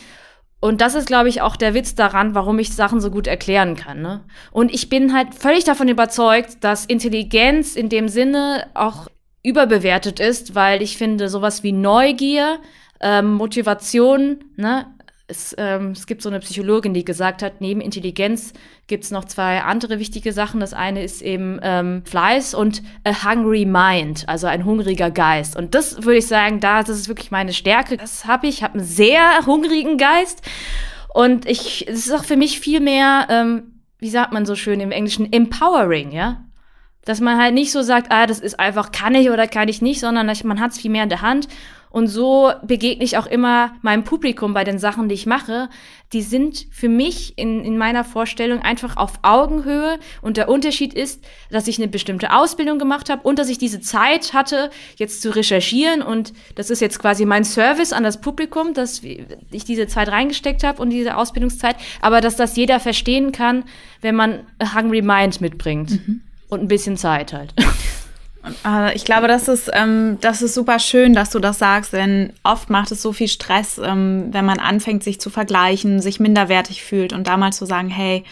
und 0.65 0.81
das 0.81 0.95
ist, 0.95 1.05
glaube 1.05 1.29
ich, 1.29 1.41
auch 1.41 1.57
der 1.57 1.75
Witz 1.75 1.93
daran, 1.93 2.33
warum 2.33 2.57
ich 2.57 2.73
Sachen 2.73 2.99
so 2.99 3.11
gut 3.11 3.27
erklären 3.27 3.75
kann. 3.75 4.01
Ne? 4.01 4.23
Und 4.51 4.73
ich 4.73 4.89
bin 4.89 5.13
halt 5.13 5.35
völlig 5.35 5.63
davon 5.63 5.87
überzeugt, 5.87 6.63
dass 6.63 6.87
Intelligenz 6.87 7.75
in 7.75 7.87
dem 7.87 8.07
Sinne 8.07 8.65
auch 8.73 9.07
überbewertet 9.43 10.19
ist, 10.19 10.55
weil 10.55 10.81
ich 10.81 10.97
finde, 10.97 11.29
sowas 11.29 11.61
wie 11.61 11.71
Neugier, 11.71 12.57
ähm, 12.99 13.33
Motivation, 13.33 14.43
ne, 14.55 14.87
es, 15.27 15.55
ähm, 15.57 15.91
es 15.91 16.05
gibt 16.05 16.21
so 16.21 16.29
eine 16.29 16.39
Psychologin, 16.39 16.93
die 16.93 17.03
gesagt 17.03 17.41
hat, 17.41 17.59
neben 17.59 17.81
Intelligenz 17.81 18.53
gibt 18.87 19.05
es 19.05 19.11
noch 19.11 19.25
zwei 19.25 19.61
andere 19.61 19.97
wichtige 19.99 20.33
Sachen. 20.33 20.59
Das 20.59 20.73
eine 20.73 21.03
ist 21.03 21.21
eben 21.23 21.59
ähm, 21.63 22.03
Fleiß 22.05 22.53
und 22.53 22.83
a 23.03 23.25
hungry 23.25 23.65
mind, 23.65 24.29
also 24.29 24.45
ein 24.45 24.65
hungriger 24.65 25.09
Geist. 25.09 25.55
Und 25.55 25.73
das 25.73 26.03
würde 26.03 26.19
ich 26.19 26.27
sagen, 26.27 26.59
da 26.59 26.83
das 26.83 26.97
ist 26.97 27.07
wirklich 27.07 27.31
meine 27.31 27.53
Stärke. 27.53 27.97
Das 27.97 28.25
habe 28.25 28.47
ich. 28.47 28.57
Ich 28.57 28.63
habe 28.63 28.75
einen 28.75 28.87
sehr 28.87 29.45
hungrigen 29.45 29.97
Geist. 29.97 30.41
Und 31.13 31.45
ich, 31.47 31.87
es 31.87 32.05
ist 32.05 32.13
auch 32.13 32.23
für 32.23 32.37
mich 32.37 32.59
viel 32.59 32.79
mehr, 32.79 33.27
ähm, 33.29 33.81
wie 33.99 34.09
sagt 34.09 34.31
man 34.31 34.45
so 34.45 34.55
schön 34.55 34.79
im 34.79 34.91
Englischen, 34.91 35.31
empowering, 35.31 36.11
ja. 36.11 36.43
Dass 37.03 37.21
man 37.21 37.37
halt 37.37 37.53
nicht 37.53 37.71
so 37.71 37.81
sagt, 37.81 38.11
ah, 38.11 38.27
das 38.27 38.39
ist 38.39 38.59
einfach, 38.59 38.91
kann 38.91 39.15
ich 39.15 39.29
oder 39.29 39.47
kann 39.47 39.67
ich 39.67 39.81
nicht, 39.81 39.99
sondern 39.99 40.31
man 40.43 40.59
hat 40.59 40.71
es 40.71 40.79
viel 40.79 40.91
mehr 40.91 41.03
in 41.03 41.09
der 41.09 41.21
Hand. 41.21 41.47
Und 41.95 42.07
so 42.09 42.51
begegne 42.61 43.05
ich 43.05 43.17
auch 43.17 43.25
immer 43.25 43.71
meinem 43.81 44.03
Publikum 44.03 44.53
bei 44.53 44.65
den 44.65 44.79
Sachen, 44.79 45.07
die 45.07 45.15
ich 45.15 45.25
mache. 45.25 45.69
Die 46.11 46.23
sind 46.23 46.67
für 46.69 46.89
mich 46.89 47.37
in, 47.37 47.63
in 47.63 47.77
meiner 47.77 48.03
Vorstellung 48.03 48.61
einfach 48.61 48.97
auf 48.97 49.13
Augenhöhe. 49.21 49.97
Und 50.21 50.35
der 50.35 50.49
Unterschied 50.49 50.93
ist, 50.93 51.23
dass 51.51 51.69
ich 51.69 51.77
eine 51.77 51.87
bestimmte 51.87 52.33
Ausbildung 52.33 52.79
gemacht 52.79 53.09
habe 53.09 53.21
und 53.21 53.39
dass 53.39 53.47
ich 53.47 53.59
diese 53.59 53.79
Zeit 53.79 54.33
hatte, 54.33 54.71
jetzt 54.97 55.21
zu 55.21 55.33
recherchieren. 55.33 56.01
Und 56.01 56.33
das 56.55 56.69
ist 56.69 56.81
jetzt 56.81 56.99
quasi 56.99 57.23
mein 57.23 57.45
Service 57.45 57.93
an 57.93 58.03
das 58.03 58.19
Publikum, 58.19 58.73
dass 58.73 59.01
ich 59.01 59.63
diese 59.63 59.87
Zeit 59.87 60.09
reingesteckt 60.09 60.65
habe 60.65 60.81
und 60.81 60.89
diese 60.89 61.15
Ausbildungszeit. 61.15 61.77
Aber 62.01 62.19
dass 62.19 62.35
das 62.35 62.57
jeder 62.57 62.81
verstehen 62.81 63.31
kann, 63.31 63.63
wenn 64.01 64.15
man 64.15 64.41
a 64.59 64.75
Hungry 64.75 65.01
Mind 65.01 65.39
mitbringt. 65.39 65.91
Mhm. 65.91 66.23
Und 66.49 66.59
ein 66.59 66.67
bisschen 66.67 66.97
Zeit 66.97 67.31
halt. 67.31 67.53
Äh, 68.65 68.95
ich 68.95 69.05
glaube, 69.05 69.27
das 69.27 69.47
ist, 69.47 69.69
ähm, 69.73 70.17
das 70.21 70.41
ist 70.41 70.53
super 70.53 70.79
schön, 70.79 71.13
dass 71.13 71.29
du 71.29 71.39
das 71.39 71.59
sagst, 71.59 71.93
denn 71.93 72.33
oft 72.43 72.69
macht 72.69 72.91
es 72.91 73.01
so 73.01 73.13
viel 73.13 73.27
Stress, 73.27 73.79
ähm, 73.83 74.29
wenn 74.31 74.45
man 74.45 74.59
anfängt, 74.59 75.03
sich 75.03 75.19
zu 75.19 75.29
vergleichen, 75.29 76.01
sich 76.01 76.19
minderwertig 76.19 76.83
fühlt 76.83 77.13
und 77.13 77.27
damals 77.27 77.57
zu 77.57 77.65
sagen, 77.65 77.89
hey, 77.89 78.23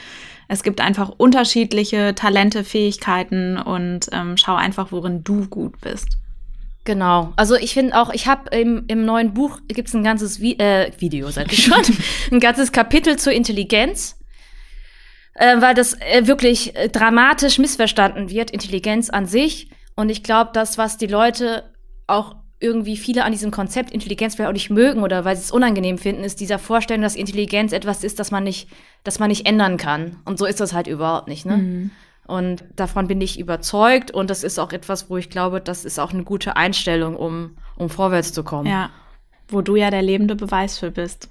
es 0.48 0.64
gibt 0.64 0.82
einfach 0.82 1.10
unterschiedliche 1.10 2.14
Talente, 2.16 2.64
Fähigkeiten 2.64 3.58
und 3.58 4.10
ähm, 4.12 4.38
schau 4.38 4.56
einfach, 4.56 4.92
worin 4.92 5.24
du 5.24 5.48
gut 5.48 5.80
bist. 5.82 6.18
Genau. 6.86 7.32
Also 7.38 7.56
ich 7.56 7.74
finde 7.74 7.98
auch, 7.98 8.12
ich 8.14 8.28
habe 8.28 8.56
im, 8.56 8.84
im 8.88 9.06
neuen 9.06 9.34
Buch 9.34 9.60
gibt's 9.70 9.94
ein 9.94 10.04
ganzes 10.04 10.42
Vi 10.42 10.60
äh, 10.60 10.92
Video, 11.00 11.32
sag 11.32 11.52
ich 11.52 11.64
schon, 11.64 11.82
ein 12.32 12.40
ganzes 12.42 12.74
Kapitel 12.74 13.18
zur 13.18 13.32
Intelligenz, 13.32 14.20
äh, 15.36 15.62
weil 15.62 15.76
das 15.76 15.94
äh, 15.94 16.28
wirklich 16.28 16.76
äh, 16.76 16.90
dramatisch 16.90 17.58
missverstanden 17.58 18.30
wird, 18.30 18.52
Intelligenz 18.52 19.10
an 19.10 19.26
sich. 19.26 19.70
Und 19.96 20.10
ich 20.10 20.24
glaube, 20.24 20.52
das, 20.54 20.78
was 20.78 20.98
die 20.98 21.08
Leute 21.08 21.64
auch 22.08 22.36
irgendwie 22.60 22.96
viele 22.96 23.26
an 23.26 23.34
diesem 23.34 23.52
Konzept 23.52 23.92
Intelligenz 23.92 24.36
vielleicht 24.36 24.50
auch 24.50 24.54
nicht 24.54 24.70
mögen 24.70 25.04
oder 25.04 25.26
weil 25.26 25.36
sie 25.36 25.44
es 25.44 25.52
unangenehm 25.52 25.98
finden, 25.98 26.24
ist 26.24 26.40
dieser 26.40 26.60
Vorstellung, 26.60 27.04
dass 27.04 27.16
Intelligenz 27.16 27.74
etwas 27.74 28.04
ist, 28.04 28.20
das 28.20 28.32
man 28.32 28.46
nicht, 28.46 28.70
das 29.04 29.20
man 29.20 29.28
nicht 29.28 29.46
ändern 29.46 29.76
kann. 29.78 30.18
Und 30.24 30.40
so 30.40 30.46
ist 30.46 30.62
das 30.62 30.74
halt 30.74 30.88
überhaupt 30.88 31.28
nicht, 31.28 31.46
ne? 31.46 31.58
Mhm. 31.58 31.92
Und 32.26 32.64
davon 32.78 33.08
bin 33.08 33.20
ich 33.20 33.38
überzeugt 33.38 34.12
und 34.12 34.30
das 34.30 34.46
ist 34.46 34.58
auch 34.58 34.72
etwas, 34.72 35.10
wo 35.10 35.18
ich 35.18 35.30
glaube, 35.30 35.60
das 35.60 35.84
ist 35.84 36.00
auch 36.00 36.14
eine 36.14 36.24
gute 36.24 36.56
Einstellung, 36.56 37.18
um, 37.18 37.58
um 37.76 37.90
vorwärts 37.90 38.32
zu 38.32 38.44
kommen. 38.44 38.70
Ja, 38.70 38.92
wo 39.50 39.62
du 39.62 39.76
ja 39.76 39.92
der 39.92 40.02
lebende 40.02 40.38
Beweis 40.38 40.80
für 40.80 40.90
bist. 40.90 41.28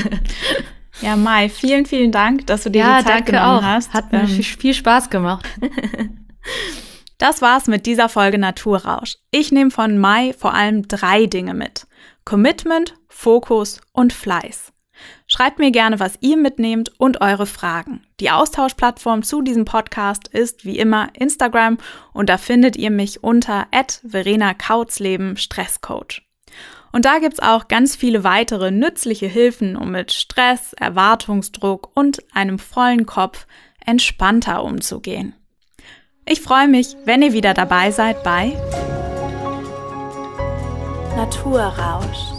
ja, 1.00 1.16
Mai, 1.16 1.48
vielen, 1.48 1.86
vielen 1.86 2.12
Dank, 2.12 2.46
dass 2.46 2.64
du 2.64 2.70
dir 2.70 2.80
ja, 2.80 2.98
die 2.98 3.06
Zeit 3.06 3.24
genommen 3.24 3.60
auch. 3.60 3.62
hast. 3.62 3.94
Hat 3.94 4.12
mir 4.12 4.20
ähm, 4.20 4.28
viel 4.28 4.74
Spaß 4.74 5.08
gemacht. 5.08 5.46
Das 7.22 7.40
war's 7.40 7.68
mit 7.68 7.86
dieser 7.86 8.08
Folge 8.08 8.36
Naturrausch. 8.36 9.16
Ich 9.30 9.52
nehme 9.52 9.70
von 9.70 9.96
Mai 9.96 10.34
vor 10.36 10.54
allem 10.54 10.88
drei 10.88 11.26
Dinge 11.26 11.54
mit. 11.54 11.86
Commitment, 12.24 12.96
Fokus 13.06 13.80
und 13.92 14.12
Fleiß. 14.12 14.72
Schreibt 15.28 15.60
mir 15.60 15.70
gerne, 15.70 16.00
was 16.00 16.18
ihr 16.20 16.36
mitnehmt 16.36 16.90
und 16.98 17.20
eure 17.20 17.46
Fragen. 17.46 18.04
Die 18.18 18.32
Austauschplattform 18.32 19.22
zu 19.22 19.40
diesem 19.40 19.64
Podcast 19.64 20.26
ist 20.26 20.64
wie 20.64 20.80
immer 20.80 21.10
Instagram 21.16 21.78
und 22.12 22.28
da 22.28 22.38
findet 22.38 22.74
ihr 22.74 22.90
mich 22.90 23.22
unter 23.22 23.68
Verena 24.04 24.52
Kautzleben 24.52 25.36
Stresscoach. 25.36 26.22
Und 26.90 27.04
da 27.04 27.20
gibt's 27.20 27.38
auch 27.38 27.68
ganz 27.68 27.94
viele 27.94 28.24
weitere 28.24 28.72
nützliche 28.72 29.28
Hilfen, 29.28 29.76
um 29.76 29.92
mit 29.92 30.10
Stress, 30.10 30.72
Erwartungsdruck 30.72 31.96
und 31.96 32.18
einem 32.34 32.58
vollen 32.58 33.06
Kopf 33.06 33.46
entspannter 33.86 34.64
umzugehen. 34.64 35.36
Ich 36.24 36.40
freue 36.40 36.68
mich, 36.68 36.96
wenn 37.04 37.20
ihr 37.20 37.32
wieder 37.32 37.52
dabei 37.52 37.90
seid 37.90 38.22
bei 38.22 38.56
Naturrausch, 41.16 42.32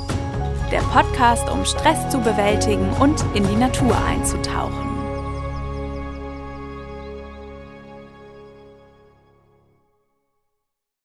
der 0.71 0.79
Podcast, 0.79 1.49
um 1.49 1.65
Stress 1.65 2.09
zu 2.09 2.19
bewältigen 2.19 2.89
und 3.01 3.23
in 3.34 3.45
die 3.45 3.57
Natur 3.57 3.93
einzutauchen. 4.05 4.93